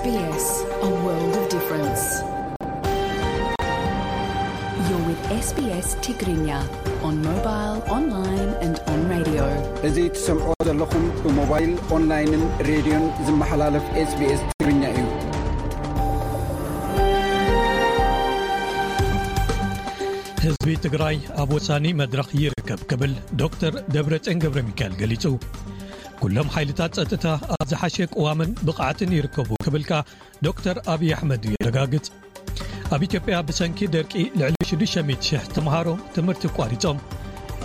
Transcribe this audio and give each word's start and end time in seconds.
ስኛን 0.00 0.30
እዙ 9.88 10.06
ትሰምዖ 10.14 10.52
ዘለኹም 10.66 11.04
ብሞባይል 11.24 11.72
ኦንላይንን 11.96 12.44
ሬድዮን 12.68 13.04
ዝመሓላለፍ 13.26 13.86
ኤስቢስ 14.02 14.40
ትግርኛ 14.52 14.84
እዩህዝቢ 20.12 20.76
ትግራይ 20.86 21.16
ኣብ 21.42 21.50
ወሳኒ 21.58 21.86
መድረኽ 22.02 22.30
ይርከብ 22.44 22.80
ክብል 22.92 23.12
ዶ 23.42 23.50
ር 23.72 23.74
ደብረፅን 23.96 24.40
ገብረ 24.46 24.62
ሚካኤል 24.70 24.94
ገሊጹ 25.02 25.24
ኲሎም 26.22 26.48
ኃይልታት 26.54 26.92
ጸጥታ 26.96 27.26
ኣብ 27.54 27.60
ዝሓሸ 27.70 27.96
ቅዋምን 28.14 28.50
ብቕዕትን 28.66 29.12
ይርከቡ 29.16 29.48
ክብልካ 29.66 29.92
ዶ 30.44 30.50
ተር 30.64 30.78
ኣብዪ 30.92 31.08
ኣሕመድ 31.16 31.42
ይረጋግጽ 31.50 32.06
ኣብ 32.94 33.00
ኢትዮጵያ 33.06 33.36
ብሰንኪ 33.48 33.80
ደርቂ 33.94 34.12
ልዕሊ 34.40 34.54
60000 34.70 35.48
ተምሃሮ 35.56 35.88
ትምህርቲ 36.16 36.44
ቋሪፆም 36.58 36.98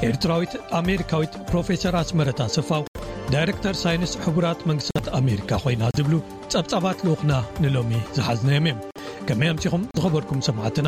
ኤርትራዊት 0.10 0.54
ኣሜሪካዊት 0.80 1.36
ፕሮፌሰር 1.50 1.96
ኣስመረታ 2.04 2.40
ስፋው 2.56 2.86
ዳይረክተር 3.34 3.76
ሳይንስ 3.84 4.12
ሕቡራት 4.26 4.60
መንግስታት 4.72 5.08
ኣሜሪካ 5.20 5.50
ኮይና 5.66 5.84
ዝብሉ 6.00 6.14
ጸብጻባት 6.54 7.00
ልኡኹና 7.08 7.34
ንሎሚ 7.64 7.94
ዝሓዝነዮም 8.18 8.68
እዮም 8.72 8.84
ከመይ 9.28 9.50
ኣምሲኹም 9.54 9.84
ዝኸበርኩም 9.98 10.42
ሰማዕትና 10.50 10.88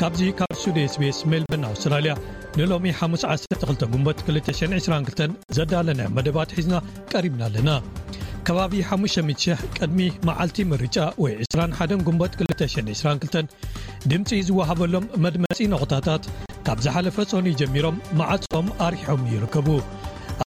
ካብዚ 0.00 0.20
ካብሱዴስቤስ 0.36 1.18
ሜልበን 1.30 1.64
ኣውስትራልያ 1.70 2.12
ንሎሚ 2.58 2.86
512 2.98 3.82
ጉንበት 3.92 4.18
222 4.28 5.20
ዘዳለናዮ 5.56 6.06
መደባት 6.16 6.54
ሒዝና 6.56 6.76
ቀሪብና 7.12 7.42
ኣለና 7.48 7.70
ከባቢ 8.46 8.74
500000 8.96 9.64
ቅድሚ 9.78 10.06
መዓልቲ 10.28 10.58
ምርጫ 10.70 10.96
ወይ 11.24 11.34
21 11.42 11.94
ጉንበት 12.06 12.32
222 12.44 13.52
ድምፂ 14.12 14.30
ዝወሃበሎም 14.48 15.10
መድመፂ 15.26 15.58
ነቑታታት 15.74 16.24
ካብ 16.68 16.80
ዝሓለፈ 16.86 17.18
ሶኒ 17.34 17.50
ጀሚሮም 17.62 17.98
ማዓጽኦም 18.20 18.70
ኣሪሖም 18.86 19.22
ይርከቡ 19.34 19.68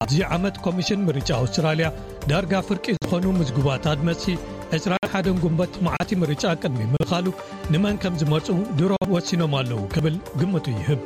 ኣብዙ 0.05 0.17
ዓመት 0.37 0.55
ኮሚሽን 0.67 1.05
ምርጫ 1.09 1.29
ኣውስትራልያ 1.41 1.89
ዳርጋ 2.31 2.53
ፍርቂ 2.69 2.85
ዝኾኑ 3.03 3.27
ምዝጉባታት 3.41 3.99
መጽሒ 4.11 4.29
2ስራ 4.73 4.93
1ደን 5.07 5.37
ጉንበት 5.43 5.73
መዓቲ 5.85 6.11
ምርጫ 6.21 6.43
ቅድሚ 6.63 6.81
ምልኻሉ 6.91 7.25
ንመን 7.73 7.95
ከም 8.03 8.13
ዝመፁ 8.21 8.45
ድሮ 8.79 8.91
ወሲኖም 9.13 9.53
ኣለዉ 9.59 9.79
ክብል 9.93 10.15
ግምቱ 10.39 10.65
ይህብ 10.81 10.99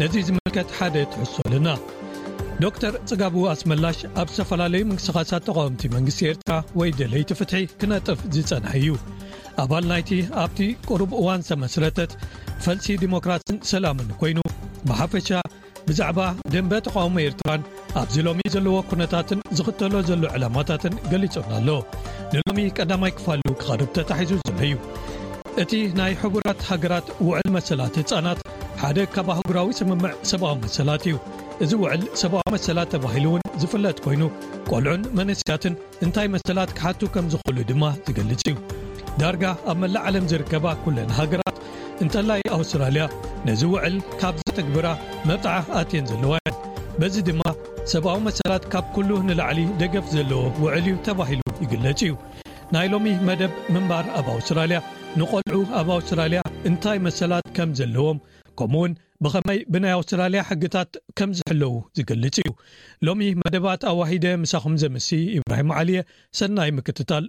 ነዙ 0.00 0.14
ዝምልከት 0.28 0.70
ሓደ 0.78 0.96
ትሕሶሉና 1.12 1.68
ዶ 2.62 2.70
ተር 2.82 2.94
ፅጋቡ 3.10 3.36
ኣስመላሽ 3.54 3.98
ኣብ 4.22 4.28
ዝተፈላለዩ 4.34 4.82
ምንቅስኻሳት 4.90 5.46
ተቃወምቲ 5.48 5.82
መንግስቲ 5.96 6.20
ኤርትራ 6.30 6.52
ወይ 6.80 6.92
ድለይቲ 6.98 7.30
ፍትሒ 7.40 7.64
ክነጥፍ 7.82 8.20
ዝጸንሐ 8.36 8.74
እዩ 8.82 8.90
ኣባል 9.64 9.86
ናይቲ 9.92 10.10
ኣብቲ 10.44 10.60
ቅሩብ 10.88 11.12
እዋን 11.20 11.44
ሰመስረተት 11.50 12.12
ፈልሲ 12.66 12.88
ዲሞክራትን 13.04 13.58
ሰላምን 13.72 14.10
ኮይኑ 14.22 14.38
ብሓፈሻ 14.90 15.28
ብዛዕባ 15.88 16.20
ደንበ 16.52 16.72
ተቃውሞ 16.86 17.16
ኤርትራን 17.24 17.62
ኣብዚ 18.00 18.16
ሎሚ 18.26 18.40
ዘለዎ 18.54 18.74
ኩነታትን 18.90 19.40
ዝኽተሎ 19.58 19.94
ዘሎ 20.08 20.22
ዕላማታትን 20.36 20.94
ገሊፆን 21.10 21.52
ኣለዎ 21.58 21.78
ንሎሚ 22.34 22.58
ቀዳማይ 22.78 23.12
ክፋል 23.18 23.40
ክቐርብ 23.60 23.90
ተታሒዙ 23.98 24.32
ዘሎ 24.46 24.58
እዩ 24.68 24.74
እቲ 25.62 25.72
ናይ 26.00 26.12
ሕቡራት 26.22 26.62
ሃገራት 26.70 27.06
ውዕል 27.26 27.50
መሰላት 27.56 27.94
ህፃናት 28.00 28.40
ሓደ 28.82 28.98
ካብ 29.16 29.28
ሕጉራዊ 29.38 29.68
ስምምዕ 29.80 30.12
ሰብኣዊ 30.30 30.56
መሰላት 30.64 31.04
እዩ 31.10 31.16
እዚ 31.66 31.72
ውዕል 31.82 32.02
ሰብኣዊ 32.22 32.48
መሰላት 32.56 32.88
ተባሂሉ 32.94 33.26
ውን 33.34 33.44
ዝፍለጥ 33.62 33.96
ኮይኑ 34.06 34.22
ቆልዑን 34.70 35.04
መንስያትን 35.18 35.76
እንታይ 36.06 36.26
መሰላት 36.34 36.72
ክሓቱ 36.78 37.00
ከም 37.14 37.28
ዝኽእሉ 37.34 37.58
ድማ 37.70 37.84
ዝገልፅ 38.08 38.36
እዩ 38.50 38.54
ዳርጋ 39.20 39.44
ኣብ 39.72 39.76
መላእ 39.84 40.04
ዓለም 40.08 40.24
ዝርከባ 40.32 40.66
ለና 40.96 41.10
ሃገራት 41.20 41.56
እንተላይ 42.04 42.40
ኣውስትራልያ 42.56 43.02
ነዚ 43.48 43.62
ውዕል 43.74 43.94
ካብ 44.20 44.34
ዝተግብራ 44.40 44.86
መርጣዓ 45.28 45.54
ኣትን 45.80 46.06
ዘለዋያን 46.10 46.56
በዚ 47.00 47.14
ድማ 47.28 47.42
ሰብኣዊ 47.92 48.18
መሰላት 48.26 48.64
ካብ 48.72 48.86
ኩሉ 48.96 49.10
ንላዕሊ 49.28 49.60
ደገፍ 49.82 50.06
ዘለዎ 50.16 50.40
ውዕል 50.62 50.84
እዩ 50.90 50.96
ተባሂሉ 51.06 51.42
ይግለጽ 51.64 52.00
እዩ 52.06 52.14
ናይ 52.74 52.86
ሎሚ 52.94 53.06
መደብ 53.28 53.52
ምንባር 53.74 54.06
ኣብ 54.18 54.26
ኣውስትራልያ 54.34 54.80
ንቆልዑ 55.20 55.60
ኣብ 55.80 55.88
ኣውስትራልያ 55.96 56.40
እንታይ 56.70 56.98
መሰላት 57.06 57.48
ከም 57.58 57.72
ዘለዎም 57.80 58.18
ከምኡውን 58.60 58.92
ብኸመይ 59.26 59.60
ብናይ 59.74 59.94
ኣውስትራልያ 60.00 60.42
ሕግታት 60.50 60.90
ከም 61.20 61.32
ዝሕለዉ 61.38 61.72
ዝገልጽ 61.98 62.36
እዩ 62.44 62.52
ሎሚ 63.08 63.22
መደባት 63.44 63.84
ኣዋሂደ 63.94 64.26
ምሳኹም 64.44 64.76
ዘምሲ 64.84 65.10
ኢብራሂም 65.38 65.72
ዓልየ 65.78 66.02
ሰናይ 66.40 66.72
ምክትታል 66.80 67.26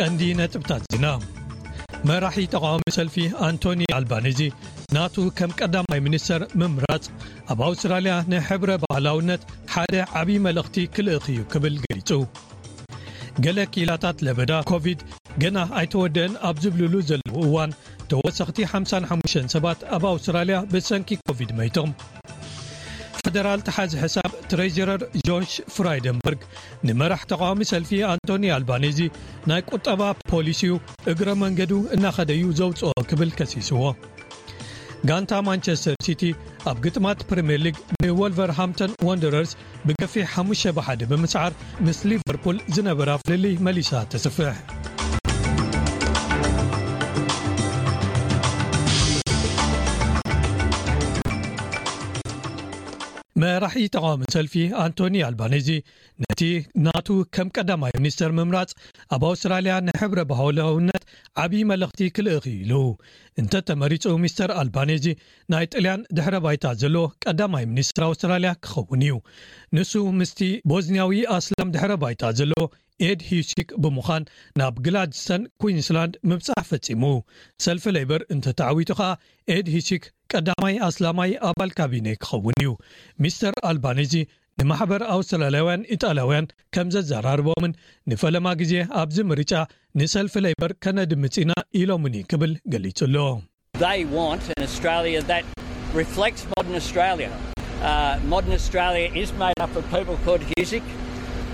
ቀንዲ 0.00 0.22
ነጥብታት 0.38 0.82
ዚና 0.92 1.06
መራሒ 2.08 2.36
ተቃዋሚ 2.52 2.82
ሰልፊ 2.96 3.16
ኣንቶኒ 3.46 3.80
ኣልባኒዚ 3.96 4.40
ናቱ 4.96 5.14
ከም 5.38 5.50
ቀዳማይ 5.58 6.00
ሚኒስተር 6.06 6.42
ምምራፅ 6.60 7.04
ኣብ 7.52 7.60
ኣውስትራልያ 7.68 8.14
ንሕብረ 8.32 8.72
ባህላውነት 8.84 9.42
ሓደ 9.74 9.94
ዓብዪ 10.20 10.36
መልእኽቲ 10.46 10.76
ክልእክ 10.94 11.26
እዩ 11.32 11.40
ክብል 11.54 11.76
ገሊጹ 11.90 12.10
ገሌ 13.46 13.58
ክላታት 13.74 14.18
ለበዳ 14.28 14.52
ኮቪድ 14.70 15.02
ገና 15.44 15.58
ኣይተወደአን 15.80 16.32
ኣብ 16.48 16.56
ዝብልሉ 16.64 16.94
ዘለዉ 17.10 17.34
እዋን 17.48 17.72
ተወሰኽቲ 18.12 18.58
55 18.74 19.54
ሰባት 19.56 19.80
ኣብ 19.98 20.04
ኣውስትራልያ 20.14 20.56
ብሰንኪ 20.74 21.10
ኮቪድ 21.28 21.52
መይቶም 21.60 21.92
ፈደራል 23.32 23.60
ተሓዚ 23.66 23.92
ሕሳብ 24.02 24.32
ትሬጀረር 24.50 25.02
ጆሽ 25.26 25.52
ፍራይደንበርግ 25.74 26.40
ንመራሕ 26.86 27.20
ተቃዋሚ 27.30 27.60
ሰልፊ 27.70 27.90
ኣንቶኒ 28.08 28.44
ኣልባኔዚ 28.56 28.98
ናይ 29.50 29.60
ቁጠባ 29.74 30.02
ፖሊሲኡ 30.32 30.74
እግረ 31.12 31.30
መንገዱ 31.44 31.72
እናኸደዩ 31.96 32.42
ዘውፅኦ 32.58 32.90
ክብል 33.12 33.30
ከሲስዎ 33.38 33.80
ጋንታ 35.10 35.38
ማንቸስተር 35.48 35.96
ሲቲ 36.08 36.24
ኣብ 36.72 36.76
ግጥማት 36.88 37.26
ፕሪምር 37.32 37.62
ሊግ 37.66 37.78
ንወልቨርሃምቶን 38.04 38.94
ዋንደረርስ 39.10 39.54
ብገፊሕ 39.86 40.28
51 40.44 41.06
ብምስዓር 41.12 41.54
ምስ 41.88 42.00
ሊቨርፑል 42.12 42.58
ዝነበራ 42.76 43.12
ፍልሊ 43.26 43.56
መሊሳ 43.68 43.92
ተስፍሕ 44.14 44.56
መራሒ 53.42 53.76
ተቃውሚ 53.94 54.22
ሰልፊ 54.34 54.54
ኣንቶኒ 54.82 55.14
ኣልባኔዚ 55.28 55.68
ነቲ 56.24 56.40
ናቱ 56.86 57.06
ከም 57.34 57.48
ቀዳማይ 57.56 57.92
ሚኒስተር 58.02 58.30
ምምራፅ 58.38 58.70
ኣብ 59.14 59.22
ኣውስትራልያ 59.28 59.74
ናሕብረ 59.86 60.20
ባህላውነት 60.30 61.04
ዓብዪ 61.42 61.62
መለእክቲ 61.70 62.00
ክልእ 62.16 62.38
ክኢሉ 62.44 62.72
እንተ 63.42 63.52
ተመሪፁ 63.70 64.04
ሚስተር 64.24 64.50
ኣልባኔዚ 64.62 65.06
ናይ 65.54 65.66
ጠልያን 65.74 66.06
ድሕረ 66.18 66.34
ባይታ 66.46 66.66
ዘለዎ 66.82 67.06
ቀዳማይ 67.26 67.66
ሚኒስትር 67.72 68.04
ኣውስትራልያ 68.10 68.52
ክኸውን 68.66 69.02
እዩ 69.08 69.14
ንሱ 69.78 69.92
ምስቲ 70.20 70.40
ቦዝኒያዊ 70.72 71.12
ኣስላም 71.38 71.72
ድሕረ 71.76 71.92
ባይታ 72.04 72.24
ዘሎዎ 72.40 72.64
ኤድ 73.08 73.20
ሂሽክ 73.30 73.68
ብምዃን 73.82 74.24
ናብ 74.60 74.74
ግላጅስታን 74.86 75.42
ኩኢንስላንድ 75.62 76.14
ምብፃሕ 76.30 76.62
ፈፂሙ 76.70 77.02
ሰልፊ 77.64 77.84
ለይበር 77.96 78.22
እንተ 78.34 78.46
ተዓዊቱ 78.60 78.90
ከዓ 78.98 79.08
ኤድ 79.54 79.66
ሂሽክ 79.76 80.04
ቀዳማይ 80.32 80.74
ኣስላማይ 80.86 81.30
ኣባል 81.48 81.70
ካቢነ 81.78 82.06
ክኸውን 82.22 82.56
እዩ 82.62 82.68
ሚስተር 83.24 83.54
ኣልባኒዚ 83.70 84.12
ንማሕበር 84.60 85.02
ኣውስትራልያውያን 85.14 85.82
ኢጣልያውያን 85.94 86.46
ከም 86.74 86.88
ዘዘራርቦምን 86.94 87.72
ንፈለማ 88.10 88.46
ግዜ 88.62 88.72
ኣብዚ 89.02 89.16
ምርጫ 89.30 89.52
ንሰልፊ 90.00 90.34
ለይበር 90.46 90.72
ከነድምጽና 90.84 91.52
ኢሎምን 91.80 92.16
ክብል 92.32 92.52
ገሊጹ 92.74 93.00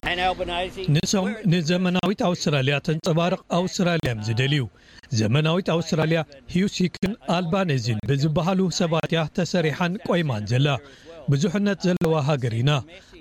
ኣሎንሶም 0.08 1.24
uh, 1.28 1.32
ንዘመናዊት 1.52 2.20
ኣውስትራልያ 2.28 2.74
ተንጸባርቕ 2.86 3.40
ኣውስትራልያን 3.58 4.22
ዝደልዩ 4.26 4.60
ዘመናዊት 5.20 5.66
ኣውስትራልያ 5.76 6.20
ሂውሲክን 6.54 7.12
ኣልባን 7.36 7.68
እዝን 7.76 7.98
ብዝበሃሉ 8.08 8.60
ሰባትያ 8.80 9.20
ተሰሪሓን 9.38 9.92
ቆይማን 10.08 10.48
ዘላ 10.52 10.68
ብዙሕነት 11.32 11.78
ዘለዋ 11.86 12.14
ሃገር 12.30 12.52
ኢና 12.62 12.70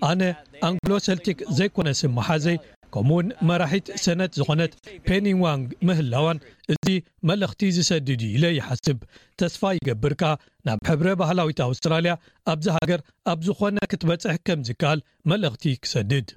ኣነ 0.09 0.21
ኣንግሎሰልቲክ 0.69 1.39
ዘይኮነ 1.59 1.89
ስማሓዘይ 2.01 2.57
ከምኡ 2.95 3.15
ውን 3.17 3.27
መራሒት 3.47 3.87
ሰነት 4.03 4.31
ዝኾነት 4.39 4.73
ፔኒንዋንግ 5.07 5.69
ምህላዋን 5.87 6.37
እዚ 6.73 6.85
መልእኽቲ 7.29 7.61
ዝሰድድ 7.77 8.21
ዩ 8.25 8.29
ኢለ 8.35 8.45
ይሓስብ 8.57 8.99
ተስፋ 9.41 9.61
ይገብርካ 9.77 10.23
ናብ 10.67 10.79
ሕብረ 10.89 11.09
ባህላዊት 11.21 11.59
ኣውስትራልያ 11.67 12.13
ኣብዚ 12.53 12.67
ሃገር 12.77 13.01
ኣብ 13.31 13.41
ዝኾነ 13.47 13.79
ክትበፅሕ 13.93 14.37
ከም 14.49 14.61
ዝከኣል 14.69 15.01
መልእኽቲ 15.31 15.65
ክሰድድ 15.83 16.29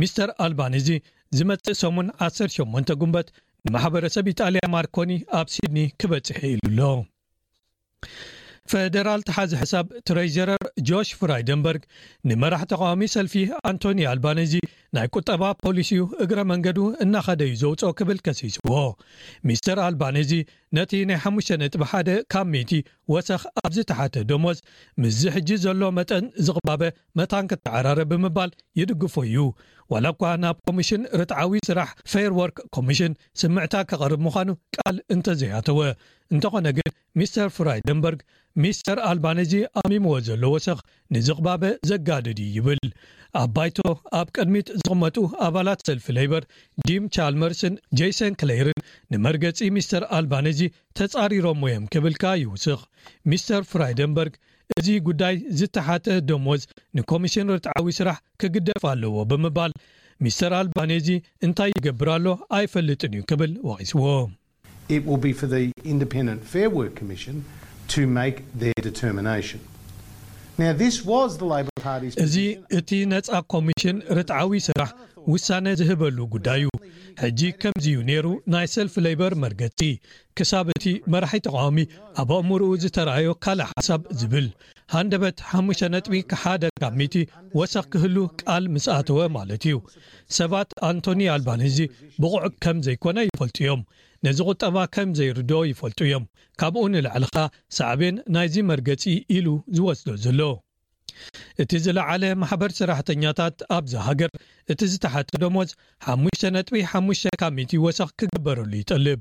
ሚስተር 0.00 0.30
ኣልባን 0.46 0.74
እዚ 0.80 0.88
ዝመፅእ 1.38 1.76
ሰሙን 1.82 2.06
18 2.30 2.94
ጉንበት 3.00 3.28
ንማሕበረሰብ 3.66 4.26
ኢጣልያ 4.32 4.62
ማርኮኒ 4.74 5.12
ኣብ 5.38 5.46
ሲድኒ 5.54 5.78
ክበፅሒ 6.00 6.28
ኢሉ 6.50 6.60
ኣሎ 6.68 6.82
ፈደራል 8.70 9.20
ተሓዚ 9.28 9.52
ሕሳብ 9.60 9.86
ትሬጀረር 10.08 10.62
ጆሽ 10.88 11.08
ፍራይደንበርግ 11.20 11.82
ንመራሕ 12.30 12.62
ተቃዋሚ 12.72 13.02
ሰልፊ 13.14 13.34
ኣንቶኒ 13.70 14.00
ኣልባነዚ 14.12 14.52
ናይ 14.96 15.06
ቁጠባ 15.16 15.42
ፖሊስ 15.62 15.90
እግረ 16.24 16.40
መንገዱ 16.52 16.80
እናኸደ 17.04 17.40
ዩ 17.50 17.54
ዘውፅኦ 17.62 17.90
ክብል 18.00 18.18
ከሲዝዎ 18.26 18.76
ሚስተር 19.50 19.80
ኣልባነዚ 19.88 20.32
ነቲ 20.76 20.90
ናይ 21.08 21.18
5ጥ1 21.26 22.08
ካብ 22.32 22.46
መቲ 22.54 22.72
ወሰኽ 23.12 23.42
ኣብዝተሓተ 23.66 24.16
ደሞዝ 24.30 24.58
ምስዝሕጂ 25.02 25.48
ዘሎ 25.62 25.80
መጠን 25.98 26.24
ዝቕባበ 26.46 26.82
መታንክ 27.18 27.52
ተዓራረ 27.66 28.00
ብምባል 28.10 28.50
ይድግፎ 28.80 29.14
እዩ 29.28 29.38
ዋላ 29.92 30.06
እኳ 30.14 30.24
ናብ 30.42 30.56
ኮሚሽን 30.68 31.02
ርጣዓዊ 31.20 31.54
ስራሕ 31.68 31.90
ፌርወርክ 32.12 32.56
ኮሚሽን 32.76 33.12
ስምዕታ 33.42 33.74
ከቐርብ 33.92 34.20
ምዃኑ 34.26 34.48
ቃል 34.78 34.96
እንተዘያተወ 35.14 35.80
እንተኾነ 36.34 36.66
ግን 36.78 36.92
ሚስተር 37.18 37.48
ፍራይደንበርግ 37.58 38.20
ሚስተር 38.62 38.98
ኣልባኒዚ 39.10 39.52
ኣሚምዎ 39.82 40.12
ዘሎ 40.28 40.42
ወሰኽ 40.54 40.78
ንዝቕባበ 41.14 41.64
ዘጋድድ 41.90 42.38
ይብል 42.56 42.82
ኣብ 43.40 43.48
ባይቶ 43.56 43.78
ኣብ 44.18 44.28
ቅድሚት 44.36 44.68
ዝቕመጡ 44.80 45.16
ኣባላት 45.46 45.80
ሰልፊ 45.88 46.06
ሌይበር 46.18 46.44
ዲም 46.88 47.04
ቻልመርስን 47.14 47.74
ጀሰን 48.00 48.36
ክሌርን 48.42 48.80
ንመርገፂ 49.12 49.58
ሚስተር 49.76 50.04
ኣልባኒዝ 50.18 50.57
እ 50.66 50.68
ተፃሪሮም 50.98 51.58
ወዮም 51.64 51.84
ክብልካ 51.92 52.22
ይውስክ 52.42 52.80
ሚስተር 53.30 53.62
ፍራይደንበርግ 53.70 54.34
እዚ 54.78 54.88
ጉዳይ 55.08 55.34
ዝተሓተ 55.58 56.06
ደሞዝ 56.30 56.62
ንኮሚሽን 56.98 57.46
ርጣዓዊ 57.56 57.86
ስራሕ 57.98 58.16
ክግደፍ 58.40 58.82
ኣለዎ 58.92 59.14
ብምባል 59.30 59.72
ሚስተር 60.24 60.52
ኣልባኔ 60.60 60.90
ዚ 61.06 61.18
እንታይ 61.48 61.70
ይገብር 61.78 62.08
ኣሎ 62.16 62.26
ኣይፈልጥን 62.58 63.12
እዩ 63.16 63.22
ክብል 63.30 63.52
ወቂፅዎ 63.68 64.06
እዚ 72.24 72.36
እቲ 72.78 72.90
ነፃ 73.12 73.28
ኮሚሽን 73.52 73.96
ርጣዓዊ 74.16 74.52
ስራሕ 74.68 74.88
ውሳነ 75.32 75.66
ዝህበሉ 75.78 76.16
ጉዳይ 76.34 76.62
ሕጂ 77.22 77.40
ከምዝዩ 77.62 77.96
ነይሩ 78.08 78.26
ናይ 78.52 78.66
ሰልፍ 78.74 78.94
ሌይበር 79.04 79.32
መርገፂ 79.42 79.80
ክሳብ 80.38 80.66
እቲ 80.74 80.84
መራሒ 81.12 81.40
ተቃዋሚ 81.46 81.78
ኣብ 82.20 82.30
ኣእምርኡ 82.38 82.68
ዝተረኣዮ 82.82 83.30
ካልእ 83.44 83.68
ሓሳብ 83.72 84.02
ዝብል 84.20 84.46
ሃንደበት 84.94 85.38
ሓሙሽተ 85.50 85.88
ነጥሚ 85.94 86.14
ክሓደ 86.30 86.62
ካሚቲ 86.82 87.14
ወሰኽ 87.60 87.86
ክህሉ 87.94 88.16
ቃል 88.42 88.66
ምስኣተወ 88.74 89.20
ማለት 89.38 89.64
እዩ 89.70 89.78
ሰባት 90.38 90.70
ኣንቶኒ 90.90 91.20
ኣልባን 91.34 91.64
ህዚ 91.68 91.78
ብቑዕ 92.22 92.44
ከም 92.66 92.78
ዘይኮነ 92.88 93.18
ይፈልጡ 93.30 93.58
እዮም 93.64 93.82
ነዚ 94.26 94.38
ቁጠማ 94.50 94.76
ከም 94.96 95.10
ዘይርዶ 95.20 95.50
ይፈልጡ 95.72 96.00
እዮም 96.08 96.24
ካብኡ 96.62 96.84
ንላዕልኻ 96.94 97.36
ሳዕብን 97.80 98.16
ናይዚ 98.36 98.56
መርገጺ 98.72 99.04
ኢሉ 99.38 99.46
ዝወስዶ 99.78 100.06
ዘሎ 100.26 100.40
እቲ 101.62 101.70
ዝለዓለ 101.84 102.22
ማሕበር 102.40 102.70
ስራሕተኛታት 102.78 103.56
ኣብዚ 103.76 103.92
ሃገር 104.06 104.30
እቲ 104.72 104.80
ዝተሓትዶ 104.92 105.42
ሞዝ 105.56 105.70
5ሙሽተ 106.08 106.42
ነጥቢ 106.56 106.80
5ሙሽ 106.92 107.22
ካመቲ 107.42 107.72
ወሳኽ 107.86 108.10
ክግበረሉ 108.20 108.70
ይጠልብ 108.82 109.20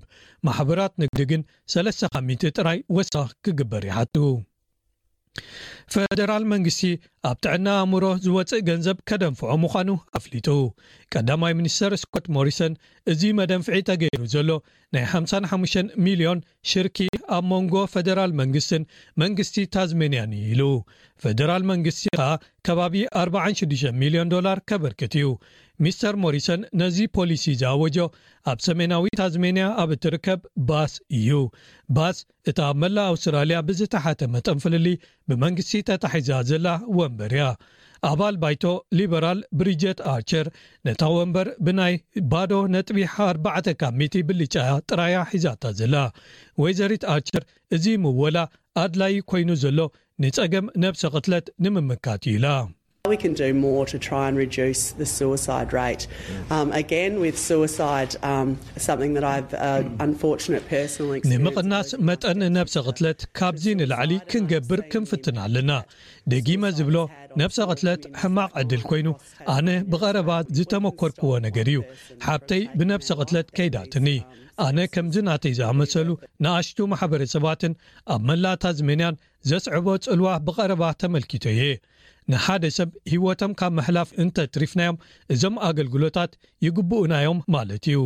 ማሕበራት 0.49 0.95
ንግዲግን 1.03 1.43
3ስተ 1.75 2.03
ካመቲ 2.15 2.43
ጥራይ 2.59 2.79
ወሳኽ 2.97 3.29
ክግበር 3.47 3.83
ይሓትዉ 3.91 4.27
ፈደራል 5.93 6.43
መንግስቲ 6.53 6.79
ኣብ 7.27 7.37
ጥዕና 7.45 7.67
ኣእምሮ 7.81 8.05
ዝወፅእ 8.23 8.63
ገንዘብ 8.69 8.97
ከደንፍዖ 9.09 9.51
ምዃኑ 9.63 9.89
ኣፍሊጡ 10.17 10.47
ቀዳማይ 11.13 11.53
ሚኒስተር 11.59 11.93
ስኮት 12.01 12.25
ሞሪሰን 12.35 12.73
እዚ 13.11 13.21
መደንፍዒ 13.39 13.79
ተገይሩ 13.89 14.21
ዘሎ 14.33 14.49
ናይ 14.95 15.05
55 15.11 15.93
ሚልዮን 16.05 16.39
ሽርኪ 16.71 16.97
ኣብ 17.35 17.43
መንጎ 17.53 17.73
ፈደራል 17.93 18.31
መንግስትን 18.41 18.83
መንግስቲ 19.23 19.55
ታዝሜንያን 19.75 20.33
እዩ 20.39 20.45
ኢሉ 20.55 20.63
ፈደራል 21.23 21.63
መንግስቲ 21.71 22.03
ከዓ 22.19 22.27
ከባቢ 22.67 22.95
46 23.23 23.85
ሚልዮን 24.01 24.31
ዶላር 24.35 24.59
ከበርክት 24.71 25.13
እዩ 25.19 25.29
ሚስተር 25.85 26.15
ሞሪሰን 26.23 26.61
ነዚ 26.81 26.97
ፖሊሲ 27.15 27.43
ዝወጆ 27.61 27.97
ኣብ 28.51 28.59
ሰሜናዊ 28.67 29.09
ታዝሜንያ 29.19 29.65
ኣብ 29.81 29.89
እትርከብ 29.95 30.39
ባስ 30.69 30.93
እዩ 31.17 31.39
ባስ 31.97 32.19
እቲ 32.49 32.57
ኣብ 32.69 32.77
መላ 32.83 32.97
ኣውስትራልያ 33.11 33.57
ብዝተሓተመጠም 33.67 34.61
ፍልሊ 34.63 34.87
ብመንግስቲ 35.29 35.73
ተታሒዛ 35.89 36.29
ዘላ 36.49 36.67
ወንበር 36.97 37.33
እያ 37.37 37.45
ኣባል 38.09 38.35
ባይቶ 38.41 38.63
ሊበራል 38.97 39.39
ብሪጀት 39.59 39.99
ኣርቸር 40.13 40.47
ነታ 40.87 41.01
ወንበር 41.15 41.47
ብናይ 41.65 41.95
ባዶ 42.31 42.51
ነጥቢሓ 42.75 43.13
4ርባዕተ 43.31 43.67
ካሚቲ 43.81 44.15
ብሊጫያ 44.29 44.71
ጥራያ 44.91 45.15
ሒዛታ 45.33 45.63
ዘላ 45.81 45.95
ወይዘሪት 46.63 47.05
ኣርቸር 47.15 47.45
እዚ 47.77 47.85
ምወላ 48.05 48.37
ኣድላይ 48.85 49.15
ኮይኑ 49.31 49.49
ዘሎ 49.65 49.79
ንፀገም 50.25 50.67
ነብሰ 50.85 51.03
ቅትለት 51.15 51.47
ንምምካት 51.65 52.23
ዩ 52.31 52.35
ኢላ 52.39 52.47
ንምቕናስ 53.09 53.99
መጠኒ 62.09 62.39
ነብሰ 62.55 62.75
ቕትለት 62.87 63.19
ካብዚ 63.39 63.65
ንላዕሊ 63.79 64.11
ክንገብር 64.31 64.81
ክንፍትና 64.93 65.37
ኣለና 65.47 65.71
ደጊመ 66.33 66.63
ዝብሎ 66.79 66.97
ነብሰ 67.41 67.57
ቕትለት 67.71 68.01
ሕማቕ 68.23 68.51
ዕድል 68.63 68.83
ኮይኑ 68.89 69.07
ኣነ 69.55 69.67
ብቐረባ 69.93 70.29
ዝተመኰርክዎ 70.57 71.31
ነገር 71.47 71.69
እዩ 71.73 71.81
ሓብተይ 72.27 72.63
ብነብሰ 72.79 73.09
ቕትለት 73.21 73.49
ከይዳትኒ 73.59 74.09
ኣነ 74.65 74.77
ከምዝ 74.93 75.15
ናተይ 75.27 75.53
ዝኣመሰሉ 75.57 76.09
ንኣሽቱ 76.43 76.77
ማሕበረሰባትን 76.93 77.73
ኣብ 78.13 78.21
መላእታ 78.29 78.63
ዝሜንያን 78.77 79.19
ዘስዕቦ 79.49 79.87
ጽልዋ 80.05 80.29
ብቐረባ 80.47 80.83
ተመልኪቶ 81.01 81.43
እየ 81.55 81.63
ንሓደ 82.31 82.65
ሰብ 82.77 82.89
ሂወቶም 83.11 83.51
ካብ 83.59 83.71
መሕላፍ 83.77 84.09
እንተትሪፍናዮም 84.21 84.97
እዞም 85.33 85.55
ኣገልግሎታት 85.67 86.31
ይግብእናዮም 86.65 87.39
ማለት 87.55 87.85
እዩ 87.91 87.99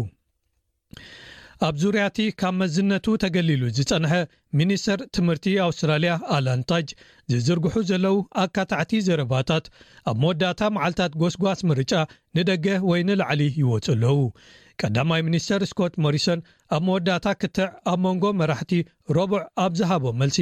ኣብ 1.68 1.75
ዙርያቲ 1.81 2.18
ካብ 2.41 2.56
መዝነቱ 2.59 3.06
ተገሊሉ 3.23 3.63
ዝፀንሐ 3.77 4.13
ሚኒስተር 4.59 5.00
ትምህርቲ 5.18 5.47
ኣውስትራልያ 5.68 6.13
ኣላንታጅ 6.38 6.88
ዝዝርግሑ 7.33 7.73
ዘለው 7.91 8.18
ኣካታዕቲ 8.45 8.94
ዘረባታት 9.07 9.68
ኣብ 10.12 10.18
መወዳእታ 10.23 10.62
መዓልታት 10.77 11.15
ጎስጓስ 11.23 11.62
ምርጫ 11.71 11.94
ንደገ 12.39 12.65
ወይ 12.91 13.01
ንላዕሊ 13.09 13.41
ይወፁ 13.62 13.88
ኣለዉ 13.95 14.19
ቀዳማይ 14.81 15.21
ሚኒስተር 15.27 15.62
ስኮት 15.69 15.94
ሞሪሶን 16.03 16.39
ኣብ 16.75 16.81
መወዳእታ 16.88 17.25
ክትዕ 17.41 17.68
ኣብ 17.91 18.00
መንጎ 18.06 18.23
መራሕቲ 18.39 18.71
ረቡዕ 19.18 19.41
ኣብ 19.63 19.71
ዝሃቦ 19.79 20.06
መልሲ 20.21 20.39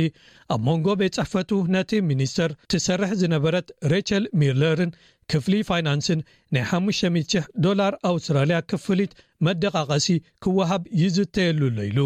ኣብ 0.55 0.61
መንጎ 0.67 0.87
ቤት 1.01 1.15
ፅሕፈቱ 1.19 1.49
ነቲ 1.75 1.91
ሚኒስተር 2.11 2.51
ትሰርሕ 2.73 3.11
ዝነበረት 3.21 3.67
ሬቸል 3.93 4.25
ሚርለርን 4.41 4.91
ክፍሊ 5.31 5.53
ፋይናንስን 5.69 6.19
ናይ 6.55 6.63
500,00 6.69 7.49
ዶላር 7.65 7.93
ኣውስትራልያ 8.11 8.59
ክፍሊት 8.71 9.11
መደቃቐሲ 9.47 10.07
ክወሃብ 10.43 10.85
ይዝተየሉሉ 11.01 11.77
ኢሉ 11.89 11.99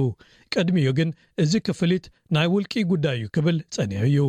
ቅድሚዩ 0.56 0.88
ግን 0.98 1.12
እዚ 1.44 1.54
ክፍሊት 1.68 2.06
ናይ 2.38 2.50
ውልቂ 2.56 2.74
ጉዳይ 2.94 3.16
እዩ 3.22 3.28
ክብል 3.38 3.58
ጸኒዑ 3.76 4.04
እዩ 4.10 4.20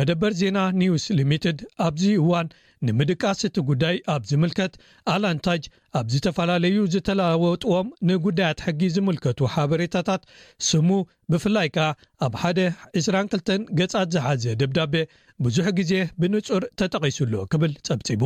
መደበር 0.00 0.32
ዜና 0.42 0.58
ኒውስ 0.80 1.04
ሊሚትድ 1.18 1.58
ኣብዚ 1.86 2.04
እዋን 2.24 2.46
ንምድቃስ 2.86 3.40
እቲ 3.46 3.56
ጉዳይ 3.68 3.96
ኣብ 4.12 4.22
ዝምልከት 4.28 4.72
ኣላንታጅ 5.12 5.62
ኣብ 5.98 6.06
ዝተፈላለዩ 6.12 6.76
ዝተለወጥዎም 6.94 7.88
ንጉዳያት 8.10 8.60
ሕጊ 8.66 8.80
ዝምልከቱ 8.94 9.40
ሓበሬታታት 9.54 10.22
ስሙ 10.68 10.88
ብፍላይ 11.32 11.68
ከዓ 11.76 11.86
ኣብ 12.26 12.34
ሓደ 12.42 12.58
22 13.02 13.36
ገፃት 13.80 14.08
ዝሓዘ 14.14 14.44
ደብዳቤ 14.62 14.94
ብዙሕ 15.46 15.66
ግዜ 15.78 15.92
ብንጹር 16.22 16.64
ተጠቒሱሉ 16.82 17.32
ክብል 17.54 17.72
ፀብፂቡ 17.88 18.22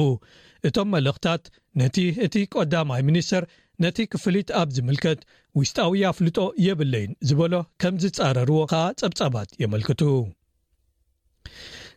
እቶም 0.69 0.91
መልእክትታት 0.97 1.43
ነቲ 1.83 1.99
እቲ 2.27 2.35
ቆዳማይ 2.57 3.03
ሚኒስተር 3.11 3.45
ነቲ 3.85 3.97
ክፍሊት 4.13 4.51
ኣብ 4.61 4.69
ዝምልከት 4.77 5.21
ውስጣዊ 5.61 6.03
ኣፍልጦ 6.13 6.39
የብለይን 6.67 7.13
ዝበሎ 7.29 7.55
ከም 7.83 7.95
ዝፃረርዎ 8.03 8.59
ከ 8.75 8.77
ፀብፀባት 9.03 9.51
የመልክቱ 9.65 10.03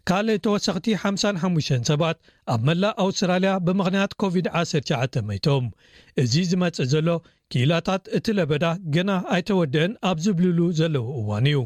ካልእ 0.07 0.37
ተወሰኽቲ 0.45 0.85
55 1.03 1.87
ሰባት 1.89 2.17
ኣብ 2.53 2.61
መላእ 2.67 2.93
ኣውስትራልያ 3.05 3.51
ብምኽንያት 3.65 4.11
ኮቪድ-109 4.21 5.17
መቶም 5.29 5.65
እዚ 6.23 6.33
ዝመጽእ 6.51 6.87
ዘሎ 6.93 7.07
ክኢላታት 7.53 8.03
እቲ 8.17 8.25
ለበዳ 8.39 8.65
ገና 8.95 9.11
ኣይተወድአን 9.35 9.91
ኣብ 10.09 10.17
ዝብልሉ 10.25 10.59
ዘለዉ 10.79 11.05
እዋን 11.21 11.47
እዩ 11.51 11.59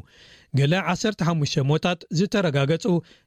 ገለ 0.58 0.74
15 0.94 1.56
ሞታት 1.70 2.00
ዝተረጋገጹ 2.18 2.86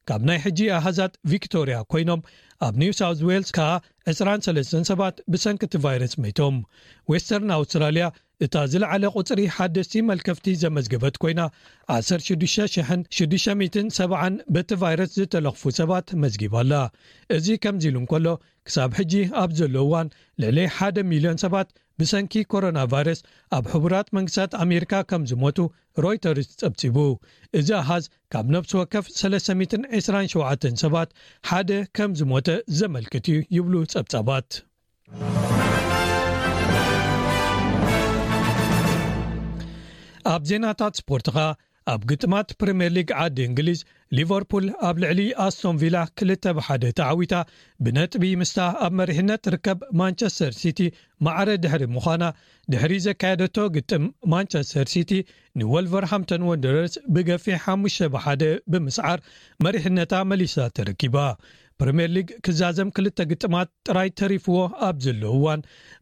ካብ 0.08 0.20
ናይ 0.28 0.38
ሕጂ 0.44 0.58
ኣሃዛት 0.78 1.14
ቪክቶርያ 1.30 1.76
ኮይኖም 1.92 2.20
ኣብ 2.66 2.74
ኒውሳውት 2.82 3.20
ዌልስ 3.28 3.50
ከዓ 3.58 3.70
23 4.14 4.76
ሰባት 4.90 5.16
ብሰንኪቲ 5.34 5.74
ቫይረስ 5.86 6.14
መቶም 6.24 6.56
ወስተርን 7.12 7.52
ኣውስትራልያ 7.58 8.06
እታ 8.44 8.54
ዝለዓለ 8.70 9.04
ቕፅሪ 9.14 9.40
ሓደስቲ 9.56 9.92
መልከፍቲ 10.08 10.46
ዘመዝገበት 10.62 11.14
ኮይና 11.22 11.40
106670 11.92 14.42
በቲ 14.54 14.70
ቫይረስ 14.82 15.10
ዝተለኽፉ 15.18 15.62
ሰባት 15.80 16.06
መዝጊባኣላ 16.24 16.74
እዚ 17.36 17.46
ከምዚ 17.64 17.84
ኢሉ 17.90 17.96
እንከሎ 18.02 18.26
ክሳብ 18.68 18.90
ሕጂ 18.98 19.12
ኣብ 19.42 19.50
ዘለው 19.60 19.86
ዋን 19.94 20.08
ልዕሊ 20.44 20.58
1 20.88 21.00
0ልዮን 21.14 21.38
ሰባት 21.44 21.70
ብሰንኪ 22.00 22.34
ኮሮና 22.52 22.78
ቫይረስ 22.92 23.20
ኣብ 23.58 23.64
ሕቡራት 23.72 24.08
መንግስታት 24.16 24.50
ኣሜሪካ 24.64 24.92
ከም 25.10 25.22
ዝሞቱ 25.30 25.58
ሮይተርስ 26.04 26.48
ፀብፂቡ 26.64 26.96
እዚ 27.60 27.68
ኣሃዝ 27.80 28.04
ካብ 28.34 28.46
ነብሲ 28.56 28.72
ወከፍ 28.80 29.04
327 29.22 30.82
ሰባት 30.84 31.08
ሓደ 31.50 31.70
ከም 31.98 32.10
ዝሞተ 32.20 32.48
ዘመልክት 32.80 33.24
እዩ 33.34 33.38
ይብሉ 33.58 33.74
ፀብጻባት 33.96 34.48
ኣብ 40.34 40.42
ዜናታት 40.50 40.94
እስፖርት 40.98 41.26
ኸ 41.34 41.38
ኣብ 41.92 42.00
ግጥማት 42.10 42.48
ፕሪምየር 42.60 42.92
ሊግ 42.96 43.10
ዓዲ 43.22 43.36
እንግሊዝ 43.48 43.80
ሊቨርፑል 44.18 44.64
ኣብ 44.86 44.96
ልዕሊ 45.02 45.20
ኣስቶምቪላ 45.44 45.96
2 46.22 46.62
ሓደ 46.66 46.84
ተዓዊታ 46.98 47.34
ብነጥቢ 47.84 48.24
ምስታ 48.40 48.58
ኣብ 48.84 48.92
መሪሕነት 49.00 49.44
ርከብ 49.54 49.78
ማንቸስተር 50.00 50.52
ሲቲ 50.60 50.80
ማዕረ 51.26 51.50
ድሕሪ 51.64 51.84
ምዃና 51.96 52.24
ድሕሪ 52.74 52.94
ዘካየደቶ 53.06 53.56
ግጥም 53.76 54.06
ማንቸስተር 54.32 54.88
ሲቲ 54.94 55.12
ንወልቨር 55.60 56.06
ሃምቶን 56.12 56.46
ወንደረርስ 56.52 56.96
ብገፊ 57.16 57.46
5 57.68 58.02
1 58.24 58.42
ብምስዓር 58.74 59.20
መሪሕነታ 59.66 60.12
መሊሳ 60.32 60.56
ተርኪባ 60.78 61.16
ፕሪምር 61.80 62.10
ሊግ 62.16 62.28
ክዛዘም 62.44 62.90
2ልተ 62.96 63.22
ግጥማት 63.30 63.68
ጥራይ 63.86 64.08
ተሪፍዎ 64.18 64.54
ኣብ 64.86 64.96
ዘለው 65.04 65.34
ዋን 65.46 65.60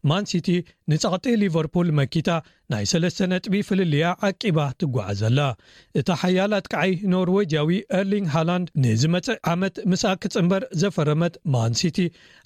ማን 0.09 0.27
ሲቲ 0.31 0.47
ንፀቕጢ 0.91 1.33
ሊቨርፑል 1.41 1.89
መኪታ 1.99 2.27
ናይ 2.73 2.85
3ለስ 2.89 3.15
ጥቢ 3.45 3.55
ፍልልያ 3.67 4.05
ዓቂባ 4.27 4.59
ትጓዓዘላ 4.81 5.39
እታ 5.99 6.07
ሓያላ 6.21 6.53
ጥከዓይ 6.65 6.93
ኖርዌጅያዊ 7.11 7.69
ኤርሊንግ 7.99 8.27
ሃላንድ 8.35 8.67
ንዝመፀእ 8.85 9.37
ዓመት 9.53 9.75
ምስኣክፅእምበር 9.91 10.63
ዘፈረመት 10.83 11.35
ማን 11.55 11.75
ሲቲ 11.81 11.97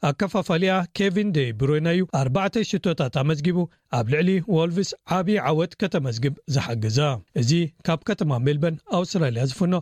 ኣከፋፋልያ 0.09 0.71
ኬቪን 0.99 1.29
ደ 1.37 1.45
ብሮናዩ 1.61 2.01
4ተሽቶታት 2.23 3.15
ኣመዝጊቡ 3.23 3.57
ኣብ 3.99 4.07
ልዕሊ 4.13 4.29
ዎልቭስ 4.57 4.91
ዓብዪ 5.19 5.37
ዓወት 5.51 5.71
ከተመዝግብ 5.83 6.35
ዝሓግዛ 6.55 6.99
እዚ 7.43 7.51
ካብ 7.89 8.01
ከተማ 8.09 8.31
ሜልበን 8.47 8.77
ኣውስትራልያ 8.99 9.45
ዝፍኖ 9.51 9.73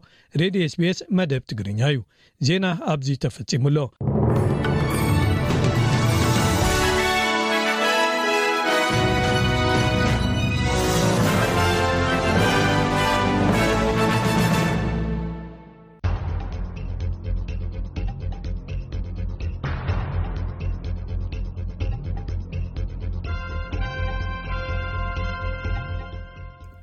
ሬድ 0.41 0.58
ስቤስ 0.75 1.01
መደብ 1.20 1.44
ትግርኛ 1.51 1.82
እዩ 1.96 2.00
ዜና 2.50 2.65
ኣብዚ 2.94 3.10
ተፈጺሙሎ 3.25 3.77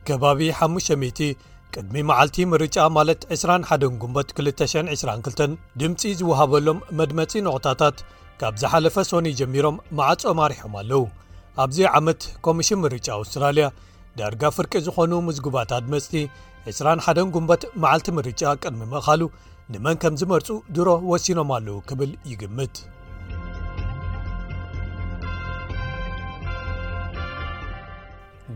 ከባቢ 0.09 0.41
50 0.63 1.27
ቅድሚ 1.75 1.95
መዓልቲ 2.09 2.37
ምርጫ 2.51 2.77
ማለት 2.97 3.21
21 3.37 3.87
ጉንበት 4.03 4.29
222 4.39 5.57
ድምፂ 5.81 6.01
ዝወሃበሎም 6.19 6.79
መድመፂ 6.99 7.33
ንቑታታት 7.47 7.97
ካብ 8.41 8.55
ዝሓለፈ 8.63 8.97
ሶኒ 9.11 9.27
ጀሚሮም 9.41 9.77
ማዓጾኦም 9.99 10.41
ኣሪሖም 10.47 10.75
ኣለዉ 10.81 11.03
ኣብዚ 11.65 11.79
ዓመት 11.99 12.23
ኮሚሽን 12.47 12.81
ምርጫ 12.85 13.07
ኣውስትራልያ 13.21 13.67
ዳርጋ 14.21 14.43
ፍርቂ 14.57 14.73
ዝኾኑ 14.87 15.13
ምዝጉባታድመፅቲ 15.29 16.15
21 16.73 17.23
ጉንበት 17.37 17.65
መዓልቲ 17.85 18.09
ምርጫ 18.19 18.43
ቅድሚ 18.63 18.81
ምእኻሉ 18.95 19.23
ንመን 19.75 19.99
ከም 20.05 20.15
ዝመርጹ 20.23 20.49
ድሮ 20.79 20.89
ወሲኖም 21.13 21.53
ኣለዉ 21.59 21.77
ክብል 21.91 22.11
ይግምት 22.33 22.75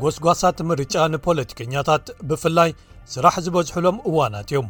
ጐስጓሳት 0.03 0.59
ምርጫ 0.71 0.95
ንፖለቲከኛታት 1.13 2.05
ብፍላይ 2.29 2.71
ስራሕ 3.13 3.35
ዝበዝሑሎም 3.45 3.97
እዋናት 4.09 4.49
እዮም 4.53 4.67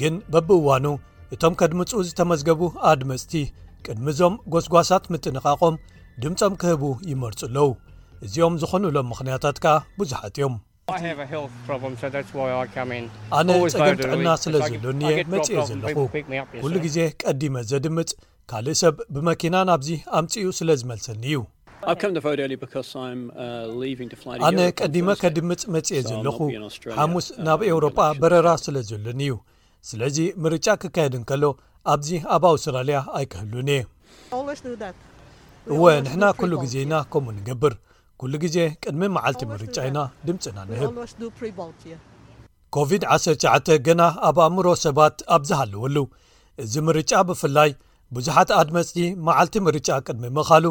ግን 0.00 0.14
በብእዋኑ 0.32 0.86
እቶም 1.34 1.54
ከድምፁኡ 1.60 1.98
ዝተመዝገቡ 2.08 2.60
ኣድመጽቲ 2.90 3.32
ቅድሚ 3.86 4.06
ዞም 4.18 4.34
ጐስጓሳት 4.52 5.04
ምትንቓቖም 5.14 5.74
ድምፆም 6.24 6.54
ክህቡ 6.60 6.82
ይመርጹ 7.10 7.40
ኣለዉ 7.48 7.66
እዚኦም 8.26 8.54
ዝኾኑሎም 8.62 9.08
ምኽንያታት 9.12 9.56
ከኣ 9.64 9.74
ብዙሓት 10.00 10.36
እዮም 10.38 10.54
ኣነ 13.38 13.50
ጸገም 13.74 13.98
ጥዕና 14.04 14.28
ስለ 14.44 14.54
ዘሎኒየ 14.68 15.14
መጽአ 15.34 15.60
ዘለኹኩሉ 15.70 16.72
ግዜ 16.86 16.98
ቀዲመ 17.24 17.54
ዘድምጽ 17.72 18.10
ካልእ 18.52 18.78
ሰብ 18.82 18.96
ብመኪና 19.16 19.54
ናብዙ 19.70 19.88
ኣምጽኡ 20.20 20.46
ስለ 20.60 20.70
ዝመልሰኒ 20.80 21.22
እዩ 21.32 21.38
ኣነ 24.48 24.60
ቀዲመ 24.80 25.08
ከድምፅ 25.22 25.62
መጽ 25.74 25.88
ዘለኹ 26.08 26.38
ሓሙስ 26.98 27.26
ናብ 27.46 27.60
ኤውሮጳ 27.68 27.98
በረራ 28.22 28.48
ስለ 28.64 28.76
ዘሎኒ 28.90 29.20
እዩ 29.28 29.34
ስለዚ 29.88 30.16
ምርጫ 30.44 30.66
ክካየድ 30.82 31.14
ን 31.20 31.22
ከሎ 31.30 31.44
ኣብዚ 31.94 32.08
ኣብ 32.36 32.42
ኣውስትራልያ 32.50 32.98
ኣይክህሉን 33.18 33.68
እየ 33.74 33.82
እወ 35.72 35.82
ንሕና 36.04 36.24
ኩሉ 36.40 36.52
ግዜ 36.64 36.74
ኢና 36.84 36.94
ከምኡ 37.12 37.34
ንገብር 37.40 37.74
ኩሉ 38.22 38.32
ግዜ 38.44 38.56
ቅድሚ 38.84 39.02
መዓልቲ 39.16 39.42
ምርጫ 39.52 39.76
ኢና 39.90 39.98
ድምፂና 40.26 40.58
ንህብ 40.70 40.90
ኮቪድ-19 42.74 43.78
ገና 43.86 44.02
ኣብ 44.28 44.38
ኣእምሮ 44.46 44.66
ሰባት 44.84 45.16
ኣብዝሃለወሉ 45.36 45.96
እዚ 46.62 46.74
ምርጫ 46.88 47.12
ብፍላይ 47.28 47.70
ብዙሓት 48.16 48.50
ኣድ 48.60 48.68
መፅቲ 48.76 48.98
መዓልቲ 49.28 49.54
ምርጫ 49.66 49.88
ቅድሚ 50.06 50.24
ምኻሉ 50.38 50.64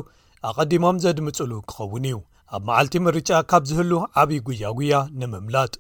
ኣቀዲሞም 0.50 0.98
ዘድምፅሉ 1.04 1.52
ክኸውን 1.72 2.06
እዩ 2.10 2.16
ኣብ 2.56 2.64
መዓልቲ 2.70 2.98
ምርጫ 3.06 3.30
ካብ 3.52 3.64
ዝህሉ 3.70 3.92
ዓብዪ 4.22 4.38
ጉያጉያ 4.48 4.96
ንምምላጥ 5.20 5.74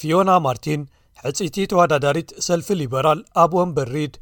ፊዮና 0.00 0.30
ማርቲን 0.46 0.82
ሕፂቲ 1.22 1.56
ተወዳዳሪት 1.72 2.30
ሰልፊ 2.46 2.68
ሊበራል 2.82 3.20
ኣብ 3.42 3.52
ወን 3.58 3.70
በሪድ 3.76 4.14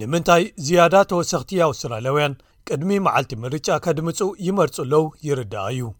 ንምንታይ 0.00 0.42
ዝያዳ 0.66 0.94
ተወሰኽቲ 1.10 1.50
ኣውስትራልያውያን 1.68 2.38
ቅድሚ 2.68 2.96
መዓልቲ 3.06 3.32
ምርጫ 3.44 3.68
ከድምፁ 3.86 4.18
ይመርፅለዉ 4.46 5.04
ይርዳእ 5.26 5.74
እዩ 5.74 5.90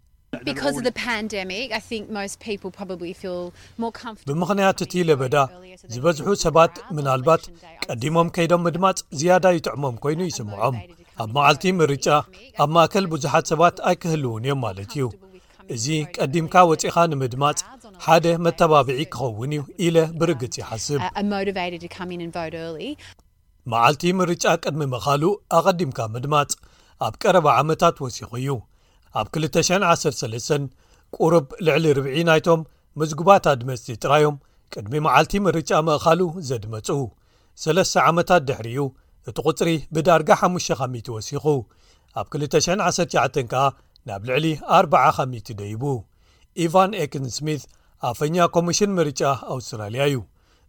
ብምክንያት 4.30 4.78
እቲ 4.86 4.94
ለበዳ 5.08 5.36
ዝበዝሑ 5.94 6.26
ሰባት 6.44 6.74
ምናልባት 6.96 7.42
ቀዲሞም 7.86 8.28
ከይዶም 8.36 8.62
ምድማፅ 8.68 9.00
ዝያዳ 9.20 9.44
ይጥዕሞም 9.56 9.96
ኮይኑ 10.04 10.20
ይስምዖም 10.30 10.76
ኣብ 11.22 11.28
መዓልቲ 11.36 11.64
ምርጫ 11.78 12.06
ኣብ 12.62 12.70
ማእከል 12.74 13.06
ብዙሓት 13.12 13.44
ሰባት 13.52 13.76
ኣይክህልውን 13.88 14.44
እዮም 14.46 14.60
ማለት 14.66 14.92
እዩ 14.96 15.06
እዚ 15.74 15.86
ቀዲምካ 16.16 16.54
ወፂኻ 16.70 16.94
ንምድማጽ 17.12 17.58
ሓደ 18.04 18.26
መተባብዒ 18.44 18.98
ክኸውን 19.14 19.52
እዩ 19.56 19.62
ኢለ 19.86 19.96
ብርግጽ 20.20 20.54
ይሓስብ 20.62 21.00
uh, 21.06 21.10
መዓልቲ 23.72 24.02
ምርጫ 24.20 24.44
ቅድሚ 24.62 24.80
ምእኻሉ 24.92 25.22
ኣቐዲምካ 25.58 25.98
ምድማጽ 26.14 26.50
ኣብ 27.06 27.14
ቀረባ 27.22 27.46
ዓመታት 27.60 27.96
ወሲኹ 28.04 28.30
እዩ 28.40 28.48
ኣብ 29.20 29.26
213 29.42 30.66
ቁርብ 31.16 31.46
ልዕሊ 31.66 31.84
ርብዒ 31.98 32.16
ናይቶም 32.28 32.60
ምዝጉባት 33.00 33.44
ኣድመፅቲ 33.52 33.88
ጥራዮም 34.02 34.36
ቅድሚ 34.74 34.94
መዓልቲ 35.06 35.32
ምርጫ 35.46 35.70
መእኻሉ 35.90 36.20
ዘድመፁ 36.50 36.88
ሰለስተ 37.62 37.94
ዓመታት 38.10 38.42
ድሕሪዩ 38.48 38.78
እቲ 39.30 39.38
ቝፅሪ 39.48 39.70
ብዳርጋ 39.94 40.28
5 40.46 40.72
ካ 40.78 40.82
ወሲኹ 41.16 41.44
ኣብ 42.20 42.26
219 42.36 43.44
ከኣ 43.52 43.62
ናብ 44.08 44.22
ልዕሊ 44.28 44.46
40 44.78 45.02
ኻሚ 45.16 45.32
ደይቡ 45.60 45.82
ኢቫን 46.64 46.90
ኤኪንስሚ 47.02 47.46
ኣፈኛ 48.08 48.36
ኮሚሽን 48.54 48.90
ምርጫ 48.98 49.20
ኣውስትራልያ 49.54 50.02
እዩ 50.10 50.18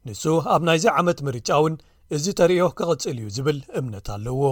ንሱ 0.08 0.24
ኣብ 0.54 0.62
ናይዚ 0.68 0.86
ዓመት 1.02 1.20
ምርጫ 1.28 1.50
እውን 1.60 1.76
እዚ 2.18 2.26
ተርእዮ 2.40 2.64
ክቕፅል 2.78 3.18
እዩ 3.22 3.28
ዝብል 3.38 3.60
እምነት 3.80 4.08
ኣለዎ 4.18 4.44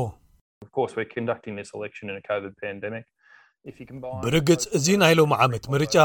ብርግጽ 4.23 4.63
እዚ 4.77 4.87
ናይ 5.01 5.13
ሎም 5.17 5.33
ዓመት 5.45 5.65
ምርጫ 5.73 5.95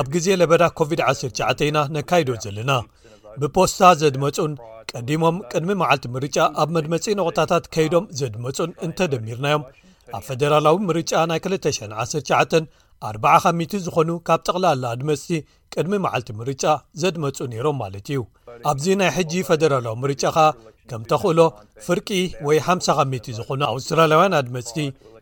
ኣብ 0.00 0.06
ግዜ 0.14 0.26
ለበዳ 0.40 0.62
ኮቪድ-19 0.78 1.50
ኢና 1.68 1.78
ነካይዶ 1.96 2.28
ዘለና 2.44 2.70
ብፖስታ 3.40 3.82
ዘድመፁን 4.00 4.52
ቀዲሞም 4.90 5.36
ቅድሚ 5.52 5.70
መዓልቲ 5.82 6.06
ምርጫ 6.16 6.36
ኣብ 6.62 6.68
መድመጺ 6.76 7.04
ንቑታታት 7.18 7.64
ከይዶም 7.74 8.04
ዘድመፁን 8.20 8.70
እንተደሚርናዮም 8.86 9.62
ኣብ 10.16 10.22
ፈደራላዊ 10.28 10.76
ምርጫ 10.88 11.12
ናይ 11.30 11.40
2019 11.52 12.64
4ካሚ 13.12 13.60
ዝኾኑ 13.84 14.10
ካብ 14.28 14.40
ጠቕላላ 14.48 14.82
ኣድመፅቲ 14.94 15.30
ቅድሚ 15.74 15.92
መዓልቲ 16.04 16.30
ምርጫ 16.40 16.64
ዘድመፁ 17.02 17.38
ነይሮም 17.52 17.76
ማለት 17.82 18.06
እዩ 18.12 18.20
ኣብዚ 18.72 18.84
ናይ 19.00 19.10
ሕጂ 19.16 19.32
ፈደራላዊ 19.48 19.94
ምርጫ 20.02 20.22
ኸዓ 20.36 20.46
ከም 20.90 21.02
ተኽእሎ 21.12 21.40
ፍርቂ 21.86 22.08
ወይ 22.48 22.58
50 22.68 22.94
ካቲ 22.98 23.32
ዝኾኑ 23.38 23.60
ኣውስትራላያውያን 23.72 24.36
ኣድመፅቲ 24.40 24.76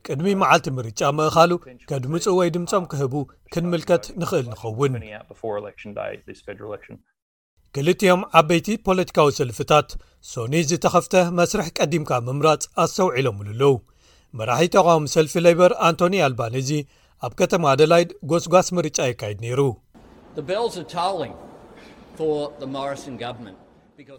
ቅድሚ 0.09 0.29
መዓልቲ 0.43 0.67
ምርጫ 0.79 1.01
ምእኻሉ 1.19 1.51
ከድምፁ 1.91 2.25
ወይ 2.41 2.51
ድምፆም 2.57 2.85
ክህቡ 2.93 3.15
ክንምልከት 3.55 4.05
ንኽእል 4.21 4.47
ንኸውን 4.53 4.95
ክልቲኦም 7.77 8.23
ዓበይቲ 8.39 8.69
ፖለቲካዊ 8.87 9.29
ሰልፍታት 9.39 9.91
ሶኒ 10.31 10.55
ዝተኸፍተ 10.69 11.15
መስርሕ 11.39 11.67
ቀዲምካ 11.79 12.11
ምምራጽ 12.27 12.63
ኣስሰውዒሎም 12.85 13.37
ብሉ 13.41 13.47
ኣለዉ 13.55 13.63
መራሒ 14.39 14.65
ተቓሚ 14.77 15.05
ሰልፊ 15.15 15.35
ለይበር 15.45 15.73
ኣንቶኒ 15.89 16.15
ኣልባን 16.29 16.55
እዚ 16.63 16.71
ኣብ 17.27 17.33
ከተማ 17.41 17.65
ኣደላይድ 17.75 18.11
ጐስጓስ 18.33 18.69
ምርጫ 18.79 18.99
ይካየድ 19.11 19.39
ነይሩ 19.45 19.61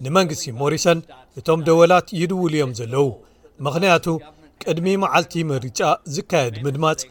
ንመንግስቲ 0.05 0.45
ሞሪሰን 0.61 0.99
እቶም 1.41 1.61
ደወላት 1.67 2.07
ይድውል 2.21 2.53
እዮም 2.57 2.73
ዘለዉ 2.79 3.07
ምኽንያቱ 3.67 4.05
ቅድሚ 4.63 4.89
መዓልቲ 5.03 5.33
ምርጫ 5.51 5.79
ዝካየድ 6.17 6.55
ምድማጽ 6.67 7.01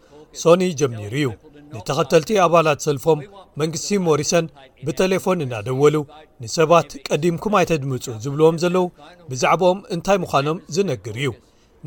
ሶኒ 0.45 0.63
ጀምሚሩ 0.81 1.15
እዩ 1.23 1.29
ንተኸተልቲ 1.77 2.31
ኣባላት 2.45 2.79
ሰልፎም 2.87 3.19
መንግስቲ 3.61 3.89
ሞሪሰን 4.07 4.47
ብተሌፎን 4.87 5.43
እዳደወሉ 5.45 5.97
ንሰባት 6.43 6.89
ቀዲምኩም 7.09 7.55
ኣይተድምፁ 7.59 8.05
ዝብልዎም 8.25 8.57
ዘለዉ 8.63 8.87
ብዛዕባኦም 9.31 9.81
እንታይ 9.95 10.19
ምዃኖም 10.23 10.59
ዝነግር 10.77 11.17
እዩ 11.23 11.31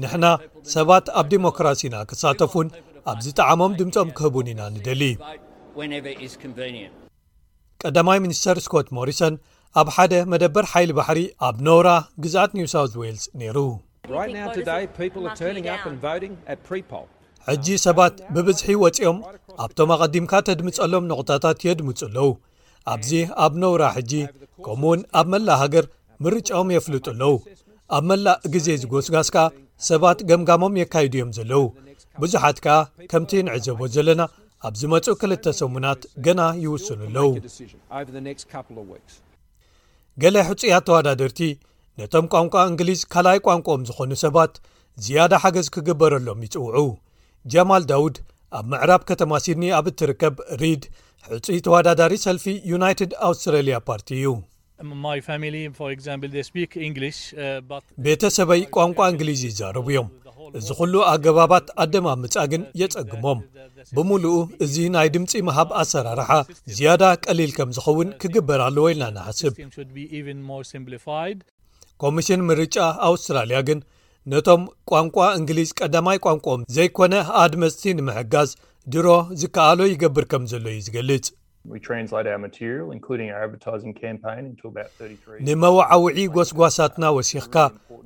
ንሕና 0.02 0.26
ሰባት 0.76 1.06
ኣብ 1.22 1.26
ዴሞክራሲና 1.34 1.96
ክሳተፉን 2.12 2.68
ኣብ 3.12 3.18
ዝጣዕሞም 3.26 3.76
ድምፆም 3.80 4.10
ክህቡን 4.20 4.50
ኢና 4.54 4.62
ንደሊ 4.78 5.04
ቀዳማይ 7.86 8.20
ሚኒስተር 8.28 8.58
ስኮት 8.66 8.88
ሞሪሰን 8.98 9.34
ኣብ 9.82 9.88
ሓደ 9.96 10.14
መደበር 10.34 10.66
ሓይሊ 10.74 10.92
ባሕሪ 11.00 11.20
ኣብ 11.48 11.56
ኖራ 11.68 11.88
ግዛኣት 12.24 12.52
ኒውሳውት 12.60 12.94
ዌልስ 13.02 13.26
ነይሩ 13.42 13.58
ሕጂ 17.52 17.66
ሰባት 17.86 18.14
ብብዝሒ 18.36 18.68
ወፂኦም 18.82 19.18
ኣብቶም 19.64 19.90
ኣቐዲምካ 19.96 20.32
ተድምጸሎም 20.48 21.08
ንቑታታት 21.10 21.58
የድምፁ 21.68 22.00
ኣለዉ 22.08 22.28
ኣብዚ 22.94 23.10
ኣብ 23.46 23.54
ነውራ 23.62 23.84
ሕጂ 23.96 24.12
ከምኡ 24.66 24.84
እውን 24.88 25.02
ኣብ 25.20 25.28
መላእ 25.34 25.58
ሃገር 25.62 25.86
ምርጫኦም 26.24 26.70
የፍልጡ 26.76 27.06
ኣለዉ 27.14 27.34
ኣብ 27.98 28.04
መላእ 28.12 28.38
ግዜ 28.54 28.68
ዝጎስጓስ 28.84 29.30
ከኣ 29.36 29.44
ሰባት 29.90 30.20
ገምጋሞም 30.32 30.78
የካይዱ 30.82 31.14
እዮም 31.20 31.32
ዘለዉ 31.40 31.64
ብዙሓት 32.22 32.58
ከኣ 32.66 32.78
ከምቲ 33.12 33.32
ንዕዘቦ 33.50 33.80
ዘለና 33.98 34.22
ኣብዚ 34.68 34.82
መፁ 34.96 35.06
ክልተ 35.22 35.46
ሰሙናት 35.62 36.02
ገና 36.28 36.42
ይውስኑኣለው 36.64 37.30
ገሌ 40.22 40.36
ሕፁያት 40.50 40.86
ተወዳድርቲ 40.88 41.40
ነቶም 42.00 42.26
ቋንቋ 42.36 42.56
እንግሊዝ 42.74 43.02
ካላኣይ 43.16 43.40
ቋንቋኦም 43.50 43.84
ዝኾኑ 43.90 44.12
ሰባት 44.28 44.54
ዝያዳ 45.04 45.32
ሓገዝ 45.44 45.68
ክግበረሎም 45.76 46.42
ይጽውዑ 46.46 46.88
ጃማል 47.52 47.84
ዳውድ 47.92 48.16
ኣብ 48.58 48.66
ምዕራብ 48.72 49.02
ከተማ 49.10 49.32
ሲድኒ 49.46 49.64
ኣብ 49.78 49.86
እትርከብ 49.92 50.36
ሪድ 50.62 50.84
ሕጹይ 51.30 51.58
ተወዳዳሪ 51.66 52.14
ሰልፊ 52.26 52.46
ዩናይትድ 52.72 53.12
ኣውስትራልያ 53.30 53.76
ፓርቲ 53.88 54.08
እዩ 54.18 54.26
uh, 54.36 54.42
ቤተ 58.06 58.22
ሰበይ 58.38 58.62
ቋንቋ 58.76 58.98
እንግሊዝ 59.12 59.42
ይዛረቡ 59.50 59.88
እዮም 59.94 60.08
እዚ 60.60 60.68
ዅሉ 60.80 60.94
ኣገባባት 61.12 61.68
ኣደማምጻ 61.84 62.36
ግን 62.52 62.64
የጸግሞም 62.82 63.40
ብምሉኡ 63.96 64.34
እዚ 64.66 64.76
ናይ 64.96 65.08
ድምፂ 65.16 65.32
መሃብ 65.48 65.70
ኣሰራርሓ 65.82 66.30
ዝያዳ 66.78 67.04
ቀሊል 67.26 67.52
ከም 67.58 67.70
ዝኸውን 67.78 68.10
ክግበርኣሉወ 68.24 68.88
ኢልና 68.94 69.04
ናሓስብ 69.18 69.54
ኮሚሽን 72.04 72.42
ምርጫ 72.52 72.76
ኣውስትራልያ 73.10 73.58
ግን 73.70 73.80
ነቶም 74.32 74.62
ቋንቋ 74.92 75.16
እንግሊዝ 75.38 75.70
ቀዳማይ 75.80 76.18
ቋንቋም 76.26 76.62
ዘይኮነ 76.76 77.14
ኣድመፅቲ 77.44 77.82
ንምሕጋዝ 77.98 78.50
ድሮ 78.94 79.08
ዝከኣሎ 79.40 79.80
ይገብር 79.94 80.26
ከም 80.32 80.44
ዘሎ 80.52 80.66
እዩ 80.74 80.82
ዝገልጽ 80.86 81.28
ንመዋዓውዒ 85.52 86.18
ጎስጓሳትና 86.36 87.04
ወሲኽካ 87.18 87.56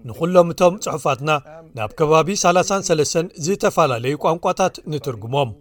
ንዅሎም 0.10 0.50
እቶም 0.54 0.74
ጽሑፋትና 0.86 1.32
ናብ 1.80 1.92
ከባቢ 2.00 2.30
33 2.46 3.42
ዝተፈላለዩ 3.46 4.16
ቋንቋታት 4.26 4.76
ንትርጉሞም 4.94 5.52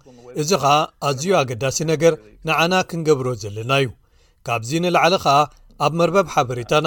እዚ 0.42 0.50
ኸኣ 0.64 0.74
ኣዝዩ 1.08 1.30
ኣገዳሲ 1.40 1.78
ነገር 1.92 2.14
ንዓና 2.48 2.74
ክንገብሮ 2.88 3.28
ዘለና 3.44 3.72
እዩ 3.82 3.88
ካብዚ 4.48 4.70
ንላዕሊ 4.86 5.14
ኸኣ 5.26 5.36
ኣብ 5.86 5.92
መርበብ 6.00 6.26
ሓበሬታና 6.36 6.86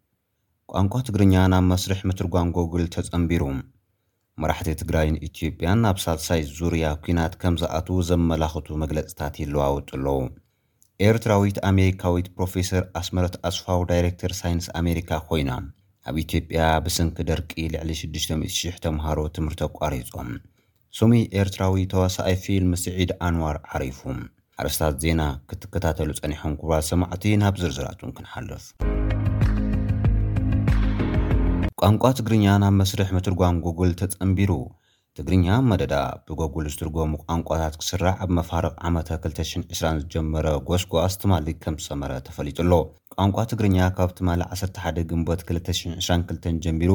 ቋንቋ 0.79 0.95
ትግርኛ 1.07 1.33
ናብ 1.53 1.63
መስርሕ 1.71 1.99
ምትርጓን 2.09 2.49
ጎግል 2.55 2.83
ተጸምቢሩ 2.95 3.43
መራሕቲ 4.41 4.67
ትግራይን 4.81 5.15
ኢትዮጵያን 5.27 5.81
ናብ 5.85 5.97
ሳልሳይ 6.03 6.41
ዙርያ 6.57 6.85
ኲናት 7.05 7.33
ከም 7.41 7.55
ዝኣትዉ 7.61 7.97
ዘመላኽቱ 8.09 8.67
መግለጺታት 8.83 9.35
ይለዋውጡ 9.41 9.89
ኣለዉ 9.97 10.19
ኤርትራዊት 11.07 11.57
ኣሜሪካዊት 11.71 12.27
ፕሮፌሰር 12.37 12.83
ኣስመረት 12.99 13.35
ኣስፋው 13.49 13.81
ዳይሬክተር 13.91 14.33
ሳይንስ 14.41 14.67
ኣሜሪካ 14.81 15.09
ኾይና 15.31 15.51
ኣብ 16.11 16.15
ኢትዮጵያ 16.25 16.61
ብስንኪ 16.85 17.17
ደርቂ 17.29 17.51
ልዕሊ60000 17.73 18.77
ተምሃሮ 18.85 19.19
ትምህርቲ 19.37 19.63
ኣቋሪፆም 19.69 20.29
ስሙይ 20.99 21.23
ኤርትራዊ 21.41 21.77
ተዋሳኣይ 21.93 22.37
ፊልም 22.45 22.71
ስዒድ 22.83 23.11
ኣንዋር 23.29 23.59
ዓሪፉ 23.75 24.01
ዓርስታት 24.63 24.95
ዜና 25.05 25.21
ክትከታተሉ 25.49 26.09
ጸኒሖም 26.21 26.55
ጉት 26.63 26.87
ሰማዕቲ 26.91 27.23
ናብ 27.43 27.57
ዝርዝራቱን 27.63 28.13
ክንሓልፍ 28.19 28.65
ቋንቋ 31.85 32.05
ትግርኛ 32.17 32.43
ናብ 32.61 32.73
መስርሕ 32.79 33.09
ምትርጓን 33.15 33.55
ጉግል 33.65 33.91
ተጸምቢሩ 33.99 34.51
ትግርኛ 35.17 35.45
ኣብ 35.55 35.63
መደዳ 35.69 35.93
ብጎግል 36.25 36.65
ዝትርጎሙ 36.73 37.13
ቋንቋታት 37.23 37.75
ክስራዕ 37.81 38.11
ኣብ 38.23 38.29
መፋርቅ 38.37 38.71
ዓመተ 38.87 39.09
2020 39.23 40.01
ዝጀመረ 40.01 40.47
ጎስጓስትማሊ 40.67 41.47
ከም 41.63 41.77
ዝሰመረ 41.83 42.11
ተፈሊጡኣሎ 42.27 42.73
ቋንቋ 43.15 43.37
ትግርኛ 43.53 43.79
ካብት 43.99 44.19
ማሊ 44.29 44.41
11ደ 44.57 44.99
ግንበት 45.11 45.41
222 45.49 46.63
ጀቢሩ 46.65 46.91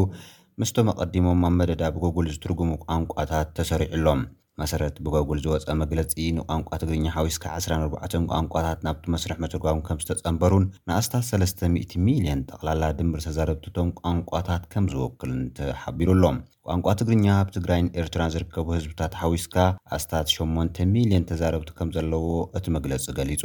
ምስቶም 0.62 0.90
ኣቐዲሞም 0.96 1.42
ኣብ 1.50 1.54
መደዳ 1.60 1.82
ብጉግል 1.96 2.28
ዝትርጉሙ 2.36 2.70
ቋንቋታት 2.86 3.50
ተሰሪዑኣሎም 3.58 4.22
መሰረት 4.60 4.94
ብገግል 5.04 5.38
ዝወፀ 5.44 5.66
መግለጺ 5.80 6.10
ንቋንቋ 6.36 6.68
ትግርኛ 6.82 7.06
ሓዊስካ 7.16 7.44
24 7.56 8.24
ቋንቋታት 8.30 8.80
ናብቲ 8.86 9.04
መስርሕ 9.14 9.36
መትርጓው 9.44 9.82
ከም 9.86 9.98
ዝተጸንበሩን 10.02 10.64
ንኣስታት 10.88 11.24
3000 11.30 11.94
ሚልዮን 12.06 12.40
ጠቕላላ 12.50 12.82
ድምር 13.00 13.20
ተዛረብቲቶም 13.26 13.90
ቋንቋታት 14.00 14.64
ከም 14.74 14.86
ዝውክልን 14.94 15.42
ተሓቢሩ 15.60 16.08
ኣሎም 16.16 16.38
ቋንቋ 16.70 16.86
ትግርኛ 17.00 17.26
ኣብ 17.40 17.50
ትግራይን 17.56 17.92
ኤርትራ 18.02 18.22
ዝርከቡ 18.36 18.66
ህዝብታት 18.78 19.12
ሓዊስካ 19.22 19.56
ኣስታት 19.98 20.30
8 20.40 20.86
ሚልዮን 20.96 21.28
ተዛረብቲ 21.32 21.70
ከም 21.80 21.90
ዘለዎ 21.98 22.26
እቲ 22.60 22.66
መግለጺ 22.78 23.04
ገሊጹ 23.18 23.44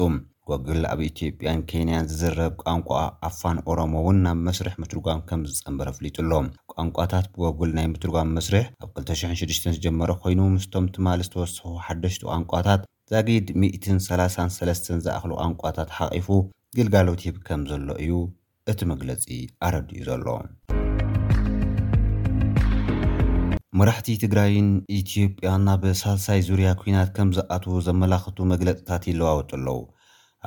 ጎግል 0.49 0.79
ኣብ 0.91 0.99
ኢትዮጵያን 1.07 1.59
ኬንያን 1.69 2.07
ዝዝረብ 2.11 2.53
ቋንቋ 2.61 2.87
ኣፋን 3.27 3.57
ኦሮሞ 3.71 3.91
እውን 4.03 4.17
ናብ 4.25 4.37
መስርሕ 4.47 4.73
ምትርጓም 4.81 5.19
ከም 5.29 5.41
ዝፀንበረ 5.55 5.87
ፍሊጡ 5.97 6.15
ኣሎ 6.23 6.31
ቋንቋታት 6.73 7.25
ብጎግል 7.33 7.71
ናይ 7.79 7.85
ምትርጓም 7.91 8.31
መስርሕ 8.37 8.63
ኣብ 8.85 8.89
26 9.01 9.69
ዝጀመሮ 9.75 10.09
ኮይኑ 10.23 10.39
ምስቶም 10.55 10.85
ትማሊ 10.95 11.21
ዝተወስሑ 11.27 11.63
ሓደሽቲ 11.87 12.23
ቋንቋታት 12.31 12.81
ዛጊድ 13.11 13.47
133 13.65 14.91
ዝኣኽሊ 15.07 15.31
ቋንቋታት 15.41 15.91
ሓቂፉ 15.99 16.27
ግልጋሎት 16.79 17.21
ሂብ 17.27 17.37
ከም 17.49 17.61
ዘሎ 17.71 17.87
እዩ 18.05 18.15
እቲ 18.73 18.79
መግለፂ 18.93 19.23
ኣረዲኡ 19.69 20.01
ዘሎ 20.09 20.27
መራሕቲ 23.81 24.09
ትግራይን 24.25 24.69
ኢትዮ 24.99 25.23
ያ 25.49 25.55
ናብ 25.69 25.83
ሳልሳይ 26.03 26.41
ዙርያ 26.49 26.71
ኩናት 26.83 27.09
ከም 27.17 27.29
ዝኣትዉ 27.39 27.75
ዘመላኽቱ 27.89 28.37
መግለፂታት 28.55 29.03
ይለዋወጡ 29.13 29.51
ኣለዉ 29.63 29.79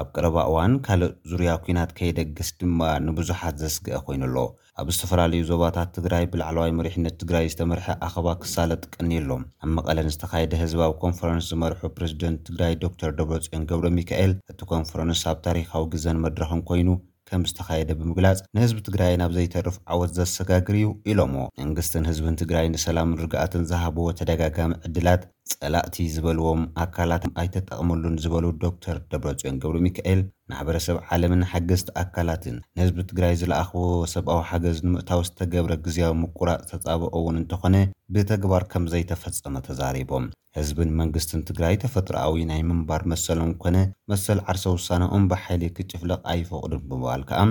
ኣብ 0.00 0.08
ቀረባ 0.14 0.36
እዋን 0.48 0.72
ካልእ 0.86 1.10
ዙርያ 1.30 1.50
ኩናት 1.64 1.90
ከየደግስ 1.98 2.48
ድማ 2.60 2.80
ንብዙሓት 3.06 3.54
ዘስግአ 3.62 3.98
ኮይኑ 4.06 4.22
ኣሎ 4.28 4.36
ኣብ 4.80 4.88
ዝተፈላለዩ 4.94 5.42
ዞባታት 5.50 5.90
ትግራይ 5.96 6.24
ብላዕለዋይ 6.32 6.72
መሪሕነት 6.78 7.14
ትግራይ 7.20 7.46
ዝተመርሐ 7.52 7.86
ኣኸባ 8.06 8.26
ክሳለጥቀን 8.42 9.12
ኢ 9.16 9.20
ሎም 9.28 9.44
ኣብ 9.64 9.70
መቐለን 9.76 10.10
ዝተካየደ 10.14 10.52
ህዝባዊ 10.62 10.92
ኮንፈረንስ 11.04 11.46
ዝመርሑ 11.52 11.82
ፕረዚደንት 11.98 12.40
ትግራይ 12.48 12.74
ዶክተር 12.84 13.10
ደብረፅዮን 13.20 13.66
ገብሮ 13.72 13.86
ሚካኤል 13.98 14.34
እቲ 14.54 14.60
ኮንፈረንስ 14.74 15.22
ኣብ 15.32 15.38
ታሪኻዊ 15.48 15.86
ግዜን 15.96 16.22
መድረኽን 16.26 16.62
ኮይኑ 16.70 16.88
ከም 17.28 17.42
ዝተካየደ 17.50 17.90
ብምግላፅ 17.98 18.38
ንህዝቢ 18.56 18.78
ትግራይ 18.86 19.12
ናብ 19.20 19.30
ዘይተርፍ 19.36 19.76
ዓወት 19.92 20.10
ዘሰጋግር 20.16 20.74
ዩ 20.84 20.88
ኢሎዎ 21.10 21.44
መንግስትን 21.60 22.08
ህዝብን 22.10 22.36
ትግራይ 22.40 22.66
ንሰላምን 22.74 23.20
ርግኣትን 23.22 23.62
ዝሃብዎ 23.70 24.08
ተደጋጋሚ 24.18 24.72
ዕድላት 24.88 25.22
ጸላእቲ 25.52 25.96
ዝበልዎም 26.12 26.60
ኣካላት 26.82 27.24
ኣይተጠቕመሉን 27.40 28.14
ዝበሉ 28.24 28.44
ዶክተር 28.62 28.96
ደብረፅዮን 29.12 29.58
ግብሪ 29.62 29.76
ሚካኤል 29.86 30.20
ናሕበረሰብ 30.50 30.96
ዓለምን 31.14 31.42
ሓገዝቲ 31.50 31.88
ኣካላትን 32.02 32.56
ንህዝቢ 32.76 32.98
ትግራይ 33.10 33.34
ዝለኣኸቦ 33.40 33.78
ሰብኣዊ 34.14 34.40
ሓገዝ 34.50 34.78
ንምእታዊ 34.86 35.20
ዝተገብረ 35.28 35.74
ግዜያዊ 35.86 36.14
ምቁራፅ 36.22 36.62
ተፃብኦ 36.70 37.10
እውን 37.20 37.38
እንተኾነ 37.42 37.76
ብተግባር 38.14 38.64
ከም 38.74 38.84
ዘይተፈፀመ 38.92 39.54
ተዛሪቦም 39.68 40.26
ህዝብን 40.58 40.90
መንግስትን 41.00 41.44
ትግራይ 41.50 41.76
ተፈጥሮኣዊ 41.84 42.40
ናይ 42.50 42.60
ምንባር 42.70 43.04
መሰሎም 43.12 43.52
ኮነ 43.64 43.76
መሰል 44.12 44.40
ዓርሰ 44.52 44.64
ውሳነኦም 44.78 45.26
ብሓይሊ 45.32 45.64
ክጭፍለቕ 45.78 46.20
ኣይፈቕዱን 46.34 46.82
ብበሃል 46.90 47.24
ከኣ 47.30 47.42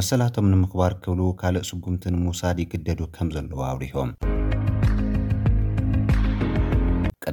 መሰላቶም 0.00 0.50
ንምክባር 0.54 0.94
ክብሉ 1.04 1.20
ካልእ 1.42 1.66
ስጉምቲን 1.70 2.18
ምውሳድ 2.24 2.58
ይክደዱ 2.64 3.00
ከም 3.16 3.28
ዘለዎ 3.36 3.60
ኣብሪሆም 3.72 4.10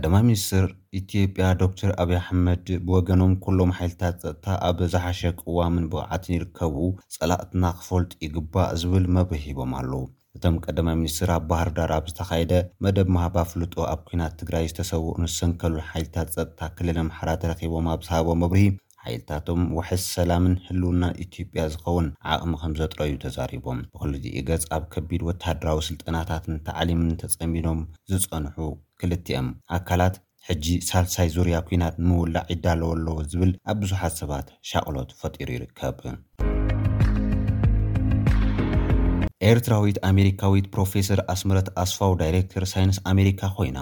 ቀዳማ 0.06 0.20
ሚኒስትር 0.28 0.64
ኢትዮጵያ 1.00 1.44
ዶክተር 1.62 1.92
ኣብይ 2.02 2.18
ኣሕመድ 2.22 2.64
ብወገኖም 2.88 3.34
ኩሎም 3.44 3.70
ሓይልታት 3.78 4.16
ፀጥታ 4.24 4.46
ኣብ 4.70 4.80
ዝሓሸ 4.94 5.22
ቅዋምን 5.42 5.86
ብቕዓት 5.92 6.26
ይርከቡ 6.34 6.76
ፀላእትና 7.16 7.64
ክፈልጡ 7.78 8.12
ይግባእ 8.26 8.74
ዝብል 8.82 9.06
መብርህ 9.18 9.46
ሂቦም 9.50 9.72
ኣለዉ 9.82 10.02
እቶም 10.38 10.58
ቀደማ 10.66 10.88
ሚኒስትር 11.02 11.32
ኣብ 11.38 11.46
ባህርዳር 11.52 11.94
ኣብ 11.98 12.08
ዝተካየደ 12.12 12.54
መደብ 12.86 13.10
ማሃባ 13.18 13.38
ፍሉጦ 13.52 13.76
ኣብ 13.94 14.02
ኩናት 14.10 14.36
ትግራይ 14.42 14.68
ዝተሰውቕንዝሰንከሉ 14.72 15.78
ሓይልታት 15.92 16.34
ፀጥታ 16.38 16.60
ክልል 16.80 17.00
ኣምሓራ 17.06 17.30
ተረኪቦም 17.44 17.88
ኣብዝሃቦ 17.96 18.28
መብርሂ 18.44 18.66
ሓኢልታቶም 19.06 19.62
ውሕስ 19.78 20.04
ሰላምን 20.16 20.54
ህልውና 20.68 21.04
ኢትዮጵያ 21.24 21.62
ዝኸውን 21.74 22.06
ዓቕሚ 22.34 22.52
ከም 22.60 22.74
ዘጥረዩ 22.82 23.14
ተዛሪቦም 23.24 23.80
ብክል 23.94 24.12
ዚኡ 24.24 24.36
ገፅ 24.48 24.62
ኣብ 24.76 24.84
ከቢድ 24.94 25.22
ወተሃደራዊ 25.28 25.80
ስልጠናታትን 25.88 26.56
ተዕሊምን 26.68 27.18
ተፀሚኖም 27.22 27.80
ዝፀንሑ 28.12 28.56
ክልትኤም 29.02 29.48
ኣካላት 29.78 30.16
ሕጂ 30.50 30.66
ሳልሳይ 30.90 31.28
ዙርያ 31.36 31.58
ኩናት 31.68 31.98
ንምውላዕ 32.06 32.46
ይዳለወ 32.54 32.90
ኣለዎ 32.98 33.18
ዝብል 33.34 33.52
ኣብ 33.74 33.78
ብዙሓት 33.82 34.16
ሰባት 34.22 34.48
ሻቅሎት 34.70 35.12
ፈጢሩ 35.22 35.50
ይርከብ 35.58 36.00
ኤርትራዊት 39.52 40.00
ኣሜሪካዊት 40.12 40.68
ፕሮፌሰር 40.76 41.22
ኣስመረት 41.36 41.70
ኣስፋው 41.86 42.16
ዳይሬክተር 42.24 42.64
ሳይንስ 42.76 43.00
ኣሜሪካ 43.14 43.42
ኮይና 43.60 43.80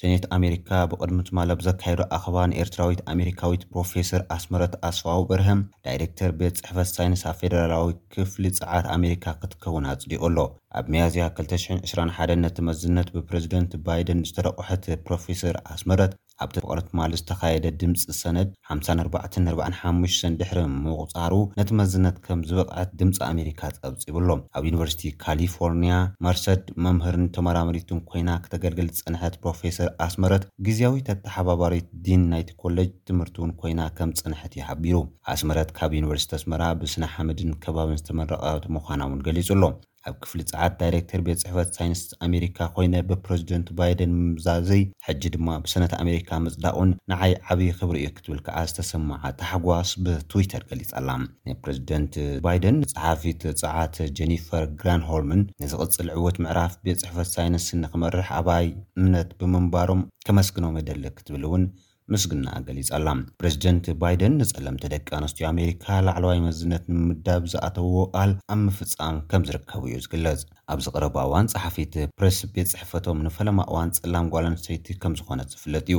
ሴኔት 0.00 0.24
ኣሜሪካ 0.36 0.70
ብቅድሚትማ 0.90 1.36
ለብ 1.48 1.60
ዘካየዱ 1.66 2.00
ኣኸባ 2.16 2.36
ንኤርትራዊት 2.50 3.00
ኣሜሪካዊት 3.12 3.62
ፕሮፌሰር 3.72 4.22
ኣስመረት 4.34 4.74
ኣስፋዊ 4.88 5.20
ብርህም 5.30 5.60
ዳይሬክተር 5.86 6.30
ቤት 6.40 6.58
ፅሕፈት 6.64 6.90
ሳይንስ 6.96 7.22
ኣብ 7.30 7.36
ፌደራላዊ 7.40 7.88
ክፍሊ 8.16 8.44
ፀዓት 8.58 8.88
ኣሜሪካ 8.96 9.24
ክትከውን 9.42 9.88
ኣጽዲኡ 9.92 10.20
ኣሎ 10.28 10.38
ኣብ 10.80 10.86
መያዝያ 10.94 11.28
221 11.40 12.36
ነቲ 12.44 12.58
መዝነት 12.68 13.10
ብፕሬዚደንት 13.16 13.74
ባይደን 13.86 14.20
ዝተደቑሐት 14.30 14.84
ፕሮፌሰር 15.06 15.58
ኣስመረት 15.74 16.12
ኣብቲ 16.44 16.56
ፍቅረት 16.62 16.88
ማል 16.98 17.12
ዝተካየደ 17.18 17.66
ድምፂ 17.80 18.00
ሰነት 18.22 18.48
5445ሰን 18.72 20.34
ድሕሪ 20.40 20.58
ምቑፃሩ 20.84 21.32
ነቲ 21.58 21.70
መዝነት 21.80 22.16
ከም 22.26 22.40
ዝበቕዐት 22.48 22.90
ድምፂ 23.00 23.18
ኣሜሪካ 23.30 23.62
ፀብፂብሎም 23.78 24.40
ኣብ 24.58 24.64
ዩኒቨርስቲ 24.70 25.02
ካሊፎርኒያ 25.24 25.94
መርሰድ 26.26 26.62
መምህርን 26.86 27.24
ተመራምሪትን 27.36 28.00
ኮይና 28.10 28.30
ክተገልገል 28.44 28.90
ፅንሐት 29.00 29.34
ፕሮፌሰር 29.44 29.88
ኣስመረት 30.08 30.44
ግዜያዊ 30.68 30.94
ኣተሓባባሪት 31.14 31.88
ዲን 32.08 32.22
ናይቲ 32.34 32.50
ኮለጅ 32.64 32.90
ትምህርቲ 33.10 33.36
እውን 33.42 33.52
ኮይና 33.62 33.80
ከም 33.98 34.12
ፅንሐት 34.22 34.54
ይሓቢሩ 34.60 34.96
ኣስመረት 35.34 35.70
ካብ 35.80 35.92
ዩኒቨርስቲ 36.00 36.30
ኣስመራ 36.40 36.62
ብስነ 36.82 37.04
ሓምድን 37.16 37.52
ከባብን 37.66 38.00
ዝተመረቐቲ 38.02 38.66
ምዃና 38.76 39.02
ውን 39.10 39.22
ገሊጹ 39.28 39.48
ኣሎም 39.58 39.76
ኣብ 40.08 40.16
ክፍሊ 40.24 40.40
ፀዓት 40.50 40.74
ዳይረክተር 40.80 41.20
ቤት 41.26 41.40
ፅሕፈት 41.44 41.70
ሳይንስ 41.78 42.00
ኣሜሪካ 42.26 42.58
ኮይነ 42.74 42.94
ብፕረዚደንት 43.10 43.68
ባይደን 43.78 44.10
ምምዛዘይ 44.18 44.82
ሕጂ 45.06 45.22
ድማ 45.34 45.48
ብሰነት 45.64 45.92
ኣሜሪካ 46.02 46.28
ምፅዳቅን 46.44 46.90
ንዓይ 47.12 47.32
ዓብይ 47.52 47.70
ክብሪእዩ 47.78 48.10
ክትብል 48.16 48.38
ከዓ 48.48 48.56
ዝተሰማዓ 48.72 49.22
ተሓጓስ 49.40 49.90
ብትዊተር 50.06 50.62
ገሊፅ 50.70 50.90
ላ 51.08 51.16
ናይ 51.22 51.56
ፕረዚደንት 51.64 52.14
ባይደን 52.46 52.78
ፀሓፊት 52.94 53.40
ፀዓት 53.62 53.96
ጀኒፈር 54.20 54.64
ግራንሆልምን 54.82 55.42
ንዝቕፅል 55.64 56.10
ዕወት 56.18 56.38
ምዕራፍ 56.46 56.76
ቤት 56.86 57.02
ፅሕፈት 57.04 57.30
ሳይንስ 57.36 57.66
ንክመርሕ 57.82 58.30
ኣባይ 58.38 58.68
እምነት 59.00 59.30
ብምንባሮም 59.42 60.04
ከመስግኖም 60.28 60.78
የደሊ 60.82 61.04
ክትብል 61.18 61.44
እውን 61.50 61.64
ምስግና 62.14 62.48
ኣገሊፃላ 62.58 63.06
ፕረዚደንት 63.38 63.86
ባይደን 64.02 64.34
ንፀለምቲ 64.40 64.82
ደቂ 64.92 65.06
ኣንስትዮ 65.16 65.44
ኣሜሪካ 65.52 65.86
ላዕለዋይ 66.06 66.38
መዝነት 66.44 66.84
ንምምዳብ 66.90 67.42
ዝኣተውዎ 67.52 68.02
ኣል 68.20 68.32
ኣብ 68.54 68.60
ምፍፃም 68.66 69.16
ከም 69.30 69.44
ዝርከቡ 69.48 69.82
እዩ 69.88 69.96
ዝግለጽ 70.04 70.40
ኣብዚ 70.74 70.86
ቀረባእዋን 70.94 71.50
ፀሓፊት 71.54 71.94
ፕረስ 72.18 72.38
ቤት 72.56 72.70
ፅሕፈቶም 72.74 73.24
ንፈለማ 73.26 73.58
እዋን 73.70 73.90
ፀላም 73.98 74.28
ጓል 74.34 74.46
ኣንስተይቲ 74.52 74.86
ከም 75.04 75.16
ዝኮነት 75.20 75.50
ዝፍለጥ 75.54 75.84
እዩ 75.88 75.98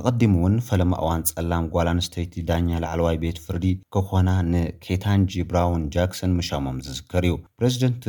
ኣቐዲሙ 0.00 0.34
እውን 0.40 0.56
ፈለማ 0.68 0.92
እዋን 1.02 1.22
ፀላም 1.32 1.64
ጓል 1.76 1.88
ኣንስተይቲ 1.96 2.34
ዳኛ 2.50 2.68
ላዕለዋይ 2.84 3.16
ቤት 3.24 3.40
ፍርዲ 3.46 3.64
ክኮና 3.96 4.28
ንኬታንጂ 4.52 5.32
ብራውን 5.52 5.84
ጃክሰን 5.96 6.36
ምሻሞም 6.40 6.80
ዝዝከር 6.88 7.24
እዩ 7.30 7.34
ፕሬዚደንት 7.60 8.04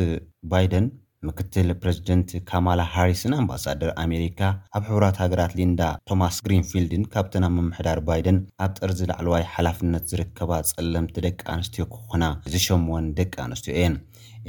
ባይደን 0.53 0.87
ምክትል 1.27 1.69
ፕሬዚደንት 1.83 2.29
ካማላ 2.49 2.81
ሃርስን 2.91 3.33
ኣምባሳደር 3.37 3.89
ኣሜሪካ 4.03 4.41
ኣብ 4.77 4.83
ሕቡራት 4.89 5.17
ሃገራት 5.21 5.53
ሊንዳ 5.59 5.81
ቶማስ 6.09 6.35
ግሪንፊልድን 6.45 7.03
ካብቶናብ 7.13 7.53
ምምሕዳር 7.55 7.99
ባይደን 8.07 8.37
ኣብ 8.65 8.71
ጥርዚ 8.79 9.01
ላዕለዋይ 9.09 9.43
ሓላፍነት 9.55 10.05
ዝርከባ 10.11 10.51
ጸለምቲ 10.69 11.17
ደቂ 11.25 11.41
ኣንስትዮ 11.55 11.85
ክኾና 11.95 12.23
ዝሸምወን 12.53 13.07
ደቂ 13.19 13.33
ኣንስትዮ 13.47 13.73
እየን 13.77 13.97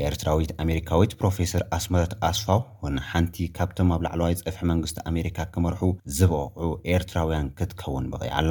ኤርትራዊት 0.09 0.53
ኣሜሪካዊት 0.65 1.17
ፕሮፌሰር 1.23 1.65
ኣስማረት 1.79 2.15
ኣስፋው 2.31 2.63
ወንሓንቲ 2.85 3.37
ካብቶም 3.59 3.93
ኣብ 3.97 4.05
ላዕለዋይ 4.09 4.37
ፀፍሒ 4.45 4.65
መንግስቲ 4.73 5.01
ኣሜሪካ 5.13 5.39
ክመርሑ 5.57 5.83
ዝበቕቕዑ 6.19 6.71
ኤርትራውያን 6.97 7.53
ክትከውን 7.61 8.07
በቒዓኣላ 8.15 8.51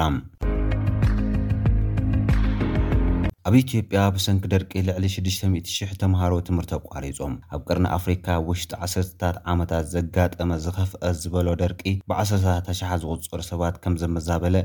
ኣብ 3.48 3.54
ኢትዮጵያ 3.60 3.98
ብሰንኪ 4.14 4.42
ደርቂ 4.52 4.72
ልዕሊ 4.86 5.04
6000 5.12 5.92
ተምሃሮ 6.00 6.32
ትምህርቲ 6.48 6.72
ኣቋሪፆም 6.78 7.34
ኣብ 7.56 7.60
ቅርና 7.68 7.86
ኣፍሪካ 7.98 8.26
ውሽጢ 8.48 8.70
ዓሰርታት 8.84 9.36
ዓመታት 9.52 9.84
ዘጋጠመ 9.92 10.50
ዝኸፍአ 10.64 11.02
ዝበሎ 11.22 11.46
ደርቂ 11.62 11.80
ብ1ሰ 12.10 12.44
ተሸሓ 12.66 12.90
ዝቑፅሩ 13.04 13.40
ሰባት 13.50 13.76
ከም 13.84 13.94
ዘመዛበለ 14.02 14.56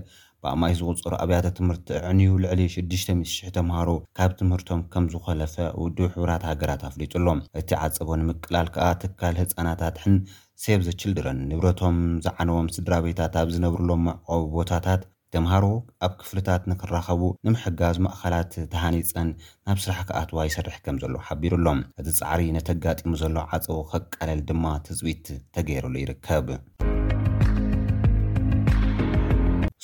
ብኣእማይ 0.41 0.73
ዝቑፅሩ 0.79 1.13
ኣብያተ 1.25 1.45
ትምህርቲ 1.59 1.87
ዕዕንዩ 2.07 2.33
ልዕሊ 2.45 2.61
60000 2.75 3.39
ተምሃሮ 3.59 3.89
ካብ 4.19 4.33
ትምህርቶም 4.41 4.81
ከም 4.95 5.07
ዝኸለፈ 5.15 5.55
ውድ 5.83 5.99
ሕብራት 6.15 6.45
ሃገራት 6.49 6.83
ኣፍሊጡ 6.91 7.15
ሎም 7.27 7.41
እቲ 7.61 7.69
ዓፀቦ 7.85 8.09
ንምቅላል 8.23 8.69
ከዓ 8.75 8.89
ትካል 9.03 9.37
ህፃናታት 9.43 9.95
ሕን 10.03 10.17
ሰብ 10.65 10.81
ዘችልድረን 10.89 11.39
ንብረቶም 11.51 11.97
ዝዓነዎም 12.27 12.69
ስድራ 12.77 12.93
ቤታት 13.07 13.33
ኣብ 13.43 13.49
ዝነብርሎም 13.57 14.05
ኣቆብ 14.13 14.45
ቦታታት 14.59 15.01
ተምሃሮ 15.35 15.65
ኣብ 16.05 16.13
ክፍልታት 16.19 16.61
ንኽራኸቡ 16.71 17.21
ንምሕጋዝ 17.45 17.95
ማእኸላት 18.03 18.51
ተሃኒፀን 18.73 19.29
ናብ 19.67 19.77
ስራሕ 19.85 19.99
ከኣተዋ 20.09 20.37
ይሰርሕ 20.47 20.77
ከም 20.85 20.95
ዘሎ 21.01 21.13
ሓቢሩኣሎም 21.27 21.79
እዚ 22.01 22.07
ፃዕሪ 22.19 22.41
ነተጋጢሙ 22.57 23.11
ዘሎ 23.21 23.35
ዓፀው 23.57 23.79
ከቀለል 23.91 24.39
ድማ 24.49 24.63
ትፅቢት 24.85 25.25
ተገይረሉ 25.55 25.93
ይርከብ 26.03 26.47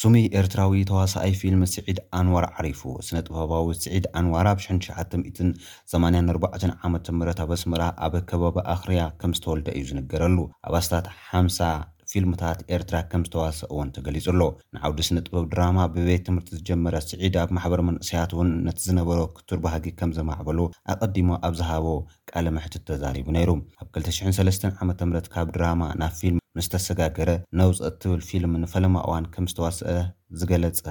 ስሚ 0.03 0.13
ኤርትራዊ 0.41 0.73
ተዋሳኣይ 0.91 1.33
ፊልም 1.41 1.61
ስዒድ 1.73 1.99
ኣንዋር 2.19 2.45
ዓሪፉ 2.59 2.81
ስነ 3.07 3.17
ጥበባዊ 3.27 3.67
ስዒድ 3.83 4.05
ኣንዋር 4.19 4.45
ኣብ 4.55 4.59
984ዓመ 4.71 6.93
ም 7.21 7.23
ኣብ 7.43 7.49
ኣስምራ 7.59 7.81
ኣብ 8.07 8.13
ከበቢ 8.31 8.55
ኣኽርያ 8.75 9.01
ከም 9.21 9.31
ዝተወልደ 9.39 9.67
እዩ 9.79 9.85
ዝንገረሉ 9.91 10.37
ኣብ 10.67 10.73
ኣስታት 10.81 11.05
50 11.31 11.73
ፊልምታት 12.13 12.59
ኤርትራ 12.75 12.97
ከም 13.11 13.21
ዝተዋስ 13.27 13.57
እዎን 13.67 13.89
ተገሊጹ 13.95 14.25
ኣሎ 14.33 14.41
ንዓውዱስ 14.75 15.09
ንጥበብ 15.15 15.45
ድራማ 15.53 15.77
ብቤት 15.93 16.23
ትምህርቲ 16.27 16.49
ዝጀመረ 16.57 16.95
ስዒድ 17.09 17.35
ኣብ 17.41 17.49
ማሕበር 17.57 17.81
መንእሰያት 17.89 18.31
እውን 18.35 18.49
ነቲ 18.67 18.77
ዝነበሮ 18.87 19.19
ክቱርባሃጊ 19.35 19.85
ከም 19.99 20.11
ዘማዕበሉ 20.17 20.59
ኣቐዲሞ 20.93 21.29
ኣብ 21.47 21.55
ዝሃቦ 21.61 21.85
ቃል 22.31 22.47
ምሕትት 22.57 22.83
ተዛሪቡ 22.89 23.27
ነይሩ 23.37 23.53
ኣብ 23.83 23.89
23 23.99 24.67
ዓ 24.71 24.89
ም 24.89 25.21
ካብ 25.35 25.47
ድራማ 25.57 25.83
ናብ 26.01 26.13
ፊልም 26.19 26.39
ምስተሰጋገረ 26.59 27.29
ነውፅእት 27.61 27.95
ትብል 28.03 28.21
ፊልም 28.31 28.55
ንፈለማ 28.65 28.95
እዋን 29.07 29.25
ከም 29.37 29.45
ዝተዋስአ 29.53 29.95
ዝገለጸ 30.41 30.85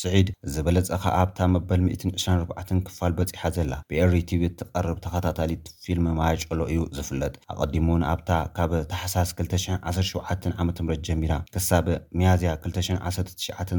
ስዒድ 0.00 0.28
ዝበለፀ 0.54 0.88
ኸዓ 1.02 1.14
ኣብታ 1.22 1.38
መበል 1.52 1.80
124 1.92 2.80
ክፋል 2.88 3.12
በፂሓ 3.18 3.40
ዘላ 3.56 3.72
ብኤርrቲቪ 3.90 4.42
ትቐርብ 4.58 4.98
ተኸታታሊት 5.04 5.64
ፊልም 5.84 6.06
ማያጨሎ 6.18 6.58
እዩ 6.72 6.80
ዝፍለጥ 6.96 7.32
ኣቐዲሙን 7.52 8.02
ኣብታ 8.10 8.30
ካብ 8.56 8.72
ተሓሳስ 8.92 9.30
217 9.40 10.46
ዓም 10.60 10.68
ጀሚራ 11.08 11.32
ክሳብ 11.56 11.88
መያዝያ 12.20 12.52
219 12.68 13.34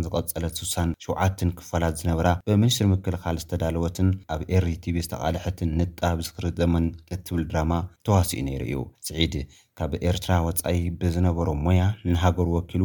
ዝቐፀለት 0.08 0.60
6ሳ7 0.66 1.56
ክፋላት 1.60 1.96
ዝነበራ 2.04 2.28
ብሚኒስትሪ 2.50 2.88
ምክልኻል 2.96 3.40
ዝተዳልወትን 3.44 4.10
ኣብ 4.36 4.42
ኤርrቲቪ 4.58 4.98
ዝተቓልሕትን 5.08 5.72
ንጣብዝክሪ 5.80 6.48
ዘመን 6.62 6.88
እትብል 7.16 7.44
ድራማ 7.52 7.74
ተዋሲኡ 8.08 8.42
ነይሩ 8.50 8.64
እዩ 8.72 8.82
ስዒድ 9.08 9.34
ካብ 9.80 9.92
ኤርትራ 10.08 10.32
ወፃኢ 10.46 10.80
ብዝነበሮ 11.02 11.48
ሞያ 11.66 11.82
ንሃገር 12.14 12.48
ወኪሉ 12.56 12.82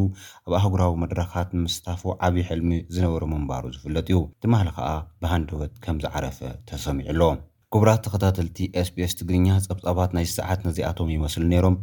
ኣብ 0.47 0.51
ኣህጉራዊ 0.59 0.91
መድረካት 1.03 1.49
ንምስታፉ 1.55 2.01
ዓብዪ 2.25 2.41
ሕልሚ 2.49 2.69
ዝነበሮ 2.95 3.23
ምንባሩ 3.31 3.63
ዝፍለጥ 3.75 4.05
እዩ 4.11 4.19
ድማሃሊ 4.43 4.69
ከዓ 4.77 4.89
ብሃንድወት 5.23 5.73
ከምዝዓረፈ 5.85 6.39
ተሰሚዑሎ 6.69 7.21
ክቡራት 7.75 8.01
ተኸታተልቲ 8.05 8.57
ስpስ 8.89 9.13
ትግርኛ 9.21 9.47
ፀብጻባት 9.67 10.11
ናይ 10.17 10.25
ሰዓት 10.37 10.59
ነዚኣቶም 10.67 11.11
ይመስሊ 11.15 11.43
ነሮም 11.53 11.75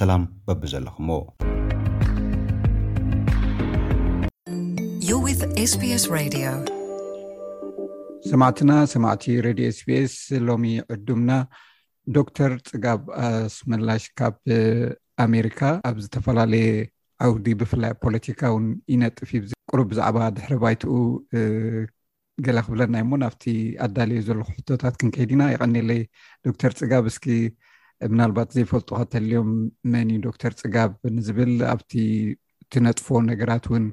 ሰላም 0.00 0.24
በቢ 0.46 0.62
ዘለኹሞዩ 0.74 1.20
ስስ 5.42 6.04
ሰማዕትና 8.30 8.72
ሰማዕቲ 8.94 9.24
ረድዮ 9.48 9.68
ስፒስ 9.80 10.14
ሎሚ 10.48 10.66
ዕዱምና 10.96 11.30
ዶክተር 12.16 12.52
ፅጋብ 12.68 13.00
ኣስመላሽ 13.24 14.04
ካብ 14.18 14.34
ኣሜሪካ 15.24 15.60
ኣብ 15.88 15.96
ዝተፈላለየ 16.04 16.68
ኣውዲ 17.24 17.46
ብፍላይ 17.60 17.92
ፖለቲካ 18.04 18.40
ውን 18.54 18.66
ይነጥፍ 18.92 19.30
ቁሩብ 19.70 19.86
ብዛዕባ 19.90 20.18
ድሕሪ 20.36 20.54
ባይትኡ 20.62 20.94
ገለ 22.44 22.58
ክብለናዮ 22.66 23.02
እሞ 23.06 23.12
ናብቲ 23.22 23.42
ኣዳለየ 23.84 24.22
ዘለኩ 24.28 24.48
ሕቶታት 24.58 24.94
ክንከይድ 25.00 25.30
ኢና 25.34 25.42
ይቀኒየለይ 25.54 26.00
ዶክተር 26.46 26.72
ፅጋብ 26.80 27.04
እስኪ 27.12 27.26
ምናልባት 28.12 28.48
ዘይፈልጡ 28.56 28.88
ከተልዮም 29.00 29.50
መን 29.92 30.08
ዩ 30.14 30.18
ዶክተር 30.28 30.52
ፅጋብ 30.62 30.90
ንዝብል 31.16 31.52
ኣብቲ 31.74 31.92
ትነጥፎ 32.74 33.06
ነገራት 33.32 33.66
እውን 33.70 33.84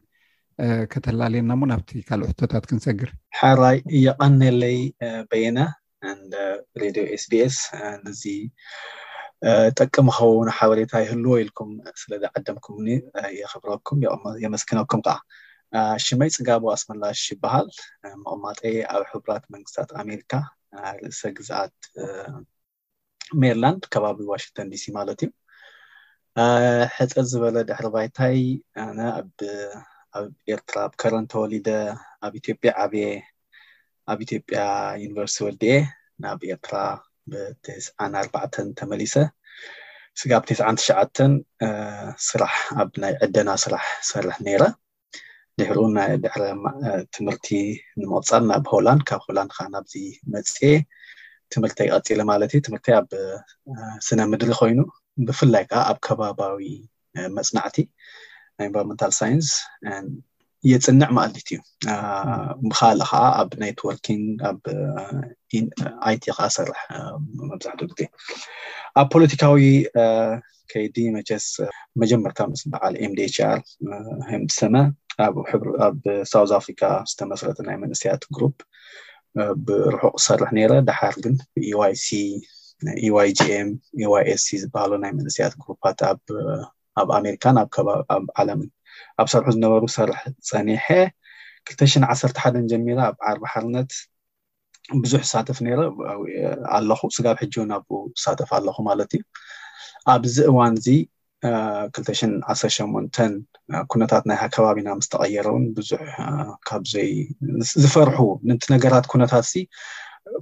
ከተላልየና 0.93 1.51
ሞ 1.59 1.67
ናብቲ 1.73 1.89
ካልእ 2.07 2.29
ሕቶታት 2.31 2.63
ክንሰግር 2.69 3.11
ሓራይ 3.39 3.77
የቀኒለይ 4.05 4.77
በየነ 5.29 5.57
እንደ 6.11 6.35
ሬድዮ 6.81 7.05
ኤስቤኤስ 7.15 7.57
ነዚ 8.03 8.21
ጠቅም 9.79 10.07
ከውን 10.15 10.49
ሓበሬታ 10.57 10.93
ይህልዎ 11.03 11.33
ኢልኩም 11.43 11.69
ስለዚ 12.01 12.23
ዓደምኩም 12.37 12.77
uh, 13.21 13.29
የክብረኩም 13.39 13.99
የመስክነኩም 14.43 15.01
ከዓ 15.07 15.15
uh, 15.77 15.95
ሽመይ 16.05 16.29
ፅጋቦ 16.35 16.63
ኣስመላሽ 16.75 17.19
ይበሃል 17.33 17.67
uh, 18.05 18.15
መቅማጠ 18.21 18.59
ኣብ 18.93 19.03
ሕራት 19.11 19.43
መንግስታት 19.53 19.89
ኣሜሪካ 20.03 20.33
ርእሰ 21.03 21.21
ግዝኣት 21.37 21.75
ሜርላንድ 23.41 23.83
ከባቢ 23.95 24.19
ዋሽንተን 24.33 24.67
ዲሲ 24.73 24.85
ማለት 24.97 25.19
እዩ 25.25 25.29
ሕፅር 26.97 27.25
ዝበለ 27.31 27.57
ድሕሪ 27.71 27.87
ባይታይኣብ 27.95 29.29
ኤርትራ 30.55 30.77
ብከረእንተወሊደ 30.93 31.69
ኣብ 32.25 32.33
ኢትዮጵያ 32.41 32.71
ዓብየ 32.83 33.05
ኣብ 34.11 34.19
ኢትዮጵያ 34.25 34.59
ዩኒቨርስቲ 35.01 35.37
ወዲኤ 35.45 35.75
ናብ 36.23 36.39
ኤርትራ 36.53 36.75
ብትስ 37.31 37.85
ኣባ 38.03 38.35
ተመሊሰ 38.79 39.15
ስጋ 40.19 40.31
ብ 40.43 40.45
ትትሽዓ 40.47 40.97
ስራሕ 42.27 42.53
ኣብ 42.81 42.89
ናይ 43.01 43.13
ዕደና 43.25 43.49
ስራሕ 43.63 43.83
ዝሰርሕ 44.05 44.37
ነይረ 44.47 44.63
ድሕሪኡ 45.59 45.85
ድሕረ 46.23 46.43
ትምህርቲ 47.15 47.47
ንምቅፃል 48.01 48.43
ናብ 48.51 48.65
ሆላንድ 48.73 49.01
ካብ 49.09 49.21
ሆላንድ 49.27 49.51
ከዓ 49.57 49.67
ናብዚ 49.75 49.93
መፅ 50.33 50.55
ትምህርቲ 51.53 51.79
ይቀፂለ 51.89 52.19
ማለት 52.31 52.49
እዩ 52.55 52.61
ትምህርቲ 52.67 52.89
ኣብ 52.99 53.07
ስነ 54.07 54.19
ምድሪ 54.31 54.51
ኮይኑ 54.61 54.79
ብፍላይ 55.27 55.63
ከዓ 55.71 55.81
ኣብ 55.91 55.97
ከባባዊ 56.07 56.61
መፅናዕቲ 57.37 57.77
ኤሮንታል 58.65 59.13
ሳይንስ 59.19 59.49
የፅንዕ 60.69 61.07
ማኣለት 61.15 61.35
እዩ 61.51 61.57
ብካልእ 62.69 63.07
ከዓ 63.11 63.23
ኣብ 63.41 63.51
ኔትዎርኪንግ 63.61 64.23
ኣብ 64.49 64.61
ኣይቲ 66.07 66.23
ከዓ 66.37 66.47
ሰርሕ 66.55 66.81
መብዛሕትኡ 67.49 67.87
ግዜ 67.91 68.01
ኣብ 68.99 69.07
ፖለቲካዊ 69.13 69.61
ከይዲ 70.71 70.95
መቸስ 71.17 71.45
መጀመርታ 72.01 72.39
ምስ 72.51 72.61
በዓል 72.73 72.95
ኤምደችር 73.05 73.61
ምሰመ 74.45 74.75
ኣብ 75.87 76.01
ሳውዝ 76.31 76.51
ኣፍሪካ 76.59 76.81
ዝተመስረተ 77.11 77.59
ናይ 77.67 77.77
መንእስያት 77.83 78.23
ግሩፕ 78.37 78.57
ብርሑቅ 79.67 80.15
ዝሰርሕ 80.21 80.51
ነረ 80.57 80.73
ዳሓር 80.89 81.15
ግን 81.23 81.35
ብኤዋይሲ 81.55 82.07
ኤዋይኤም 83.07 83.69
ኤዋይኤስሲ 84.07 84.49
ዝበሃሉ 84.63 84.91
ናይ 85.05 85.11
መንእስያት 85.19 85.55
ሩፓት 85.71 85.99
ኣብ 87.01 87.09
ኣሜሪካን 87.19 87.57
ቢኣብ 87.73 88.23
ዓለምን 88.41 88.69
ኣብ 89.21 89.27
ሰርሑ 89.33 89.47
ዝነበሩ 89.55 89.83
ሰርሒ 89.95 90.17
ፀኒሐ 90.49 90.85
2ሽ1ሓን 91.79 92.65
ጀሚራ 92.71 92.99
ኣብ 93.09 93.15
ዓርባሕርነት 93.31 93.91
ብዙሕ 95.03 95.21
ዝሳተፍ 95.27 95.57
ነይረ 95.65 95.79
ኣለኹ 96.77 97.01
ስጋብ 97.17 97.35
ሕጂእን 97.43 97.71
ኣብ 97.77 97.85
ዝሳተፍ 98.19 98.49
ኣለኹ 98.57 98.77
ማለት 98.89 99.09
እዩ 99.17 99.23
ኣብዚ 100.13 100.35
እዋን 100.51 100.75
እዚ 100.79 100.87
218 101.49 103.19
ኩነታት 103.91 104.23
ናይ 104.29 104.37
ከባቢና 104.55 104.87
ምስ 104.99 105.07
ተቀየረ 105.13 105.47
ውን 105.55 105.65
ብዙሕ 105.77 106.01
ካብዘይ 106.69 107.11
ዝፈርሑ 107.81 108.17
ንቲ 108.49 108.63
ነገራት 108.75 109.05
ኩነታት 109.13 109.45
እዚ 109.49 109.55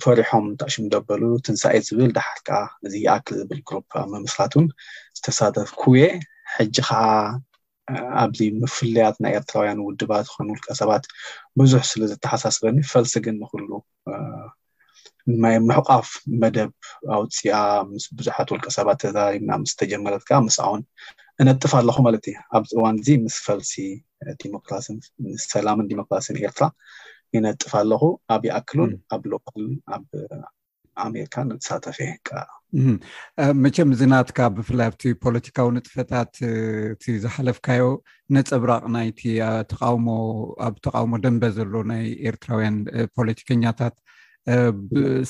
ፈሪሖም 0.04 0.46
ታዕሽም 0.62 0.86
ደበሉ 0.94 1.22
ትንሳኢ 1.48 1.76
ዝብል 1.88 2.12
ዳሓርከ 2.18 2.48
እዚየኣክል 2.88 3.36
ዝብል 3.42 3.60
ሩ 3.74 3.82
ኣብ 4.02 4.08
መምስራት 4.16 4.54
ውን 4.58 4.68
ዝተሳተፍ 5.18 5.70
ኩየ 5.82 6.02
ሕጂ 6.56 6.78
ከዓ 6.88 6.98
ኣብዚ 8.22 8.40
ምፍለያት 8.62 9.16
ናይ 9.24 9.34
ኤርትራውያን 9.40 9.84
ውድባት 9.88 10.28
ኮን 10.34 10.48
ውልቀ 10.54 10.68
ሰባት 10.82 11.04
ብዙሕ 11.60 11.82
ስለ 11.92 12.02
ዝተሓሳስበኒ 12.12 12.78
ፈልሲ 12.92 13.14
ግን 13.26 13.36
ንክሉ 13.44 13.70
ናይ 15.44 15.56
ምሕቋፍ 15.68 16.08
መደብ 16.42 16.72
ኣውፅኣ 17.16 17.48
ምስ 17.92 18.06
ብዙሓት 18.18 18.50
ውልቀ 18.54 18.68
ሰባት 18.78 19.00
ተዛሪብና 19.04 19.52
ምስ 19.64 19.72
ተጀመረት 19.80 20.24
ከዓ 20.30 20.38
ምስውን 20.48 20.82
እነጥፍ 21.42 21.72
ኣለኩ 21.80 21.98
ማለት 22.08 22.26
እዩ 22.32 22.36
ኣብዚ 22.58 22.72
እዋን 22.78 22.98
እዚ 23.02 23.10
ምስ 23.26 23.38
ፈልሲ 23.48 23.74
ሲስ 24.52 25.46
ሰላምን 25.56 25.90
ዲሞክራሲን 25.92 26.40
ኤርትራ 26.46 26.68
ይነጥፍ 27.36 27.72
ኣለኹ 27.82 28.04
ኣብ 28.36 28.42
ይኣክሉን 28.50 28.94
ኣብ 29.16 29.24
ሎክል 29.34 29.66
ኣሜርካ 31.06 31.36
ንተሳተፍ 31.50 31.98
የህካ 32.04 32.30
መቸም 33.64 33.90
ዝናትካ 34.00 34.40
ብፍላይ 34.56 34.88
ኣብቲ 34.92 35.04
ፖለቲካዊ 35.26 35.68
ንጥፈታት 35.76 36.32
እቲ 36.94 37.04
ዝሓለፍካዮ 37.24 37.84
ንፅብራቅ 38.36 38.84
ናይቲሞኣብ 38.96 40.74
ተቃውሞ 40.86 41.14
ደንበ 41.26 41.44
ዘሎ 41.58 41.74
ናይ 41.92 42.04
ኤርትራውያን 42.30 42.78
ፖለቲከኛታት 43.18 43.96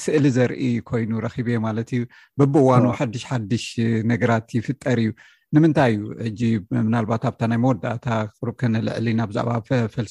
ስእሊ 0.04 0.26
ዘርኢ 0.38 0.64
ኮይኑ 0.90 1.12
ረኪብየ 1.26 1.58
ማለት 1.68 1.90
እዩ 1.98 2.02
በቦእዋኑ 2.40 2.86
ሓድሽ 3.00 3.24
ሓዱሽ 3.32 3.66
ነገራት 4.12 4.48
ይፍጠር 4.58 4.98
እዩ 5.04 5.12
ንምንታይ 5.56 5.94
እዩ 6.00 6.04
እጂ 6.30 6.42
ምናልባት 6.88 7.24
ኣብታ 7.30 7.42
ናይ 7.52 7.60
መወዳእታ 7.66 8.08
ር 8.48 8.52
ከነልዕሊ 8.62 9.08
ና 9.20 9.28
ብዛዕባ 9.30 9.54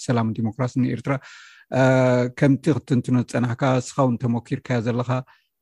ሰላም 0.07 0.29
ዲሞክራሲ 0.39 0.73
ንኤርትራ 0.85 1.17
ከምቲ 2.41 2.65
ክትንትኖ 2.79 3.17
ዝፀናሕካ 3.31 3.63
ንስካውን 3.79 4.17
ተሞኪርካዮ 4.25 4.81
ዘለካ 4.87 5.09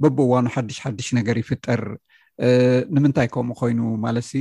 በቦእዋኑ 0.02 0.46
ሓዱሽ 0.54 0.78
ሓድሽ 0.84 1.08
ነገር 1.18 1.36
ይፍጠር 1.42 1.82
ንምንታይ 2.96 3.28
ከምኡ 3.34 3.54
ኮይኑ 3.60 3.80
ማለትሲ 4.04 4.32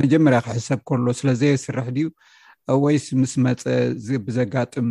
መጀመርያ 0.00 0.38
ክሕሰብ 0.46 0.80
ከሎ 0.88 1.06
ስለዘየስርሕ 1.20 1.86
ድዩ 1.96 2.08
ወይስ 2.84 3.04
ምስ 3.20 3.32
መፀ 3.44 3.62
ብዘጋጥም 4.26 4.88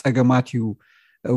ፀገማት 0.00 0.48
እዩ 0.56 0.62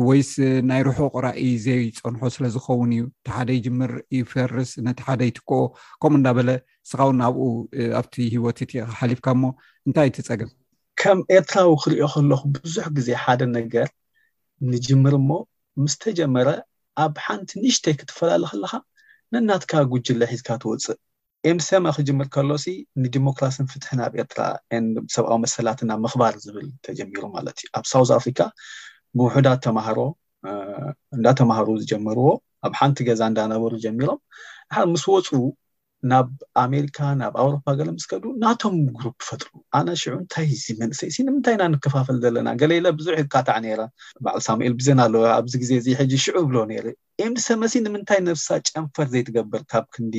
ወይስ 0.08 0.30
ናይ 0.68 0.80
ርሑ 0.86 0.98
ቅራኢ 1.14 1.40
ዘይፀንሖ 1.64 2.20
ስለ 2.36 2.44
ዝከውን 2.54 2.90
እዩ 2.96 3.02
እቲ 3.08 3.28
ሓደ 3.36 3.50
ይጅምር 3.58 3.92
ይፈርስ 4.18 4.70
ነቲ 4.86 4.98
ሓደ 5.06 5.20
ይትከኦ 5.28 5.62
ከምኡ 6.02 6.16
እናበለ 6.20 6.50
ንስካ 6.84 6.98
ውን 7.08 7.16
ናብኡ 7.22 7.44
ኣብቲ 8.00 8.14
ሂወት 8.34 8.58
እቲ 8.64 8.72
ሓሊፍካ 9.00 9.26
ሞ 9.42 9.52
እንታይ 9.86 10.08
እቲ 10.12 10.18
ፀገም 10.28 10.50
ከም 11.02 11.18
ኤርትራዊ 11.36 11.74
ክሪኦ 11.84 12.06
ከለኩ 12.14 12.42
ብዙሕ 12.56 12.86
ግዜ 12.98 13.08
ሓደ 13.24 13.40
ነገር 13.58 13.88
ንጅምር 14.72 15.16
ሞ 15.28 15.32
ምስተጀመረ 15.84 16.48
ኣብ 17.02 17.14
ሓንቲ 17.26 17.50
ንሽተይ 17.62 17.94
ክትፈላለ 18.00 18.42
ከለካ 18.50 18.72
ነናትካ 19.34 19.72
ጉጅለ 19.92 20.20
ሒዝካ 20.32 20.48
ትወፅእ 20.62 20.98
ኤምስማ 21.50 21.86
ክጅምር 21.96 22.28
ከሎ 22.34 22.50
ንዲሞክራሲን 23.04 23.66
ፍትሕን 23.72 23.98
ኣብ 24.04 24.12
ኤርትራ 24.20 24.40
ሰብኣዊ 25.14 25.38
መሰላትን 25.44 25.90
ብ 25.94 25.98
ምክባር 26.04 26.34
ዝብል 26.44 26.68
ተጀሚሩ 26.86 27.22
ማለት 27.36 27.56
እዩ 27.62 27.70
ኣብ 27.78 27.84
ሳውት 27.92 28.10
ኣፍሪካ 28.18 28.40
ብውሕዳ 29.18 29.46
ተሃሮ 29.64 29.98
እንዳተማሃሩ 31.16 31.68
ዝጀምርዎ 31.82 32.26
ኣብ 32.66 32.72
ሓንቲ 32.80 32.98
ገዛ 33.08 33.20
እንዳነበሩ 33.32 33.72
ጀሚሮም 33.86 34.18
ድሓ 34.68 34.78
ምስ 34.92 35.04
ወፁ 35.12 35.30
ናብ 36.10 36.26
ኣሜሪካ 36.62 36.98
ናብ 37.20 37.34
ኣውሮፓ 37.42 37.64
ገለ 37.78 37.88
ምስከዱ 37.96 38.24
ናቶም 38.42 38.74
ጉሩ 38.96 39.06
ፈጥሩ 39.26 39.48
ኣነ 39.78 39.88
ሽዑ 40.00 40.12
እንታይ 40.22 40.46
እዚ 40.54 40.64
መንሰይ 40.80 41.10
ንምንታይ 41.26 41.54
እና 41.56 41.64
ንከፋፈል 41.74 42.16
ዘለና 42.24 42.48
ገለኢለ 42.60 42.88
ብዙሕ 42.98 43.16
ካታዕ 43.34 43.64
ባዓል 44.26 44.40
ሳሙኤል 44.48 44.74
ብዜና 44.80 45.00
ኣለዎ 45.08 45.22
ኣብዚ 45.38 45.54
ግዜ 45.62 45.70
እዚ 45.80 45.88
ሕ 46.00 46.20
ሽዑ 46.24 46.36
ብሎ 46.50 46.58
ነይር 46.70 46.86
ኤምዲሰመሲ 47.26 47.74
ንምንታይ 47.86 48.20
ነብ 48.26 48.38
ጨንፈር 48.70 49.08
ዘይትገብር 49.14 49.62
ካብ 49.72 49.84
ክንዲ 49.94 50.14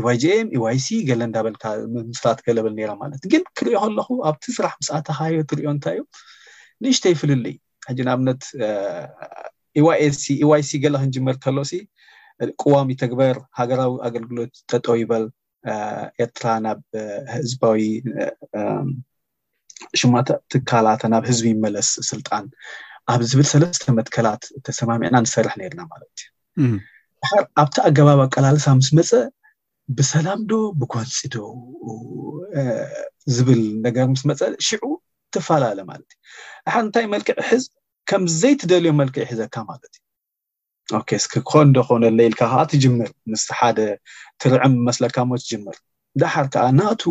ዩዋይg 0.00 0.24
e 0.34 0.36
ኢዋይሲ 0.58 0.86
e 0.98 1.02
ገለ 1.10 1.20
እዳበልካ 1.30 1.64
ምስላት 2.12 2.40
ገለበል 2.48 2.76
ራ 2.90 2.94
ማለት 3.02 3.24
ግን 3.34 3.44
ክሪኦ 3.58 3.76
ከለኩ 3.88 4.10
ኣብቲ 4.30 4.44
ስራሕ 4.58 4.74
ምስተ 4.80 4.94
ካዮ 5.18 5.36
ትሪዮ 5.52 5.66
እንታይ 5.74 5.98
እዩ 6.00 6.06
ንእሽተ 6.84 7.04
ይፍልል 7.14 7.44
ሕጂ 7.90 7.98
ንኣብነት 8.08 8.42
ዋኤ 9.88 10.02
ዩዋይሲ 10.44 10.70
e 10.78 10.82
ገለ 10.84 10.94
ክንጅመር 11.04 11.38
ከሎሲ 11.46 11.72
ቅዋሚ 12.62 12.90
ተግበር 13.02 13.36
ሃገራዊ 13.58 13.92
ኣገልግሎት 14.06 14.54
ጠጠው 14.70 14.96
ይበል 15.02 15.24
ኤርትራ 16.24 16.46
ናብ 16.64 16.80
ህዝባዊ 17.34 17.78
ሽማ 20.00 20.14
ትካላት 20.52 21.02
ናብ 21.12 21.24
ህዝቢ 21.30 21.46
መለስ 21.66 21.88
ስልጣን 22.10 22.44
ኣብ 23.12 23.20
ዝብል 23.30 23.46
ሰለስተ 23.52 23.92
መትከላት 23.98 24.42
ተሰማሚዕና 24.66 25.16
ንሰርሕ 25.24 25.54
ነርና 25.60 25.80
ማለት 25.92 26.16
እዩ 26.64 26.74
ሓር 27.30 27.44
ኣብቲ 27.62 27.76
ኣገባብ 27.88 28.20
ኣቀላልሳ 28.26 28.66
ምስ 28.78 28.88
መፀአ 28.98 29.22
ብሰላም 29.96 30.40
ዶ 30.50 30.60
ብጎንፂ 30.80 31.16
ዶ 31.34 31.38
ዝብል 33.36 33.62
ነገር 33.86 34.06
ምስ 34.12 34.22
መፀ 34.30 34.40
ሽዑ 34.68 34.82
ትፈላለ 35.36 35.78
ማለት 35.90 36.10
እዩ 36.14 36.70
ንሓር 36.70 36.82
እንታይ 36.86 37.06
መልክዕ 37.14 37.36
ሕዝ 37.50 37.64
ከምዘይትደልዮ 38.10 38.92
መልክዒ 39.02 39.20
ይሒዘካ 39.26 39.54
ማለት 39.72 39.92
እዩ 39.98 40.03
ስኮንዶ 41.24 41.76
ኮነ 41.88 42.02
ለኢልካ 42.18 42.40
ከዓ 42.40 42.54
ትጅምር 42.70 43.10
ምስ 43.32 43.42
ሓደ 43.58 43.78
ትርዕም 44.40 44.74
መስለካ 44.88 45.16
ሞ 45.28 45.32
ትጅምር 45.42 45.76
ዳሓር 46.22 46.46
ከዓ 46.54 46.64
ናቱ 46.78 47.02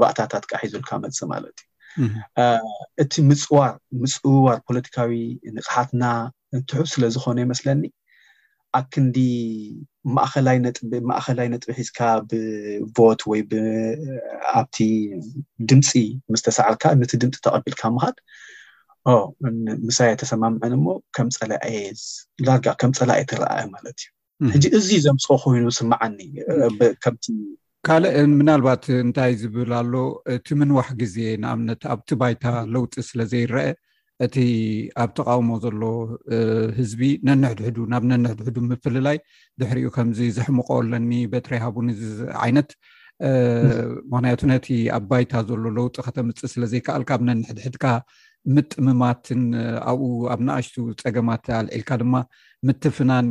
ባእታታት 0.00 0.44
ካ 0.50 0.52
ሒዘልካ 0.62 0.90
መፅ 1.04 1.18
ማለት 1.32 1.56
እዩ 2.00 2.74
እቲ 3.02 3.12
ምፅዋምፅውዋር 3.30 4.58
ፖለቲካዊ 4.68 5.10
ንቕሓትና 5.56 6.04
ትሑብ 6.68 6.86
ስለዝኮነ 6.94 7.38
ይመስለኒ 7.46 7.82
ኣ 8.78 8.80
ክንዲ 8.92 9.16
ማእኸላይ 10.16 10.58
ነጥብ 11.52 11.70
ሒዝካ 11.78 12.00
ብቦት 12.30 13.20
ወይ 13.30 13.40
ኣብቲ 14.58 14.76
ድምፂ 15.70 15.90
ምስተሳዕርካ 16.32 16.82
ነቲ 17.00 17.12
ድምፂ 17.22 17.36
ተቐቢልካ 17.46 17.82
ምካድ 17.96 18.16
ምሳይ 19.88 20.10
ተሰማምዐን 20.22 20.74
ሞ 20.84 21.00
ከምፀ 21.16 21.38
የ 21.74 21.80
ዳ 22.46 22.76
ከምፀሊ 22.80 23.10
ኣይ 23.18 23.22
ትረኣየ 23.30 23.64
ማለት 23.74 23.98
እዩ 24.00 24.52
ሕዚ 24.52 24.64
እዚ 24.78 24.88
ዘምፅ 25.06 25.26
ኮይኑ 25.44 25.64
ስምዓኒ 25.78 26.18
ካልእ 27.86 28.14
ምናልባት 28.40 28.84
እንታይ 29.04 29.32
ዝብል 29.40 29.70
ኣሎ 29.80 29.94
እቲ 30.34 30.46
ምንዋሕ 30.60 30.88
ግዜ 31.02 31.16
ንኣብነት 31.42 31.82
ኣብቲ 31.92 32.08
ባይታ 32.20 32.44
ለውጢ 32.72 32.94
ስለ 33.08 33.20
ዘይረአ 33.32 33.66
እቲ 34.24 34.36
ኣብ 35.02 35.10
ተቃውሞ 35.18 35.50
ዘሎ 35.64 35.82
ህዝቢ 36.78 37.00
ነንሕድሕዱ 37.28 37.76
ናብ 37.92 38.04
ነንሕድሕዱ 38.10 38.56
ምፍልላይ 38.70 39.18
ድሕሪኡ 39.60 39.90
ከምዚ 39.96 40.20
ዘሕምቆ 40.38 40.68
ኣለኒ 40.80 41.10
በትሪ 41.34 41.52
ሃቡን 41.66 41.88
ዓይነት 42.46 42.70
ምክንያቱ 44.12 44.40
ነቲ 44.50 44.66
ኣብ 44.96 45.04
ባይታ 45.10 45.32
ዘሎ 45.48 45.62
ለውጢ 45.78 45.96
ከተምፅእ 46.06 46.50
ስለዘይከኣልካ 46.52 47.08
ኣብ 47.16 47.22
ነኒሕድሕድካ 47.28 47.84
ምጥምማትን 48.56 49.42
ኣብኡ 49.90 50.02
ኣብ 50.32 50.40
ናእሽቱ 50.48 50.76
ፀገማት 51.02 51.44
ኣልዒልካ 51.58 51.90
ድማ 52.02 52.14
ምትፍናን 52.68 53.26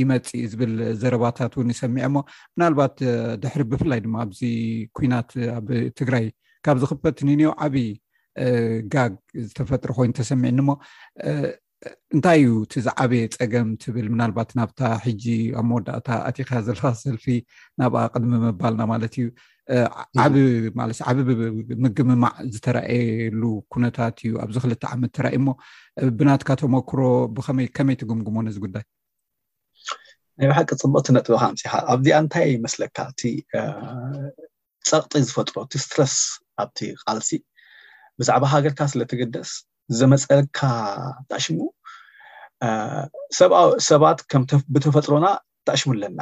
ይመፂ 0.00 0.28
ዝብል 0.52 0.72
ዘረባታት 1.02 1.52
እውን 1.56 1.72
ይሰሚዐ 1.74 2.06
ሞ 2.14 2.18
ምናልባት 2.54 2.96
ድሕሪ 3.42 3.62
ብፍላይ 3.72 4.00
ድማ 4.06 4.16
ኣብዚ 4.24 4.40
ኩናት 4.98 5.30
ኣብ 5.58 5.68
ትግራይ 6.00 6.26
ካብ 6.66 6.78
ዝክፈት 6.84 7.20
ንኒሀ 7.28 7.50
ዓብይ 7.66 7.88
ጋግ 8.94 9.12
ዝተፈጥሮ 9.48 9.90
ኮይኑ 9.98 10.10
ተሰሚዕኒ 10.20 10.58
ሞ 10.68 10.70
እንታይ 12.16 12.38
እዩ 12.42 12.50
እቲ 12.64 12.72
ዝዓበየ 12.86 13.22
ፀገም 13.36 13.68
ትብል 13.82 14.06
ምናልባት 14.12 14.50
ናብታ 14.58 14.80
ሕጂ 15.04 15.24
ኣብ 15.58 15.66
መወዳእታ 15.70 16.08
ኣቲካ 16.28 16.50
ዘለዋ 16.66 16.86
ሰልፊ 17.02 17.24
ናብኣ 17.80 18.00
ቅድሚ 18.14 18.32
መባልና 18.46 18.82
ማለት 18.92 19.14
እዩ 19.18 19.26
ዓብምግምማዕ 21.10 22.34
ዝተረኣየሉ 22.54 23.42
ኩነታት 23.72 24.16
እዩ 24.26 24.32
ኣብዚ 24.44 24.56
ክልተ 24.64 24.82
ዓመት 24.94 25.12
ተራእ 25.16 25.36
ሞ 25.46 25.56
ብናትካ 26.18 26.48
ተመክሮ 26.62 27.00
ብይከመይ 27.36 27.96
ትግምግመ 28.02 28.36
ነዚ 28.48 28.56
ጉዳይ 28.64 28.84
ናይ 30.38 30.46
ብ 30.50 30.52
ሓቂ 30.58 30.70
ፅምቕቲ 30.82 31.06
ነጥበ 31.16 31.34
ካምፅካ 31.42 31.72
ኣብዚኣ 31.94 32.16
እንታይ 32.24 32.50
መስለካ 32.66 32.96
እቲ 33.12 33.22
ፀቕጢ 34.88 35.20
ዝፈጥሮ 35.28 35.56
እቲ 35.66 35.74
እስትረስ 35.82 36.14
ኣብቲ 36.62 36.78
ቃልሲ 37.04 37.30
ብዛዕባ 38.18 38.44
ሃገርካ 38.54 38.80
ስለትገደስ 38.92 39.52
ዚመፀርካ 39.98 40.60
ጣኣሽሙ 41.28 41.58
ሰባት 43.90 44.18
ከምብተፈጥሮና 44.32 45.26
ተኣሽሙ 45.68 45.90
ኣለና 45.96 46.20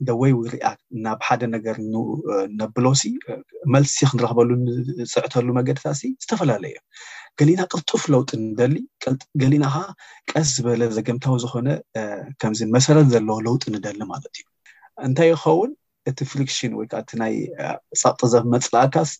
እንደ 0.00 0.10
ወይ 0.20 0.32
ውሪኣ 0.38 0.64
ናብ 1.04 1.18
ሓደ 1.26 1.42
ነገር 1.54 1.76
ነብሎ 2.60 2.84
ሲ 3.00 3.10
መልሲክ 3.74 4.10
ንረክበሉ 4.18 4.50
ንፅዕተሉ 5.00 5.48
መገድታት 5.58 5.96
ሲ 6.00 6.10
ዝተፈላለየ 6.22 6.76
ገሊና 7.40 7.60
ቅርጡፍ 7.72 8.02
ለውጢ 8.14 8.30
ንደሊ 8.44 8.74
ገሊና 9.42 9.64
ከዓ 9.74 9.82
ቀስ 10.32 10.48
ዝበለ 10.56 10.82
ዘገምታዊ 10.96 11.36
ዝኮነ 11.44 11.68
ከምዚ 12.42 12.60
መሰረት 12.76 13.06
ዘለዎ 13.14 13.38
ለውጢ 13.48 13.64
ንደሊ 13.76 13.98
ማለት 14.12 14.34
እዩ 14.40 14.46
እንታይ 15.08 15.30
ይኸውን 15.34 15.72
እቲ 16.10 16.18
ፍሪክሽን 16.32 16.72
ወይከዓ 16.78 16.98
እቲ 17.02 17.10
ናይ 17.22 17.34
ፃቅጢ 18.00 18.28
ዞብ 18.34 18.44
መፅላኣካስ 18.54 19.10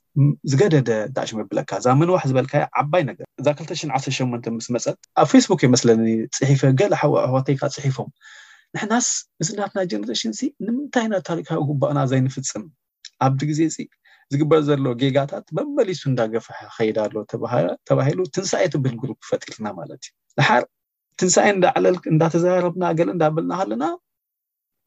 ዝገደደ 0.50 0.90
ዳዕሽም 1.16 1.38
ብለካ 1.50 1.70
እዛ 1.80 1.86
ምንዋሕ 2.00 2.22
ዝበልካ 2.30 2.54
ዓባይ 2.80 3.02
ነገር 3.10 3.26
እዛ 3.40 3.46
218 3.60 4.48
ምስ 4.56 4.68
መፀት 4.74 4.98
ኣብ 5.22 5.26
ፌስቡክ 5.32 5.60
የመስለኒ 5.66 6.04
ፅሒፈ 6.38 6.60
ገላሓዊኣሕዋተይካ 6.80 7.62
ፅሒፎም 7.76 8.10
ንሕናስ 8.76 9.08
ምስናትናይ 9.42 9.86
ጀነሬሽን 9.92 10.32
ንምንታይ 10.68 11.06
ና 11.12 11.20
ታሪካዊ 11.30 11.58
ጉባእና 11.70 11.98
ዘይንፍፅም 12.12 12.64
ኣብዚ 13.26 13.40
ግዜ 13.52 13.60
እ 13.70 13.84
ዝግበር 14.32 14.58
ዘሎ 14.68 14.86
ጌጋታት 15.02 15.46
መመሊሱ 15.56 16.02
እዳገፍሕ 16.10 16.56
ከይዳሎ 16.76 17.14
ተባሂሉ 17.88 18.18
ትንሳኤ 18.36 18.64
ትብህል 18.74 18.96
ግሩ 19.02 19.10
ፈጢርና 19.28 19.68
ማለት 19.78 20.00
እዩ 20.06 20.12
ንሓር 20.40 20.64
ትንሳኤ 21.20 21.48
እዳዓለል 21.58 21.96
እዳተዘራረብና 22.14 22.84
ገል 22.98 23.08
እዳብልና 23.14 23.52
ከለና 23.60 23.84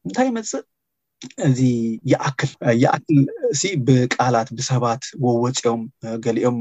ምንታይ 0.04 0.26
ይመፅእ 0.30 0.62
እዚ 1.46 1.58
ይኣክል 2.12 2.50
ይኣክል 2.82 3.18
እ 3.68 3.70
ብቃላት 3.86 4.48
ብሰባት 4.58 5.02
ወወፂኦም 5.24 5.82
ገሊኦም 6.24 6.56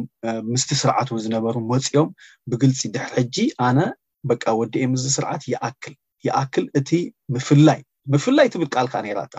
ምስቲ 0.52 0.70
ስርዓት 0.82 1.10
ዝነበሩ 1.26 1.56
ወፂኦም 1.72 2.10
ብግልፂ 2.52 2.80
ድሕር 2.96 3.12
ሕጂ 3.20 3.36
ኣነ 3.68 3.80
በቃ 4.32 4.44
ወዲኤ 4.60 4.84
ምስ 4.94 5.04
ስርዓት 5.16 5.44
ይኣክል 5.54 5.96
ኣክል 6.42 6.66
እቲ 6.80 6.90
ምፍላይ 7.36 7.80
ምፍላይ 8.14 8.48
ትብል 8.54 8.68
ቃልካ 8.76 8.94
ነራታ 9.06 9.34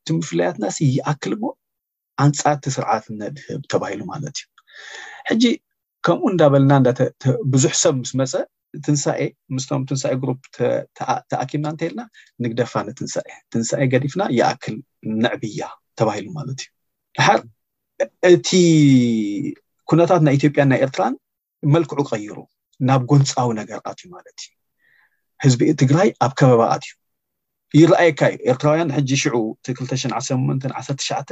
እቲ 0.00 0.08
ምፍላያትና 0.20 0.64
ይኣክል 0.96 1.32
ሞ 1.42 1.52
ኣንፃርቲ 2.24 2.64
ስርዓትነ 2.76 3.20
ድህብ 3.36 3.62
ተባሂሉ 3.72 4.00
ማለት 4.12 4.34
እዩ 4.40 4.46
ሕጂ 5.30 5.44
ከምኡ 6.06 6.28
እንዳበለና 6.34 6.72
እብዙሕ 7.46 7.72
ሰብ 7.82 7.94
ምስ 8.02 8.12
መፀ 8.20 8.32
ትንሳኤ 8.84 9.22
ምስቶም 9.54 9.82
ትንሳኤ 9.88 10.14
ሩ 10.28 10.32
ተኣኪብና 11.30 11.66
እንታይኢልና 11.72 12.02
ንግደፋነ 12.44 12.86
ትንሳኤ 12.98 13.28
ትንሳኤ 13.52 13.82
ገዲፍና 13.92 14.22
ይኣክል 14.38 14.76
ንዕብያ 15.24 15.62
ተባሂሉ 16.00 16.26
ማለት 16.38 16.60
እዩ 16.64 16.70
ድሓር 17.18 17.40
እቲ 18.34 18.48
ኩነታት 19.90 20.22
ናይ 20.26 20.34
ኢትዮጵያ 20.38 20.62
ናይ 20.72 20.80
ኤርትራን 20.86 21.14
መልክዑ 21.74 21.98
ቀይሩ 22.12 22.36
ናብ 22.88 23.02
ጎንፃዊ 23.10 23.48
ነገርኣት 23.60 23.98
እዩ 24.02 24.08
ማለት 24.16 24.36
እዩ 24.44 24.50
ህዝቢ 25.44 25.60
ትግራይ 25.82 26.08
ኣብ 26.24 26.32
ከበባኣት 26.40 26.84
እዩ 27.74 27.80
ይረኣየካ 27.82 28.22
እዩ 28.34 28.40
ኤርትራውያን 28.52 28.92
ሕጂ 28.96 29.10
ሽዑ 29.24 29.36
281ተ 29.68 31.30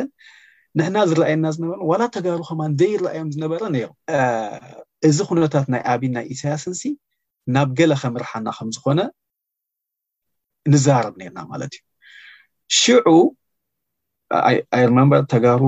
ንሕና 0.78 0.96
ዝረኣየና 1.10 1.46
ዝነበረ 1.54 1.78
ዋላ 1.90 2.02
ተጋሩ 2.16 2.40
ከማ 2.48 2.62
ዘ 2.80 2.82
ይረኣዮም 2.94 3.30
ዝነበረ 3.34 3.62
ነም 3.74 3.92
እዚ 5.08 5.16
ኩነታት 5.30 5.66
ናይ 5.72 5.80
ኣብን 5.92 6.12
ናይ 6.16 6.24
ኢሳያስንሲ 6.34 6.82
ናብ 7.54 7.68
ገለ 7.78 7.92
ከምርሓና 8.02 8.48
ከምዝኮነ 8.56 9.00
ንዘራረብ 10.72 11.14
ነርና 11.20 11.38
ማለት 11.52 11.70
እዩ 11.76 11.80
ሽዑ 12.78 13.06
ኣየርመንበ 14.78 15.12
ተጋሩ 15.32 15.62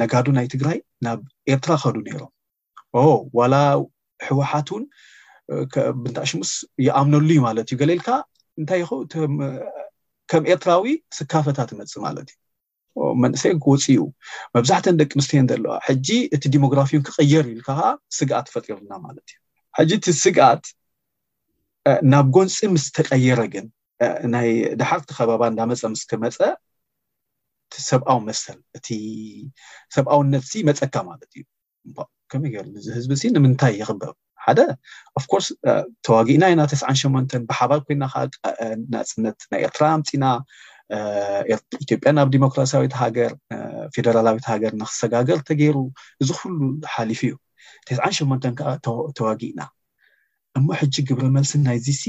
ነጋዱ 0.00 0.26
ናይ 0.38 0.46
ትግራይ 0.54 0.78
ናብ 1.04 1.20
ኤርትራ 1.52 1.72
ኸዱ 1.82 1.94
ነይሮም 2.08 2.32
ዋላ 3.38 3.54
ሕወሓት 4.28 4.68
ን 4.82 4.84
ብንታሽሙስ 6.02 6.50
ይኣምነሉ 6.86 7.28
ዩ 7.38 7.40
ማለት 7.48 7.66
እዩ 7.70 7.76
ገሌ 7.80 7.90
ልካ 8.00 8.08
እንታይ 8.60 8.80
ይኸ 8.82 8.90
ከም 10.30 10.44
ኤርትራዊ 10.52 10.86
ስካፈታት 11.16 11.70
መፅ 11.80 11.92
ማለት 12.06 12.28
እዩ 12.34 12.38
መንእሰይ 13.22 13.52
ክወፅኡ 13.64 14.00
መብዛሕትን 14.56 14.96
ደቂ 15.00 15.10
ኣንስትዮን 15.18 15.46
ዘለዋ 15.52 15.72
ሕጂ 15.86 16.08
እቲ 16.36 16.44
ዲሞግራፊን 16.54 17.02
ክቀየር 17.06 17.44
ይብልካ 17.50 17.68
ከዓ 17.68 17.80
ስግኣት 18.18 18.46
ፈጢሩና 18.54 18.92
ማለትእዩ 19.06 19.90
ቲ 20.06 20.14
ስግኣት 20.24 20.64
ናብ 22.12 22.26
ጎንፂ 22.36 22.56
ምስ 22.74 22.84
ተቀየረ 22.96 23.40
ግን 23.54 23.66
ናይ 24.34 24.48
ድሓርቲ 24.80 25.08
ከባባ 25.18 25.42
እንዳመፀ 25.52 25.80
ምስክመፀ 25.94 26.38
ቲ 27.74 27.76
ሰብኣዊ 27.90 28.18
መሰል 28.28 28.58
እቲ 28.76 28.88
ሰብኣውነት 29.96 30.44
መፀካ 30.68 30.94
ማለት 31.08 31.30
እዩከመ 31.38 32.42
ገሩ 32.54 32.66
ዚ 32.84 32.86
ህዝቢ 32.96 33.14
እ 33.28 33.32
ንምንታይ 33.36 33.72
ይክበብ 33.82 34.14
ሓደ 34.44 34.60
ኣፍ 35.18 35.24
ኮርስ 35.30 35.48
ተዋጊእና 36.06 36.44
ኢና 36.52 36.60
ተሸመንን 36.72 37.42
ብሓባር 37.50 37.80
ኮይና 37.86 38.04
ከዓ 38.12 38.28
ንፅነት 38.94 39.38
ናይ 39.52 39.60
ኤርትራ 39.68 39.84
ኣምፅና 39.96 40.24
ኢትዮጵያ 41.84 42.10
ናብ 42.18 42.28
ዲሞክራሲያዊት 42.36 42.94
ሃገር 43.02 43.32
ፌደራላዊት 43.94 44.46
ሃገር 44.52 44.72
ንክሰጋገር 44.82 45.40
ተገይሩ 45.48 45.76
እዚ 46.22 46.30
ኩሉ 46.40 46.60
ሓሊፉ 46.94 47.20
እዩ 47.30 47.36
ተስ8 47.88 48.46
ከዓ 48.60 48.68
ተዋጊእና 49.18 49.60
እሞ 50.58 50.66
ሕጂ 50.80 50.94
ግብረ 51.08 51.26
መልስን 51.36 51.62
ናይእዚሲ 51.66 52.04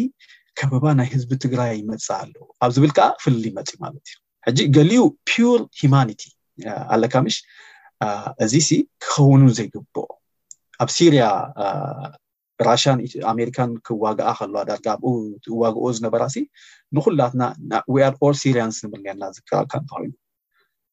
ከበባ 0.60 0.84
ናይ 1.00 1.08
ህዝቢ 1.14 1.32
ትግራይ 1.44 1.72
ይመፃ 1.82 2.08
ኣለው 2.22 2.46
ኣብ 2.66 2.72
ዝብል 2.76 2.92
ከዓ 2.98 3.06
ፍልይ 3.24 3.52
መፂ 3.58 3.70
ማለት 3.84 4.08
እዩ 4.12 4.18
ሕጂ 4.48 4.60
ገሊዩ 4.78 5.00
ፕር 5.30 5.58
ሂማኒቲ 5.82 6.22
ኣለካ 6.94 7.16
ምሽ 7.26 7.38
እዚ 8.46 8.54
ሲ 8.68 8.80
ክኸውኑ 9.04 9.44
ዘይግብኦ 9.58 10.04
ኣብ 10.84 10.90
ሲሪያ 10.98 11.26
ራሽን 12.68 13.00
ኣሜሪካን 13.32 13.72
ክዋግኣ 13.88 14.30
ከለዋ 14.40 14.62
ዳርጋኡ 14.70 15.04
ዋግኦ 15.62 15.84
ዝነበራ 15.98 16.24
ንኩላትና 16.98 17.44
ኣ 17.94 18.10
ል 18.32 18.36
ሲሪያን 18.44 18.72
ስንብርና 18.78 19.24
ዝራካኮይኑ 19.36 20.12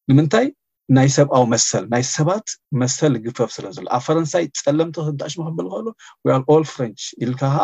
ንምንታይ 0.09 0.47
ናይ 0.95 1.09
ሰብኣዊ 1.15 1.43
መሰል 1.53 1.83
ናይ 1.93 2.03
ሰባት 2.15 2.47
መሰል 2.81 3.13
ግፈፍ 3.23 3.49
ስለ 3.55 3.65
ዘሎ 3.75 3.85
ኣብ 3.97 4.01
ፈረንሳይ 4.05 4.45
ፀለምቲ 4.65 4.95
እንተኣሽም 5.13 5.41
ክብል 5.47 5.65
ከሎ 5.73 5.87
ኣ 6.35 6.37
ኣል 6.55 6.63
ፍረንች 6.73 6.99
ኢልካ 7.23 7.39
ከዓ 7.43 7.57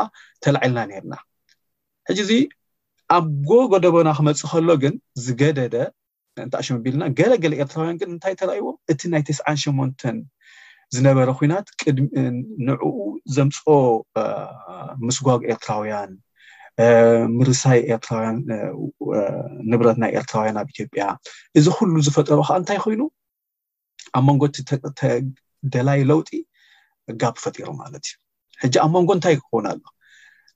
ተላዒልና 0.43 0.79
ነርና 0.89 1.13
ሕጂ 2.09 2.19
እዚ 2.25 2.31
ኣብ 3.17 3.25
ጎጎደቦና 3.49 4.09
ክመፅእ 4.17 4.51
ከሎ 4.53 4.69
ግን 4.83 4.95
ዝገደደ 5.25 5.75
እንታኣሽም 6.45 6.81
ቢልና 6.83 7.03
ገለገለ 7.19 7.53
ኤርትራውያን 7.63 7.97
ግን 8.01 8.11
እንታይ 8.15 8.35
ተረይዎ 8.41 8.65
እቲ 8.93 9.01
ናይ 9.13 9.23
ስ0 9.39 9.73
8ን 9.79 10.17
ዝነበረ 10.95 11.29
ኩናት 11.39 11.67
ንኡ 12.67 12.81
ዘምፆ 13.35 13.61
ምስጓጉ 15.07 15.41
ኤርትራውያን 15.53 16.11
ምርሳይ 17.37 17.79
ኤርትራውያን 17.95 18.37
ንብረት 19.71 19.97
ናይ 20.03 20.11
ኤርትራውያን 20.19 20.57
ኣብ 20.61 20.67
ኢትዮጵያ 20.73 21.03
እዚ 21.59 21.65
ኩሉ 21.77 21.93
ዝፈጠሩ 22.07 22.39
ከዓ 22.47 22.55
እንታይ 22.61 22.79
ኮይኑ 22.85 23.01
ኣብ 24.17 24.23
መንጎቲ 24.29 24.55
ተደላይ 25.01 26.01
ለውጢ 26.11 26.29
ጋብ 27.21 27.35
ፈጢሩ 27.43 27.67
ማለት 27.81 28.05
እዩ 28.09 28.15
ሕጂ 28.63 28.75
ኣብ 28.85 28.91
መንጎ 28.97 29.09
እንታይ 29.17 29.35
ክኾውን 29.43 29.65
ኣሎ 29.71 29.83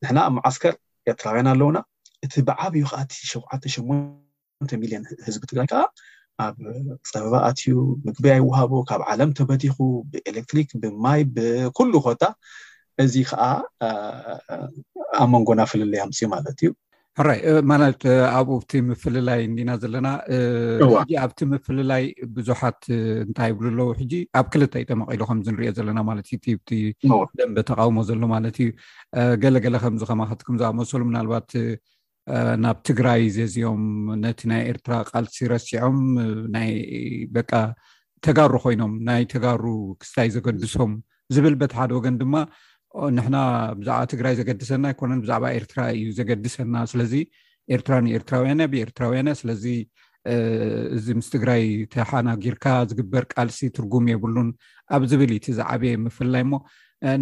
ንሕና 0.02 0.18
ብ 0.30 0.34
ማዓስከር 0.38 0.74
ኤርትራውያን 1.12 1.50
ኣለውና 1.54 1.78
እቲ 2.26 2.34
ብዓብዩ 2.48 2.84
ከዓቲ 2.92 3.14
ሸዓ 3.32 3.52
ሸ 3.74 3.76
ሚሊዮን 4.84 5.04
ህዝቢ 5.28 5.44
ትግራይ 5.52 5.68
ከዓ 5.74 5.82
ኣብ 6.46 6.56
ፀበባኣትዩ 7.10 7.76
ምግቢ 8.08 8.26
ኣይዋሃቦ 8.38 8.72
ካብ 8.90 9.02
ዓለም 9.12 9.30
ተበዲኹ 9.38 9.78
ብኤሌክትሪክ 10.14 10.70
ብማይ 10.82 11.22
ብኩሉ 11.36 11.94
ኮታ 12.08 12.24
እዚ 13.04 13.16
ከዓ 13.30 13.42
ኣብ 15.22 15.30
መንጎና 15.36 15.60
ፈለለያ 15.72 16.02
ምስ 16.12 16.20
ማለት 16.36 16.58
እዩ 16.62 16.70
ራይ 17.28 17.40
ማለት 17.72 18.02
ኣብኡ 18.38 18.58
ቲ 18.72 18.80
ምፈለላይ 18.88 19.40
እንዲና 19.48 19.72
ዘለና 19.84 20.08
ኣብቲ 21.22 21.40
ምፍለላይ 21.54 22.04
ብዙሓት 22.36 22.80
እንታይ 23.26 23.50
ይብሉ 23.52 23.68
ኣለው 23.72 23.88
ሕጂ 24.00 24.14
ኣብ 24.40 24.48
ክልተ 24.54 24.74
ዩ 24.82 24.86
ተመቂሉ 24.92 25.22
ከምንሪኦ 25.30 25.72
ዘለና 25.80 26.00
ማለት 26.10 26.28
እዩ 26.38 26.58
ደንበ 27.40 27.58
ተቃውሞ 27.70 27.98
ዘሎ 28.10 28.22
ማለት 28.36 28.58
እዩ 28.66 28.70
ገለገለ 29.46 29.76
ከምዚ 29.86 30.04
ከማከትምዝኣመሰሉ 30.12 31.02
ምናልባት 31.10 31.50
ናብ 32.66 32.78
ትግራይ 32.88 33.22
ዘዚኦም 33.40 33.84
ነቲ 34.26 34.40
ናይ 34.54 34.62
ኤርትራ 34.72 34.94
ቃልሲ 35.12 35.40
ረሲዖም 35.54 36.00
በ 37.36 37.46
ተጋሩ 38.26 38.52
ኮይኖም 38.64 38.94
ናይ 39.08 39.24
ተጋሩ 39.34 39.64
ክስታይ 40.02 40.30
ዘገድሶም 40.38 40.94
ዝብል 41.36 41.56
በቲ 41.62 41.74
ሓደ 41.80 41.92
ወገን 41.98 42.16
ድማ 42.22 42.36
ንሕና 43.16 43.38
ብዛዕባ 43.80 43.98
ትግራይ 44.12 44.34
ዘገድሰና 44.40 44.84
ይኮነን 44.94 45.20
ብዛዕባ 45.24 45.44
ኤርትራ 45.60 45.80
እዩ 45.98 46.04
ዘገድሰና 46.20 46.76
ስለዚ 46.92 47.14
ኤርትራ 47.76 47.94
ን 48.04 48.08
ኤርትራውያን 48.18 48.62
ብኤርትራውያንእ 48.74 49.38
ስለዚ 49.42 49.66
እዚ 50.98 51.08
ምስ 51.18 51.28
ትግራይ 51.36 51.64
ተሓናጊርካ 51.94 52.66
ዝግበር 52.90 53.24
ቃልሲ 53.34 53.60
ትርጉም 53.76 54.06
የብሉን 54.14 54.50
ኣብ 54.96 55.04
ዝብል 55.12 55.32
እቲ 55.38 55.46
ዝዓበየ 55.60 55.94
ምፍላይ 56.06 56.44
እሞ 56.46 56.54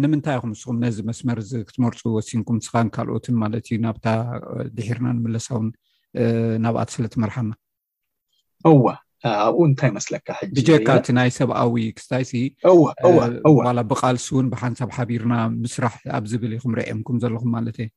ንምንታይ 0.02 0.38
ኹም 0.42 0.50
ንስኩም 0.54 0.76
ነዚ 0.84 0.98
መስመር 1.10 1.38
እ 1.58 1.62
ክትመርፁ 1.68 2.02
ወሲንኩም 2.16 2.58
ንስኻን 2.60 2.88
ካልኦትን 2.96 3.36
ማለት 3.42 3.64
እዩ 3.70 3.78
ናብታ 3.86 4.06
ድሕርና 4.76 5.06
ንምለሳውን 5.18 5.68
ናብኣት 6.66 6.90
ስለትመርሓና 6.96 7.50
እዋ 8.72 8.86
ኣብኡ 9.32 9.58
እንታይ 9.68 9.88
ይመስለካ 9.92 10.28
ብጀካ 10.56 10.88
እቲ 11.00 11.08
ናይ 11.18 11.30
ሰብኣዊ 11.38 11.74
ክስታይሲ 11.96 12.30
ብቃልሲ 13.90 14.24
እውን 14.34 14.46
ብሓንሳብ 14.54 14.90
ሓቢርና 14.96 15.34
ምስራሕ 15.62 15.94
ኣብ 16.16 16.24
ዝብል 16.32 16.52
ኩምርአዮምኩም 16.64 17.20
ዘለኩም 17.22 17.50
ማለት 17.56 17.76
እየ 17.84 17.88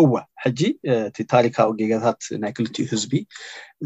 እዋ 0.00 0.12
ሕጂ 0.42 0.60
እቲ 1.08 1.16
ታሪካዊ 1.34 1.70
ጌጋታት 1.80 2.20
ናይ 2.42 2.52
ክልትኡ 2.56 2.84
ህዝቢ 2.92 3.12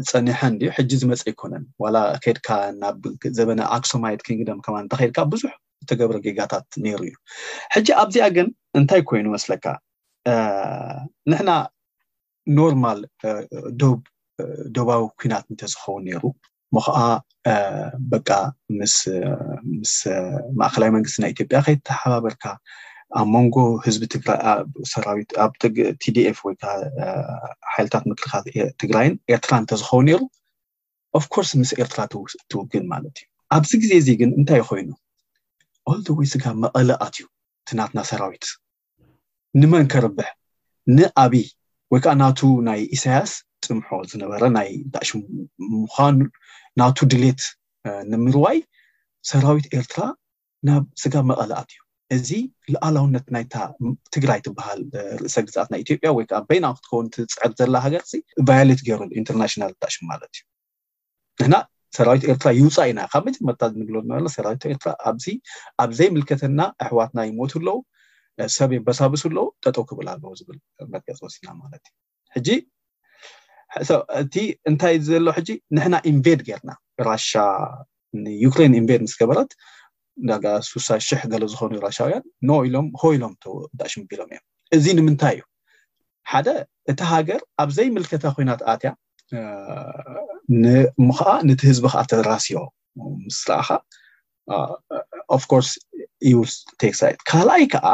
ዝፀኒሐን 0.07 0.55
ሕጂ 0.77 0.91
ዝመፀ 1.01 1.23
ይኮነን 1.31 1.63
ዋላ 1.83 1.97
ከድካ 2.23 2.49
ናብ 2.81 3.05
ዘበነ 3.37 3.61
ኣክሶማየት 3.77 4.21
ኪንግዶም 4.27 4.59
ከማ 4.65 4.75
እንተከድካ 4.83 5.17
ብዙሕ 5.33 5.53
ዝተገብሮ 5.83 6.17
ጌጋታት 6.25 6.67
ነይሩ 6.83 7.01
እዩ 7.07 7.13
ሕጂ 7.75 7.87
ኣብዚኣ 8.03 8.27
ግን 8.37 8.49
እንታይ 8.81 9.01
ኮይኑ 9.11 9.25
ይመስለካ 9.31 9.65
ንሕና 11.31 11.51
ኖርማል 12.57 12.99
ዶብ 13.81 13.99
ደባዊ 14.75 15.01
ኩናት 15.19 15.45
እንተዝኸው 15.51 15.95
ነይሩ 16.07 16.23
ሞከዓ 16.75 16.97
በቃ 18.13 18.29
ምስ 18.77 18.95
ማእከላዊ 20.59 20.89
መንግስቲ 20.97 21.15
ናይ 21.23 21.31
ኢትዮጵያ 21.35 21.59
ከይተሓባበርካ 21.65 22.43
ኣብ 23.19 23.27
ሞንጎ 23.33 23.55
ህዝቲዲኤፍ 23.85 26.37
ወይዓ 26.47 26.63
ሓይልታት 27.73 28.03
ምክልኻት 28.11 28.43
ትግራይን 28.81 29.13
ኤርትራ 29.33 29.51
እንተዝኸው 29.61 29.99
ነይሩ 30.07 30.19
ኣፍ 31.19 31.25
ኮርስ 31.33 31.49
ምስ 31.61 31.71
ኤርትራ 31.83 31.99
ትውግን 32.51 32.85
ማለት 32.93 33.15
እዩ 33.21 33.27
ኣብዚ 33.57 33.71
ግዜ 33.83 33.91
እዚ 34.01 34.07
ግን 34.21 34.29
እንታይ 34.39 34.61
ኮይኑ 34.69 34.89
ኣል 35.91 35.99
ዶ 36.05 36.07
ወይ 36.19 36.27
ስጋ 36.33 36.43
መቐሊኣትእዩ 36.63 37.25
ትናትና 37.69 37.99
ሰራዊት 38.11 38.45
ንመን 39.61 39.85
ከርብሕ 39.93 40.29
ንኣብይ 40.95 41.45
ወይ 41.93 41.99
ከዓ 42.05 42.13
ናቱ 42.21 42.39
ናይ 42.67 42.79
ኢሳያስ 42.95 43.31
ስምሖ 43.65 43.87
ዝነበረ 44.11 44.43
ናይ 44.57 44.69
ዳእሽሙ 44.93 45.19
ምኳኑ 45.81 46.15
ናቱ 46.79 46.97
ድሌት 47.13 47.41
ንምርዋይ 48.11 48.57
ሰራዊት 49.31 49.65
ኤርትራ 49.79 50.03
ናብ 50.67 50.83
ስጋ 51.01 51.15
መቐልኣት 51.29 51.71
እዩ 51.75 51.81
እዚ 52.15 52.31
ንኣላውነት 52.73 53.25
ናይታ 53.35 53.55
ትግራይ 54.15 54.39
ትበሃል 54.45 54.81
ርእሰ 55.21 55.35
ግኣት 55.47 55.69
ናይ 55.73 55.79
ኢትዮጵያ 55.85 56.09
ወይ 56.17 56.25
ከዓ 56.29 56.39
በናዊ 56.49 56.73
ክትከውን 56.79 57.07
ትፅዕር 57.13 57.51
ዘላ 57.61 57.75
ሃገር 57.85 58.03
ቫዮሌት 58.49 58.81
ገይሩኢንተርናሽናል 58.89 59.71
ጣእሽሙ 59.81 60.03
ማለት 60.11 60.31
እዩ 60.37 60.45
ድና 61.41 61.55
ሰራዊት 61.97 62.23
ኤርትራ 62.31 62.49
ይውፃእ 62.59 62.87
ኢና 62.91 62.99
ካብ 63.11 63.23
መጀመርታ 63.29 63.61
ንብሎ 63.81 63.95
ዝነበረና 64.05 64.29
ሰራዊት 64.37 64.63
ኤርትራ 64.73 64.91
ኣብዚ 65.11 65.25
ኣብ 65.83 65.91
ዘይምልከተና 65.99 66.61
ኣሕዋትና 66.85 67.19
ይሞት 67.29 67.53
ኣለዉ 67.61 67.75
ሰብ 68.57 68.69
የበሳብስ 68.77 69.21
ኣለው 69.29 69.45
ጠጠው 69.65 69.83
ክብል 69.89 70.07
ኣለው 70.13 70.31
ዝብል 70.39 70.57
መገፂ 70.95 71.17
ወሲድና 71.25 71.51
ማለት 71.63 71.85
እዩ 72.39 72.47
Uh, 73.83 74.01
እቲ 74.23 74.35
እንታይ 74.69 74.95
ዘሎ 75.07 75.25
ሕጂ 75.37 75.49
ንሕና 75.75 75.95
ኢንቨድ 76.09 76.39
ጌርና 76.47 76.71
ራሻ 77.07 77.29
ንዩክሬን 78.25 78.73
ኢንቨድ 78.79 78.99
ምስ 79.05 79.13
ገበረት 79.21 79.51
ዳጋ 80.29 80.45
6ሳሽሕ 80.67 81.21
ገሎ 81.31 81.43
ዝኮኑ 81.53 81.71
ራሻውያን 81.85 82.23
ን 82.47 82.49
ኢሎም 82.67 82.87
ሆ 83.01 83.11
ኢሎም 83.15 83.33
ዳእሽ 83.79 83.93
ም 83.99 84.03
ቢሎም 84.09 84.29
እዮም 84.31 84.45
እዚ 84.77 84.85
ንምንታይ 84.99 85.35
እዩ 85.39 85.43
ሓደ 86.33 86.47
እቲ 86.93 86.99
ሃገር 87.11 87.41
ኣብዘይምልከታ 87.63 88.23
ኩናት 88.37 88.61
ኣትያ 88.73 88.91
ንሙከዓ 90.63 91.31
ነቲ 91.49 91.61
ህዝቢ 91.71 91.85
ከዓ 91.93 92.03
ተራስዮ 92.11 92.57
ምስ 93.27 93.39
ረኣኻ 93.49 93.69
ኣፍ 95.35 95.43
ኮርስ 95.51 95.71
ዩክካልኣይ 96.31 97.63
ከዓ 97.73 97.85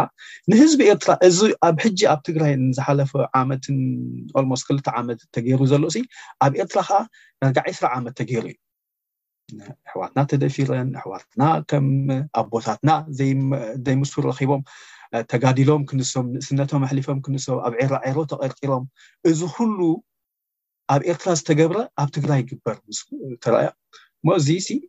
ንህዝቢ 0.51 0.79
ኤርትራ 0.93 1.11
እዚ 1.27 1.39
ኣብ 1.67 1.77
ሕጂ 1.83 1.99
ኣብ 2.11 2.19
ትግራይዝሓለፈ 2.27 3.11
ዓመትን 3.41 3.77
ልሞስ 4.43 4.61
ክልተ 4.67 4.87
ዓመት 4.99 5.19
ተገይሩ 5.35 5.59
ዘሎ 5.71 5.83
ኣብ 6.45 6.51
ኤርትራ 6.61 6.81
ከዓ 6.89 6.99
ንርጋ 7.43 7.57
ዒስራ 7.71 7.85
ዓመት 7.97 8.13
ተገይሩ 8.19 8.45
እዩ 9.53 9.59
ኣሕዋርትና 9.87 10.19
ተደፊረን 10.31 10.89
ኣሕዋርትና 10.99 11.43
ከምኣብ 11.71 12.45
ቦታትና 12.53 12.91
ዘይ 13.19 13.31
ምስ 14.01 14.13
ረኪቦም 14.27 14.61
ተጋዲሎም 15.31 15.81
ክንሶም 15.89 16.27
ንእስነቶም 16.35 16.83
ኣሕሊፎም 16.87 17.17
ክንሶም 17.25 17.57
ኣብ 17.67 17.73
ዕሮሮ 17.85 18.17
ተቐርቂሮም 18.33 18.85
እዚ 19.31 19.39
ኩሉ 19.55 19.79
ኣብ 20.95 21.01
ኤርትራ 21.11 21.29
ዝተገብረ 21.39 21.79
ኣብ 22.01 22.09
ትግራይ 22.17 22.39
ይግበር 22.43 22.77
ስ 22.99 23.01
ተርኣያ 23.43 23.67
ሞ 24.27 24.35
እዚ 24.39 24.47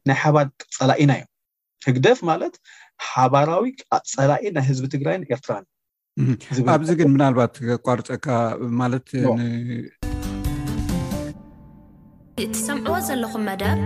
ናይ 0.08 0.16
ሓባር 0.22 0.46
ፀላኢና 0.78 1.12
እዮም 1.18 1.28
ህግደፍ 1.86 2.18
ማለት 2.30 2.54
ሓባራዊ 3.08 3.70
ፀራኢ 4.14 4.44
ናይ 4.56 4.64
ህዝቢ 4.70 4.86
ትግራይን 4.94 5.24
ኤርትራ 5.34 5.52
ኣብዚ 6.76 6.90
ግን 7.00 7.08
ምናልባት 7.16 7.54
ቋርፀካ 7.86 8.26
ማለት 8.80 9.06
ትሰምዕዎ 12.54 12.96
ዘለኩም 13.08 13.42
መደብ 13.48 13.80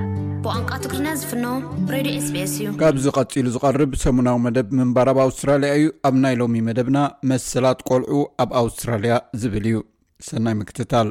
ብንቃ 0.45 0.71
ትግሪኛ 0.85 1.09
ዝፍኖ 1.21 1.47
ሬድዮ 1.95 2.19
ስስ 2.27 2.35
እዩ 2.59 2.67
ካብዚ 2.83 3.07
ቀፂሉ 3.21 3.47
ዝቀርብ 3.57 3.95
ሰሙናዊ 4.05 4.37
መደብ 4.47 4.69
ምንባር 4.81 5.09
ብ 5.17 5.21
ኣውስትራሊያ 5.27 5.71
እዩ 5.79 5.89
ኣብ 6.11 6.15
ናይ 6.25 6.37
ሎሚ 6.43 6.63
መደብና 6.69 7.01
መሰላት 7.33 7.81
ቆልዑ 7.91 8.21
ኣብ 8.45 8.53
ኣውስትራልያ 8.63 9.17
ዝብል 9.43 9.67
እዩ 9.71 9.81
ሰናይ 10.29 10.57
ምክትታል 10.61 11.11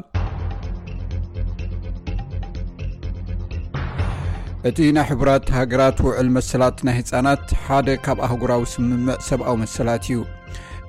እቲ 4.68 4.78
ናይ 4.94 5.04
ሕቡራት 5.08 5.50
ሃገራት 5.56 5.98
ውዕል 6.04 6.28
መሰላት 6.36 6.78
ናይ 6.86 6.94
ህፃናት 6.98 7.44
ሓደ 7.64 7.88
ካብ 8.04 8.18
ኣህጉራዊ 8.26 8.62
ስምምዕ 8.72 9.14
ሰብኣዊ 9.26 9.56
መሰላት 9.62 10.04
እዩ 10.08 10.18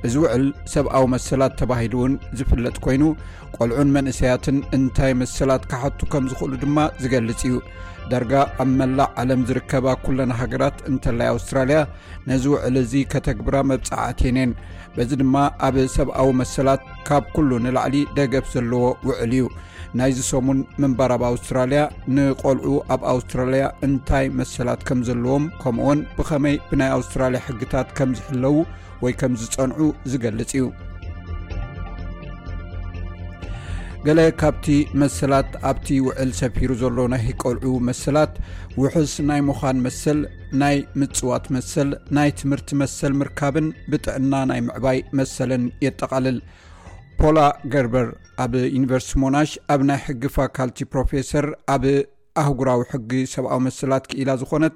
እዚ 0.08 0.14
ውዕል 0.24 0.46
ሰብኣዊ 0.74 1.06
መሰላት 1.14 1.54
ተባሂሉ 1.60 1.94
ውን 2.02 2.14
ዝፍለጥ 2.38 2.74
ኮይኑ 2.86 3.04
ቆልዑን 3.58 3.92
መንእሰያትን 3.98 4.58
እንታይ 4.78 5.14
መሰላት 5.22 5.64
ካሓቱ 5.74 6.00
ከም 6.14 6.26
ዝክእሉ 6.32 6.54
ድማ 6.64 6.78
ዝገልጽ 7.04 7.42
እዩ 7.50 7.56
ዳርጋ 8.14 8.34
ኣብ 8.64 8.70
መላዕ 8.80 9.08
ዓለም 9.24 9.42
ዝርከባ 9.50 9.86
ኩለና 10.08 10.32
ሃገራት 10.42 10.78
እንተላይ 10.92 11.30
ኣውስትራልያ 11.36 11.80
ነዚ 12.32 12.44
ውዕል 12.56 12.78
እዙ 12.84 12.94
ከተግብራ 13.14 13.56
መብፅዓትየን 13.72 14.38
የን 14.44 14.54
በዚ 14.98 15.12
ድማ 15.24 15.36
ኣብ 15.68 15.78
ሰብኣዊ 16.00 16.32
መሰላት 16.42 16.84
ካብ 17.10 17.26
ኩሉ 17.38 17.50
ንላዕሊ 17.68 17.98
ደገፍ 18.20 18.48
ዘለዎ 18.58 18.84
ውዕል 19.10 19.34
እዩ 19.40 19.46
ናይዚ 20.00 20.20
ሰሙን 20.32 20.60
ምንባር 20.82 21.12
ኣብ 21.16 21.22
ኣውስትራልያ 21.30 21.82
ንቆልዑ 22.16 22.74
ኣብ 22.94 23.02
ኣውስትራልያ 23.12 23.64
እንታይ 23.86 24.26
መሰላት 24.40 24.82
ከም 24.88 25.00
ዘለዎም 25.08 25.46
ከምኡውን 25.62 26.00
ብከመይ 26.18 26.56
ብናይ 26.70 26.92
ኣውስትራልያ 26.98 27.40
ሕግታት 27.48 27.88
ከም 28.00 28.12
ዝሕለው 28.18 28.58
ወይ 29.04 29.14
ከም 29.22 29.34
ዝፀንዑ 29.44 29.82
ዝገልጽ 30.12 30.52
እዩ 30.60 30.68
ገለ 34.06 34.20
ካብቲ 34.42 34.68
መሰላት 35.04 35.50
ኣብቲ 35.72 35.88
ውዕል 36.08 36.30
ሰፊሩ 36.42 36.70
ዘሎ 36.84 36.98
ናሂ 37.14 37.26
ቆልዑ 37.44 37.72
መስላት 37.90 38.34
ውሑስ 38.82 39.14
ናይ 39.32 39.42
ምዃን 39.50 39.78
መስል 39.88 40.20
ናይ 40.62 40.78
ምፅዋት 41.00 41.46
መሰል 41.58 41.90
ናይ 42.18 42.30
ትምህርቲ 42.42 42.70
መሰል 42.84 43.14
ምርካብን 43.22 43.68
ብጥዕና 43.94 44.32
ናይ 44.52 44.62
ምዕባይ 44.70 45.00
መሰልን 45.22 45.66
የጠቃልል 45.88 46.38
ፖላ 47.22 47.40
ገርበር 47.74 48.08
ኣብ 48.44 48.54
ዩኒቨርስቲ 48.74 49.14
ሞናሽ 49.22 49.52
ኣብ 49.74 49.82
ናይ 49.90 49.98
ሕጊ 50.08 50.24
ፋካልቲ 50.36 50.80
ፕሮፌሰር 50.94 51.46
ኣብ 51.74 51.84
ኣህጉራዊ 52.42 52.82
ሕጊ 52.92 53.12
ሰብኣዊ 53.32 53.60
መስላት 53.68 54.04
ክኢላ 54.10 54.30
ዝኾነት 54.42 54.76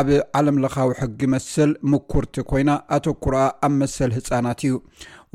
ኣብ 0.00 0.08
ዓለም 0.40 0.58
ለካዊ 0.64 0.90
ሕጊ 1.00 1.20
መስል 1.34 1.70
ምኩርቲ 1.92 2.36
ኮይና 2.50 2.70
ኣተኩርኣ 2.96 3.40
ኣብ 3.66 3.72
መሰል 3.80 4.10
ህፃናት 4.18 4.60
እዩ 4.68 4.74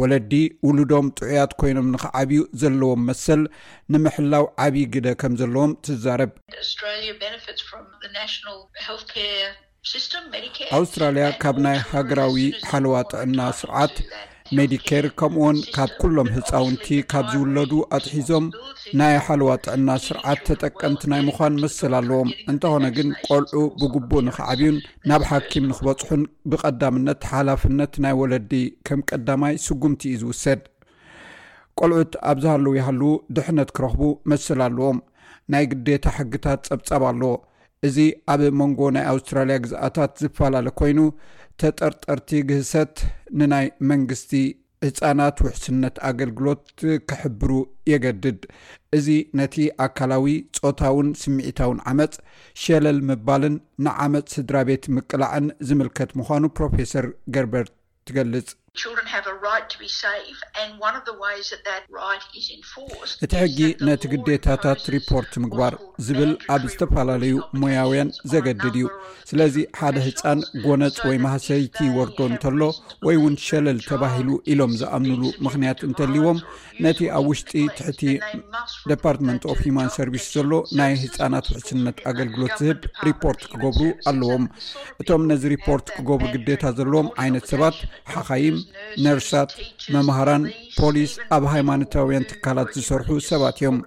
ወለዲ 0.01 0.31
ውሉዶም 0.67 1.07
ጥዑያት 1.19 1.51
ኮይኖም 1.63 1.89
ንክዓብዩ 1.97 2.39
ዘለዎም 2.63 3.01
መሰል 3.09 3.41
ንምሕላው 3.95 4.45
ዓብይ 4.67 4.85
ግደ 4.95 5.07
ከም 5.23 5.35
ዘለዎም 5.43 5.73
ትዛረብ 5.87 6.31
ኣውስትራልያ 10.81 11.25
ካብ 11.43 11.57
ናይ 11.67 11.77
ሃገራዊ 11.93 12.37
ሓለዋ 12.71 12.95
ጥዕና 13.13 13.39
ስርዓት 13.61 13.95
ሜዲኬር 14.57 15.05
ከምኡውን 15.19 15.57
ካብ 15.73 15.91
ኩሎም 16.01 16.29
ህፃውንቲ 16.35 16.85
ካብ 17.11 17.25
ዝውለዱ 17.31 17.71
ኣትሒዞም 17.97 18.45
ናይ 18.99 19.15
ሓልዋ 19.25 19.49
ጥዕና 19.63 19.89
ስርዓት 20.05 20.39
ተጠቀምቲ 20.47 21.01
ናይ 21.11 21.21
ምዃን 21.27 21.55
መስል 21.63 21.93
ኣለዎም 21.99 22.29
እንተኾነ 22.51 22.85
ግን 22.95 23.09
ቆልዑ 23.25 23.55
ብግቡእ 23.81 24.23
ንክዓብዩን 24.27 24.77
ናብ 25.09 25.23
ሓኪም 25.31 25.67
ንክበፅሑን 25.71 26.23
ብቐዳምነት 26.51 27.21
ሓላፍነት 27.33 27.93
ናይ 28.05 28.15
ወለዲ 28.21 28.53
ከም 28.89 29.01
ቀዳማይ 29.09 29.55
ስጉምቲ 29.65 30.01
እዩ 30.13 30.19
ዝውሰድ 30.21 30.61
ቆልዑት 31.81 32.15
ኣብዝሃለዉ 32.31 32.73
ይሃለው 32.79 33.13
ድሕነት 33.37 33.69
ክረኽቡ 33.79 34.01
መስል 34.33 34.61
ኣለዎም 34.67 34.99
ናይ 35.53 35.65
ግዴታ 35.73 36.05
ሕግታት 36.17 36.59
ፀብፀብ 36.71 37.05
ኣለዎ 37.11 37.33
እዚ 37.87 37.97
ኣብ 38.31 38.41
መንጎ 38.59 38.79
ናይ 38.97 39.05
ኣውስትራልያ 39.13 39.57
ግዛኣታት 39.65 40.11
ዝፈላለ 40.21 40.67
ኮይኑ 40.79 40.99
ተጠርጠርቲ 41.61 42.29
ግህሰት 42.49 42.93
ንናይ 43.39 43.65
መንግስቲ 43.89 44.31
ህፃናት 44.85 45.37
ውሕስነት 45.45 45.95
ኣገልግሎት 46.09 46.61
ክሕብሩ 47.09 47.49
የገድድ 47.91 48.39
እዚ 48.97 49.07
ነቲ 49.39 49.55
ኣካላዊ 49.85 50.27
ፆታውን 50.59 51.09
ስምዒታውን 51.23 51.81
ዓመፅ 51.91 52.13
ሸለል 52.63 52.99
ምባልን 53.09 53.57
ንዓመፅ 53.87 54.27
ስድራ 54.35 54.59
ቤት 54.69 54.85
ምቅላዕን 54.97 55.47
ዝምልከት 55.69 56.13
ምዃኑ 56.21 56.43
ፕሮፌሰር 56.59 57.07
ገርበር 57.35 57.67
ትገልጽ 58.09 58.49
እቲ 63.25 63.31
ሕጊ 63.43 63.59
ነቲ 63.87 64.01
ግዴታታት 64.11 64.81
ሪፖርት 64.95 65.31
ምግባር 65.43 65.73
ዝብል 66.05 66.31
ኣብ 66.53 66.63
ዝተፈላለዩ 66.71 67.33
ሞያውያን 67.61 68.09
ዘገድድ 68.31 68.63
እዩ 68.79 68.85
ስለዚ 69.29 69.55
ሓደ 69.79 69.95
ህፃን 70.07 70.39
ጎነፅ 70.65 70.97
ወይ 71.07 71.17
ማህሰይቲ 71.25 71.75
ይወርዶ 71.89 72.19
እንተሎ 72.31 72.61
ወይ 73.07 73.17
ውን 73.23 73.35
ሸለል 73.45 73.79
ተባሂሉ 73.89 74.29
ኢሎም 74.53 74.73
ዝኣምንሉ 74.81 75.23
ምክንያት 75.47 75.81
እንተልዎም 75.87 76.39
ነቲ 76.85 76.99
ኣብ 77.17 77.25
ውሽጢ 77.31 77.53
ትሕቲ 77.79 78.03
ዴፓርትመንት 78.91 79.43
ኦፍ 79.53 79.59
ሂማን 79.67 79.89
ሰርቪስ 79.97 80.27
ዘሎ 80.35 80.51
ናይ 80.81 80.93
ህፃናት 81.05 81.49
ውሕስነት 81.53 81.97
ኣገልግሎት 82.13 82.55
ዝህብ 82.63 82.79
ሪፖርት 83.09 83.41
ክገብሩ 83.53 83.83
ኣለዎም 84.11 84.45
እቶም 85.01 85.25
ነዚ 85.31 85.43
ሪፖርት 85.57 85.87
ክገብሩ 85.97 86.25
ግዴታ 86.37 86.63
ዘለዎም 86.79 87.09
ዓይነት 87.23 87.45
ሰባት 87.53 87.77
ሓካይም 88.15 88.58
ነርሳት 89.05 89.51
መምሃራን 89.95 90.43
ፖሊስ 90.79 91.13
ኣብ 91.37 91.43
ሃይማኖታውያን 91.53 92.27
ትካላት 92.31 92.69
ዝሰርሑ 92.77 93.09
ሰባት 93.29 93.57
እዮም 93.61 93.77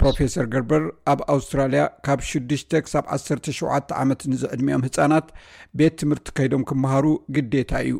ፕሮፌሰር 0.00 0.46
ገርበር 0.54 0.84
ኣብ 1.12 1.20
ኣውስትራልያ 1.36 1.84
ካብ 2.08 2.20
6ሽ 2.32 2.62
ክሳብ 2.86 3.06
17 3.20 3.96
ዓመት 4.02 4.22
ንዝዕድሚኦም 4.32 4.84
ህፃናት 4.88 5.28
ቤት 5.80 5.96
ትምህርቲ 6.02 6.34
ከይዶም 6.38 6.64
ክመሃሩ 6.70 7.06
ግዴታ 7.38 7.72
እዩ 7.88 7.94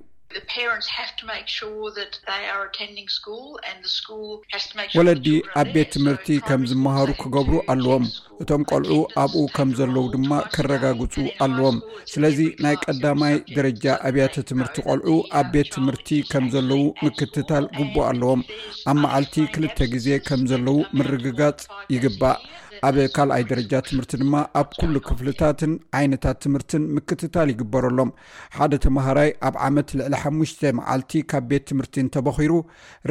ወለዲ 4.97 5.26
ኣብ 5.61 5.68
ቤት 5.74 5.89
ትምህርቲ 5.95 6.26
ከም 6.49 6.62
ዝመሃሩ 6.70 7.09
ክገብሩ 7.20 7.55
ኣለዎም 7.72 8.05
እቶም 8.43 8.62
ቆልዑ 8.70 8.93
ኣብኡ 9.22 9.43
ከም 9.57 9.70
ዘለዉ 9.79 10.05
ድማ 10.14 10.31
ክረጋግፁ 10.55 11.14
ኣለዎም 11.47 11.79
ስለዚ 12.12 12.39
ናይ 12.66 12.76
ቀዳማይ 12.85 13.37
ደረጃ 13.57 13.85
ኣብያተ 14.09 14.45
ትምህርቲ 14.51 14.76
ቆልዑ 14.89 15.16
ኣብ 15.41 15.49
ቤት 15.55 15.70
ትምህርቲ 15.76 16.09
ከም 16.33 16.45
ዘለው 16.57 16.83
ምክትታል 17.05 17.66
ግቡ 17.79 17.97
ኣለዎም 18.11 18.43
ኣብ 18.91 18.99
መዓልቲ 19.05 19.35
ክልተ 19.57 19.79
ግዜ 19.95 20.09
ከም 20.29 20.43
ዘለው 20.53 20.79
ምርግጋፅ 21.01 21.62
ይግባእ 21.95 22.39
ኣብ 22.87 22.97
ካልኣይ 23.16 23.43
ደረጃ 23.51 23.72
ትምህርቲ 23.87 24.12
ድማ 24.20 24.35
ኣብ 24.61 24.68
ኩሉ 24.81 24.95
ክፍልታትን 25.09 25.72
ዓይነታት 25.99 26.37
ትምህርትን 26.45 26.83
ምክትታል 26.97 27.49
ይግበረሎም 27.53 28.11
ሓደ 28.57 28.72
ተምሃራይ 28.85 29.31
ኣብ 29.49 29.55
ዓመት 29.68 29.89
ልዕሊ 29.99 30.14
ሓሙሽተ 30.22 30.61
መዓልቲ 30.79 31.12
ካብ 31.33 31.45
ቤት 31.51 31.64
ትምህርቲ 31.70 31.97
እንተበኺሩ 32.05 32.53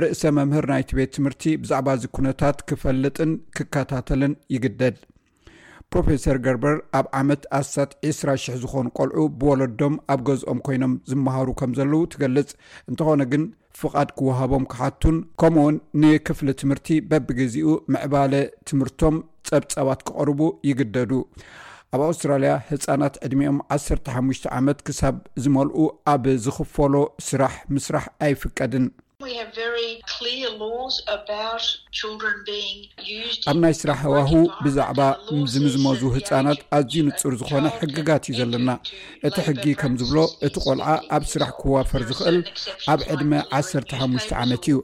ርእሰ 0.01 0.22
መምህር 0.38 0.68
ናይቲ 0.74 0.91
ቤት 0.99 1.11
ትምህርቲ 1.18 1.43
ብዛዕባ 1.65 1.88
እዚ 1.99 2.05
ኩነታት 2.18 2.59
ክፈልጥን 2.72 3.34
ክከታተልን 3.59 4.36
ይግደድ 4.55 4.97
ፕሮፈሰር 5.93 6.38
ገርበር 6.45 6.76
ኣብ 6.99 7.05
ዓመት 7.20 7.43
ኣስታት 7.59 7.91
20ራ 8.07 8.30
00 8.47 8.59
ዝኾኑ 8.63 8.88
ቆልዑ 8.99 9.24
ብወለዶም 9.41 9.93
ኣብ 10.13 10.20
ገዝኦም 10.28 10.59
ኮይኖም 10.68 10.93
ዝመሃሩ 11.11 11.47
ከም 11.59 11.72
ዘለዉ 11.78 12.01
ትገልጽ 12.13 12.49
እንትኾነ 12.89 13.22
ግን 13.34 13.43
ፍቓድ 13.80 14.09
ክወሃቦም 14.19 14.63
ክሓቱን 14.71 15.17
ከምኡ 15.41 15.63
ውን 15.65 15.75
ንክፍሊ 16.03 16.47
ትምህርቲ 16.61 16.88
በብግዚኡ 17.09 17.71
ምዕባለ 17.93 18.34
ትምህርቶም 18.69 19.15
ፀብፀባት 19.49 19.99
ክቕርቡ 20.07 20.39
ይግደዱ 20.69 21.11
ኣብ 21.95 22.01
ኣውስትራልያ 22.07 22.53
ህፃናት 22.69 23.17
ዕድሚኦም 23.28 23.59
1ሰሓሙሽተ 23.78 24.45
ዓመት 24.59 24.80
ክሳብ 24.88 25.17
ዝመልኡ 25.43 25.78
ኣብ 26.13 26.25
ዝኽፈሎ 26.45 26.95
ስራሕ 27.28 27.55
ምስራሕ 27.75 28.05
ኣይፍቀድን 28.28 28.88
ኣብ 33.49 33.57
ናይ 33.63 33.74
ስራሕ 33.80 33.97
ሃዋህ 34.03 34.32
ብዛዕባ 34.63 34.99
ዝምዝመዙ 35.53 36.01
ህፃናት 36.15 36.59
ኣዝዩንፁር 36.78 37.34
ዝኮነ 37.41 37.65
ሕግጋት 37.80 38.24
እዩ 38.32 38.38
ዘለና 38.39 38.70
እቲ 39.28 39.36
ሕጊ 39.47 39.63
ከም 39.82 39.93
ዝብሎ 39.99 40.18
እቲ 40.47 40.55
ቆልዓ 40.65 40.88
ኣብ 41.18 41.24
ስራሕ 41.34 41.49
ክዋፈር 41.59 42.01
ዝክእል 42.11 42.38
ኣብ 42.93 42.99
ዕድመ 43.15 43.32
1ሓሙሽተ 43.59 44.32
ዓመት 44.45 44.65
እዩ 44.70 44.78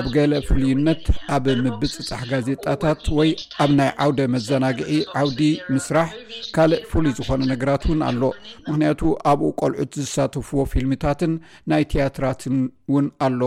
ኣብ 0.00 0.06
ገለ 0.16 0.32
ፍሉይነት 0.48 1.02
ኣብ 1.36 1.44
ምብፅፃሕ 1.66 2.20
ጋዜጣታት 2.32 3.02
ወይ 3.18 3.30
ኣብ 3.64 3.70
ናይ 3.78 3.90
ዓውደ 4.06 4.18
መዘናግዒ 4.34 4.90
ዓውዲ 5.22 5.40
ምስራሕ 5.76 6.08
ካልእ 6.56 6.82
ፍሉይ 6.90 7.12
ዝኾነ 7.20 7.40
ነገራት 7.54 7.82
እውን 7.88 8.00
ኣሎ 8.10 8.22
ምክንያቱ 8.68 9.00
ኣብኡ 9.32 9.48
ቆልዑት 9.62 9.92
ዝሳተፍዎ 10.04 10.60
ፊልምታትን 10.74 11.34
ናይ 11.72 11.84
ትያትራትን 11.94 12.58
ውን 12.94 13.08
ኣሎ 13.28 13.40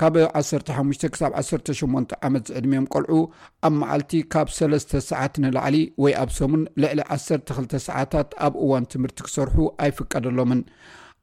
ካብ 0.00 0.14
15 0.36 1.04
ክሳብ 1.14 1.32
18 1.40 2.12
ዓመት 2.28 2.44
ዝዕድሚዮም 2.50 2.86
ቆልዑ 2.94 3.18
ኣብ 3.66 3.74
መዓልቲ 3.82 4.12
ካብ 4.32 4.48
ሰስተ 4.56 4.90
ሰዓት 5.08 5.34
ንላዓሊ 5.42 5.76
ወይ 6.02 6.12
ኣብ 6.22 6.30
ሰሙን 6.38 6.62
ልዕሊ 6.82 7.00
12 7.16 7.76
ሰዓታት 7.86 8.28
ኣብ 8.46 8.54
እዋን 8.64 8.88
ትምህርቲ 8.94 9.18
ክሰርሑ 9.26 9.56
ኣይፍቀደሎምን 9.84 10.62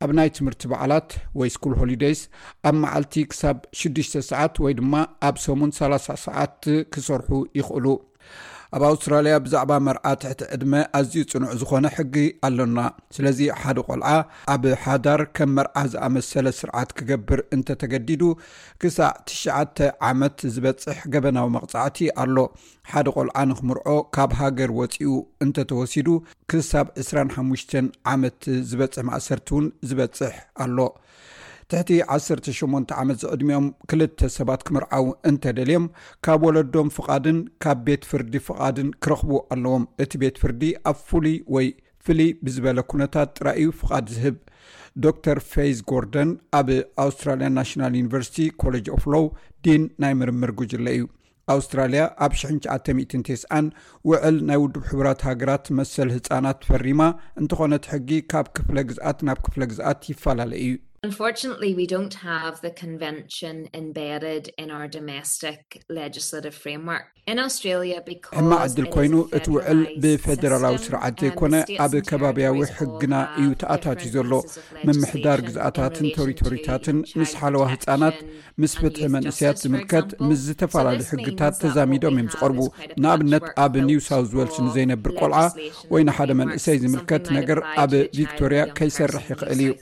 ኣብ 0.06 0.12
ናይ 0.20 0.30
ትምህርቲ 0.38 0.64
በዓላት 0.74 1.10
ወይ 1.42 1.52
ስኩል 1.56 1.74
ሆሊደይስ 1.82 2.22
ኣብ 2.70 2.76
መዓልቲ 2.84 3.14
ክሳብ 3.32 3.58
6ዱሽ 3.82 4.10
ሰዓት 4.32 4.54
ወይ 4.68 4.76
ድማ 4.80 4.94
ኣብ 5.32 5.36
ሰሙን 5.48 5.74
30 5.82 6.18
ሰዓት 6.28 6.62
ክሰርሑ 6.96 7.30
ይኽእሉ 7.60 7.86
ኣብ 8.78 8.84
ኣውስትራልያ 8.88 9.36
ብዛዕባ 9.46 9.72
መርኣ 9.86 10.04
ትሕቲ 10.20 10.42
ዕድመ 10.56 10.74
ኣዝዩ 10.98 11.22
ጽኑዕ 11.32 11.50
ዝኾነ 11.62 11.86
ሕጊ 11.96 12.16
ኣለና 12.48 12.78
ስለዚ 13.16 13.40
ሓደ 13.62 13.78
ቘልዓ 13.88 14.10
ኣብ 14.54 14.64
ሓዳር 14.84 15.22
ከም 15.38 15.50
መርኣ 15.58 15.76
ዝኣመሰለ 15.94 16.48
ስርዓት 16.60 16.92
ክገብር 16.98 17.40
እንተ 17.56 17.68
ተገዲዱ 17.82 18.24
ክሳዕ 18.84 19.12
9ሽተ 19.34 19.78
ዓመት 20.10 20.38
ዝበፅሕ 20.58 21.00
ገበናዊ 21.16 21.48
መቕጻዕቲ 21.58 22.00
ኣሎ 22.24 22.38
ሓደ 22.92 23.08
ቘልዓ 23.18 23.36
ንክምርኦ 23.52 23.88
ካብ 24.18 24.32
ሃገር 24.42 24.74
ወፂኡ 24.80 25.14
እንተተወሲዱ 25.46 26.10
ክሳብ 26.54 26.88
25 27.04 27.76
ዓመት 28.14 28.40
ዝበጽሕ 28.72 29.04
ማእሰርቲ 29.12 29.50
እውን 29.56 29.68
ዝበጽሕ 29.92 30.34
ኣሎ 30.66 30.78
ትሕቲ 31.74 31.92
18 32.14 32.94
ዓመት 33.02 33.18
ዝቅድሚኦም 33.24 33.68
ክልተ 33.92 34.30
ሰባት 34.38 34.62
ክምርዓው 34.68 35.06
እንተደልዮም 35.30 35.86
ካብ 36.26 36.42
ወለዶም 36.48 36.90
ፍቓድን 36.96 37.38
ካብ 37.64 37.78
ቤት 37.88 38.04
ፍርዲ 38.10 38.34
ፍቓድን 38.48 38.90
ክረኽቡ 39.04 39.32
ኣለዎም 39.56 39.84
እቲ 40.06 40.12
ቤት 40.24 40.36
ፍርዲ 40.42 40.64
ኣብ 40.92 40.98
ፍሉይ 41.12 41.36
ወይ 41.56 41.68
ፍል 42.08 42.20
ብዝበለ 42.46 42.78
ኩነታት 42.94 43.30
ጥራእዩ 43.38 43.68
ፍቓድ 43.82 44.06
ዝህብ 44.16 44.36
ዶር 45.06 45.40
ፌዝ 45.54 45.78
ጎርደን 45.94 46.30
ኣብ 46.60 46.70
ኣውስትራልያ 47.06 47.50
ናሽናል 47.60 47.96
ዩኒቨርሲቲ 48.02 48.40
ኮሌጅ 48.66 48.86
ኦፍ 48.98 49.04
ሎው 49.16 49.26
ዲን 49.68 49.84
ናይ 50.04 50.14
ምርምር 50.22 50.54
ጉጅለ 50.62 50.86
እዩ 50.98 51.06
ኣውስትራልያ 51.58 52.02
ኣብ 52.28 52.32
19009ን 52.42 53.66
ውዕል 54.12 54.38
ናይ 54.50 54.58
ውድብ 54.66 54.84
ሕቡራት 54.92 55.22
ሃገራት 55.32 55.66
መሰል 55.80 56.12
ህፃናት 56.18 56.62
ፈሪማ 56.70 57.02
እንተኾነትሕጊ 57.42 58.12
ካብ 58.34 58.48
ክፍለ 58.58 58.78
ግዝኣት 58.92 59.20
ናብ 59.30 59.40
ክፍለ 59.48 59.64
ግዝኣት 59.72 60.08
ይፈላለየ 60.14 60.64
እዩ 60.70 60.78
ሕማ 61.04 61.62
ዕድል 68.66 68.88
ኮይኑ 68.96 69.14
እቲ 69.38 69.46
ውዕል 69.54 69.82
ብፈደራላዊ 70.02 70.76
ስርዓት 70.84 71.16
ዘይኮነ 71.24 71.54
ኣብ 71.86 71.94
ከባብያዊ 72.10 72.60
ሕግና 72.80 73.14
እዩ 73.40 73.48
ተኣታት 73.64 74.00
ዩ 74.06 74.12
ዘሎ 74.16 74.30
ምምሕዳር 74.90 75.40
ግዝኣታትን 75.48 76.08
ተሪቶሪታትን 76.18 77.00
ምስ 77.22 77.32
ሓለዋ 77.40 77.64
ህፃናት 77.74 78.20
ምስ 78.64 78.74
ፍትሒ 78.82 79.02
መንእሰያት 79.16 79.58
ዝምልከት 79.64 80.08
ምስ 80.28 80.40
ዝተፈላለዩ 80.50 81.08
ሕግታት 81.14 81.56
ተዛሚዶም 81.64 82.18
እዮም 82.22 82.32
ዝቐርቡ 82.36 82.60
ንኣብነት 83.02 83.48
ኣብ 83.66 83.74
ኒውሳውስ 83.90 84.32
ወልስ 84.42 84.60
ንዘይነብር 84.68 85.14
ቆልዓ 85.22 85.42
ወይ 85.96 86.06
ናሓደ 86.10 86.32
መንእሰይ 86.44 86.78
ዝምልከት 86.86 87.26
ነገር 87.40 87.62
ኣብ 87.86 87.92
ቪክቶርያ 88.20 88.62
ከይሰርሕ 88.80 89.26
ይኽእል 89.36 89.60
እዩ 89.68 89.74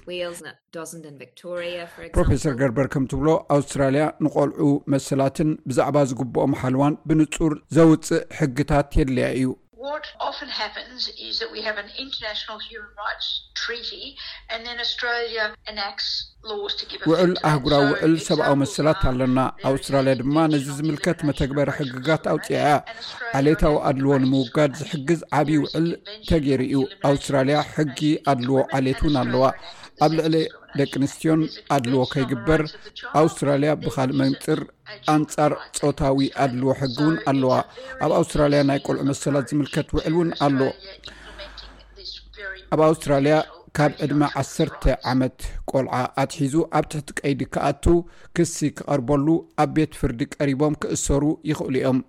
ፕሮፌሰር 2.15 2.53
ገርበር 2.59 2.87
ከምትብሎ 2.93 3.27
ኣውስትራልያ 3.55 4.03
ንቆልዑ 4.25 4.67
መሰላትን 4.93 5.49
ብዛዕባ 5.69 5.97
ዝግብኦም 6.09 6.53
ሓልዋን 6.61 6.95
ብንፁር 7.09 7.53
ዘውፅእ 7.77 8.21
ሕግታት 8.41 8.87
የድለያ 8.99 9.29
እዩ 9.39 9.47
ውዕል 17.09 17.35
ኣህጉራዊ 17.51 17.81
ውዕል 17.93 18.13
ሰብኣዊ 18.27 18.53
መሰላት 18.63 19.01
ኣለና 19.11 19.39
ኣውስትራልያ 19.71 20.13
ድማ 20.21 20.35
ነዚ 20.53 20.65
ዝምልከት 20.77 21.19
መተግበሪ 21.29 21.69
ሕግጋት 21.79 22.23
ኣውፅያ 22.33 22.59
እያ 22.65 22.75
ዓሌታዊ 23.41 23.75
ኣድልዎ 23.91 24.13
ንምውጋድ 24.25 24.73
ዝሕግዝ 24.81 25.21
ዓብይ 25.39 25.59
ውዕል 25.65 25.87
ተገይሩ 26.31 26.61
እዩ 26.69 26.83
ኣውስትራልያ 27.11 27.59
ሕጊ 27.73 27.99
ኣድልዎ 28.33 28.59
ዓሌት 28.79 29.01
እውን 29.05 29.17
ኣለዋ 29.23 29.43
ኣብ 30.05 30.11
ልዕሊ 30.17 30.35
ደቂ 30.79 30.91
ኣንስትዮን 30.99 31.41
ኣድልዎ 31.75 32.01
ከይግበር 32.11 32.61
ኣውስትራልያ 33.21 33.71
ብካሊእ 33.83 34.17
መንፅር 34.21 34.59
ኣንፃር 35.13 35.53
ፆታዊ 35.79 36.19
ኣድልዎ 36.43 36.69
ሕጊ 36.81 36.95
ውን 37.07 37.17
ኣለዋ 37.31 37.51
ኣብ 38.05 38.11
ኣውስትራልያ 38.19 38.59
ናይ 38.69 38.79
ቆልዑ 38.85 39.01
መሰላት 39.09 39.47
ዝምልከት 39.51 39.89
ውዕል 39.95 40.07
እውን 40.13 40.29
ኣሎ 40.45 40.59
ኣብ 42.73 42.81
ኣውስትራልያ 42.89 43.35
ካብ 43.77 43.91
ዕድማ 44.05 44.21
1 44.43 44.87
ዓመት 45.11 45.39
ቆልዓ 45.71 45.95
ኣትሒዙ 46.23 46.55
ኣብ 46.77 46.85
ትሕቲ 46.93 47.09
ቀይዲ 47.19 47.41
ክኣቱ 47.55 47.83
ክሲ 48.37 48.57
ክቀርበሉ 48.77 49.27
ኣብ 49.63 49.69
ቤት 49.77 49.91
ፍርዲ 49.99 50.21
ቀሪቦም 50.37 50.77
ክእሰሩ 50.83 51.23
ይኽእሉ 51.51 51.75
እዮም 51.81 51.99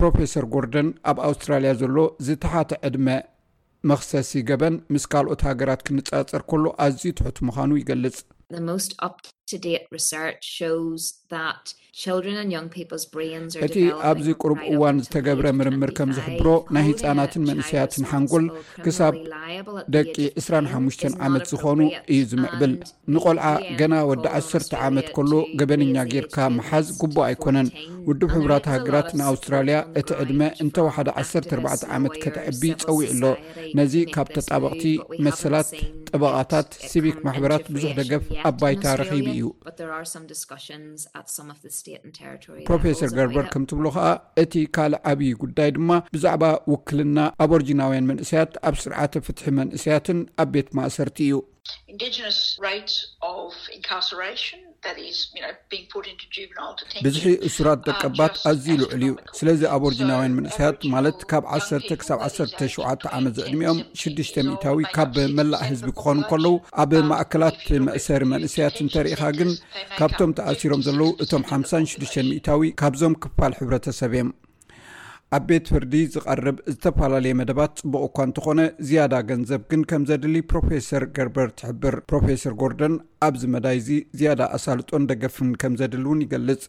ፕሮፌሰር 0.00 0.44
ጎርደን 0.56 0.88
ኣብ 1.10 1.18
ኣውስትራልያ 1.28 1.72
ዘሎ 1.82 1.96
ዝተሓት 2.28 2.70
ዕድመ 2.88 3.06
መክሰሲ 3.90 4.30
ገበን 4.48 4.74
ምስ 4.92 5.04
ካልኦት 5.12 5.40
ሃገራት 5.48 5.80
ክንጻፀር 5.86 6.42
ከሎ 6.50 6.64
ኣዝዩ 6.84 7.10
ትሑት 7.18 7.38
ምዃኑ 7.46 7.70
ይገልጽ 7.78 8.18
እቲ 13.66 13.76
ኣብዚ 14.08 14.26
ቅርብ 14.42 14.58
እዋን 14.70 14.96
ዝተገብረ 15.04 15.46
ምርምር 15.58 15.90
ከም 15.98 16.10
ዝሕብሮ 16.16 16.48
ናይ 16.74 16.84
ህፃናትን 16.88 17.44
መንእስያትን 17.48 18.06
ሓንጎል 18.10 18.46
ክሳብ 18.84 19.14
ደቂ 19.94 20.08
2ስራሓሙሽተ 20.40 21.02
ዓመት 21.26 21.44
ዝኾኑ 21.52 21.80
እዩ 22.14 22.20
ዝምዕብል 22.32 22.72
ንቆልዓ 23.14 23.46
ገና 23.80 23.94
ወዲ 24.10 24.24
ዓሰርተ 24.40 24.72
ዓመት 24.88 25.08
ከሎ 25.18 25.32
ገበንኛ 25.62 25.96
ጌርካ 26.12 26.36
መሓዝ 26.58 26.88
ጉቦ 27.02 27.16
ኣይኮነን 27.28 27.70
ውድብ 28.08 28.30
ሕቡራት 28.36 28.66
ሃገራት 28.74 29.08
ንኣውስትራልያ 29.20 29.76
እቲ 30.02 30.08
ዕድመ 30.24 30.40
እንተወሓደ 30.64 31.08
1ሰ4ር 31.24 31.62
ዓመት 31.98 32.16
ከተዕቢ 32.24 32.62
ፀዊዕ 32.84 33.08
ኣሎ 33.14 33.24
ነዚ 33.80 33.94
ካብ 34.16 34.28
ተጣበቕቲ 34.38 34.86
መሰላት 35.28 35.70
እባቓታት 36.16 36.68
ስቪክ 36.92 37.16
ማሕበራት 37.26 37.64
ብዙሕ 37.74 37.92
ደገፍ 38.00 38.24
ኣባይታ 38.50 38.86
ረኺቢ 39.00 39.26
እዩ 39.36 39.46
ፕሮፈሰር 42.68 43.10
ገርበር 43.18 43.46
ከምትብሉ 43.54 43.86
ከዓ 43.96 44.06
እቲ 44.42 44.52
ካልእ 44.76 45.00
ዓብዪ 45.12 45.30
ጉዳይ 45.42 45.70
ድማ 45.78 45.90
ብዛዕባ 46.16 46.44
ውክልና 46.72 47.18
ኣብ 47.44 47.50
ወርጂናውያን 47.56 48.08
መንእስያት 48.10 48.52
ኣብ 48.70 48.76
ስርዓተ 48.84 49.12
ፍትሒ 49.28 49.44
መንእስያትን 49.60 50.20
ኣብ 50.42 50.48
ቤት 50.56 50.68
ማእሰርቲ 50.80 51.18
እዩ 51.26 51.34
ብዙሒ 57.06 57.28
እሱራት 57.48 57.80
ደቀባት 57.88 58.34
ኣዝዩ 58.50 58.66
ልዑል 58.80 58.92
እዩ 58.96 59.06
ስለዚ 59.38 59.60
ኣብ 59.74 59.82
ወርጅናውያን 59.86 60.34
መንእሰያት 60.38 60.78
ማለት 60.94 61.18
ካብ 61.30 61.44
1ሰ 61.58 61.78
ክሳብ 62.02 62.18
1ሰ 62.28 62.38
ሸተ 62.74 63.04
ዓመት 63.18 63.34
ዝዕድሚኦም 63.38 63.78
um, 63.84 63.88
ሽዱሽተ 64.00 64.36
ሚታዊ 64.48 64.78
ካብ 64.96 65.14
መላእ 65.38 65.62
ህዝቢ 65.70 65.88
ክኾኑ 65.98 66.18
ከለዉ 66.30 66.54
ኣብ 66.84 66.92
ማእከላት 67.10 67.60
መእሰሪ 67.88 68.22
መንእስያት 68.34 68.78
እንተሪኢኻ 68.86 69.22
ግን 69.40 69.52
ካብቶም 69.98 70.34
ተኣሲሮም 70.40 70.84
ዘለዉ 70.88 71.10
እቶም 71.26 71.44
ሓ6ዱሽተ 71.52 72.16
ሚእታዊ 72.32 72.70
ካብዞም 72.82 73.16
ክፋል 73.26 73.54
ሕብረተሰብ 73.60 74.12
እዮም 74.16 74.30
ኣብ 75.36 75.44
ቤት 75.48 75.66
ፍርዲ 75.72 75.94
ዝቐርብ 76.14 76.56
ዝተፈላለየ 76.72 77.34
መደባት 77.40 77.80
ፅቡቅ 77.82 78.02
እኳ 78.08 78.16
እንትኾነ 78.28 78.60
ዝያዳ 78.88 79.14
ገንዘብ 79.30 79.62
ግን 79.70 79.82
ከም 79.90 80.02
ዘድሊ 80.10 80.34
ፕሮፌሰር 80.52 81.04
ገርበርት 81.16 81.58
ሕብር 81.68 81.96
ፕሮፌሰር 82.12 82.54
ጎርደን 82.62 82.94
ኣብዚ 83.28 83.42
መዳይ 83.54 83.76
እዚ 83.82 83.90
ዝያዳ 84.20 84.42
ኣሳልጦን 84.56 85.08
ደገፍን 85.12 85.50
ከም 85.62 85.76
ዘድል 85.82 86.04
ውን 86.12 86.22
ይገልፅ 86.26 86.62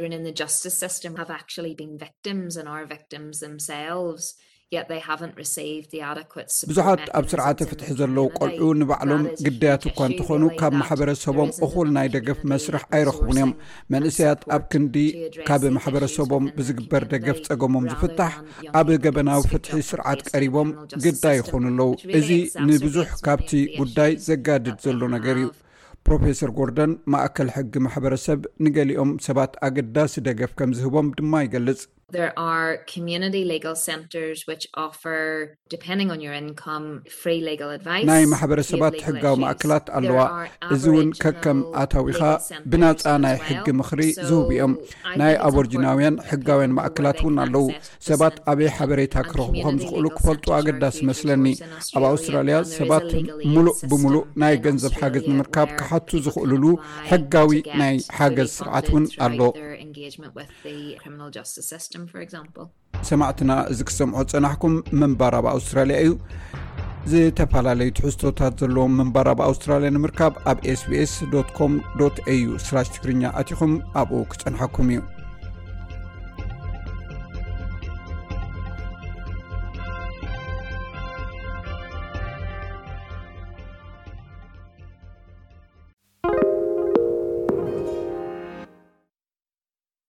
ድን 0.00 0.14
ን 0.24 0.34
ጃስ 0.38 0.54
ስም 0.62 0.74
ስ 2.48 2.60
ኣ 2.78 2.80
ስ 3.40 3.42
ምሰስ 3.56 4.24
ብዙሓት 6.70 7.02
ኣብ 7.18 7.24
ስርዓተ 7.30 7.58
ፍትሒ 7.70 7.90
ዘለዉ 7.98 8.24
ቆልዑ 8.38 8.66
ንባዕሎም 8.80 9.22
ግዳያት 9.44 9.82
እኳ 9.90 9.98
እንትኾኑ 10.08 10.42
ካብ 10.60 10.72
ማሕበረሰቦም 10.80 11.50
እኹል 11.66 11.88
ናይ 11.96 12.08
ደገፍ 12.16 12.40
መስርሕ 12.52 12.82
ኣይረኽቡን 12.98 13.36
እዮም 13.38 13.52
መንእሰያት 13.94 14.40
ኣብ 14.56 14.64
ክንዲ 14.72 14.96
ካብ 15.48 15.62
ማሕበረሰቦም 15.78 16.44
ብዝግበር 16.58 17.04
ደገፍ 17.14 17.38
ፀገሞም 17.48 17.88
ዝፍታሕ 17.92 18.34
ኣብ 18.80 18.90
ገበናዊ 19.06 19.40
ፍትሒ 19.52 19.72
ስርዓት 19.90 20.22
ቀሪቦም 20.34 20.70
ግዳይ 21.06 21.38
ይኾኑ 21.42 21.64
ኣለው 21.74 21.90
እዚ 22.20 22.28
ንብዙሕ 22.68 23.08
ካብቲ 23.28 23.50
ጉዳይ 23.80 24.12
ዘጋድድ 24.28 24.76
ዘሎ 24.86 25.00
ነገር 25.18 25.36
እዩ 25.44 25.48
ፕሮፌሰር 26.08 26.50
ጎርደን 26.58 26.92
ማእከል 27.14 27.48
ሕጊ 27.56 27.72
ማሕበረሰብ 27.86 28.40
ንገሊኦም 28.66 29.12
ሰባት 29.28 29.54
ኣገዳሲ 29.68 30.14
ደገፍ 30.28 30.52
ከም 30.60 30.70
ዝህቦም 30.80 31.08
ድማ 31.20 31.32
ይገልፅ 31.46 31.80
ናይ 38.10 38.22
ማሕበረሰባት 38.32 38.94
ሕጋዊ 39.06 39.34
ማእከላት 39.42 39.86
ኣለዋ 39.98 40.20
እዚ 40.74 40.84
እውን 40.92 41.08
ከከም 41.22 41.58
ኣታዊኻ 41.82 42.20
ብናፃ 42.72 43.02
ናይ 43.24 43.36
ሕጊ 43.48 43.66
ምኽሪ 43.80 44.00
ዝህብ 44.28 44.48
ኦም 44.66 44.72
ናይ 45.22 45.34
ኣበርጅናውያን 45.48 46.16
ሕጋውያን 46.30 46.74
ማእከላት 46.78 47.18
እውን 47.24 47.36
ኣለው 47.44 47.66
ሰባት 48.08 48.38
ኣበይ 48.52 48.70
ሓበሬታ 48.76 49.14
ክረኽቡ 49.28 49.52
ከም 49.66 49.76
ዝኽእሉ 49.82 50.04
ክፈልጡ 50.16 50.46
ኣገዳሲ 50.60 50.98
መስለኒ 51.10 51.44
ኣብ 51.98 52.02
ኣውስትራልያ 52.12 52.56
ሰባት 52.78 53.06
ሙሉእ 53.54 53.76
ብምሉእ 53.90 54.24
ናይ 54.44 54.56
ገንዘብ 54.68 54.94
ሓገዝ 55.02 55.26
ንምርካብ 55.32 55.68
ክሓቱ 55.82 56.08
ዝኽእሉሉ 56.28 56.64
ሕጋዊ 57.12 57.52
ናይ 57.82 57.94
ሓገዝ 58.20 58.50
ስርዓት 58.58 58.88
እውን 58.92 59.06
ኣሎ 59.28 59.40
ክ 59.94 61.00
ሰማዕትና 63.08 63.52
እዚ 63.72 63.80
ክሰምዖ 63.88 64.18
ፀናሕኩም 64.32 64.74
መንባራብ 65.00 65.46
ኣውስትራልያ 65.54 65.96
እዩ 66.04 66.12
ዝተፈላለዩ 67.10 67.90
ትሕዝቶታት 67.98 68.54
ዘለዎም 68.62 68.96
መንባራብ 69.00 69.40
ኣውስትራልያ 69.48 69.90
ንምርካብ 69.96 70.32
ኣብ 70.52 70.58
sbsኮም 70.80 71.74
au 72.08 72.10
ትግርኛ 72.96 73.22
ኣትኹም 73.42 73.74
ኣብኡ 74.02 74.20
ክፀንሐኩም 74.34 74.90
እዩ 74.96 75.00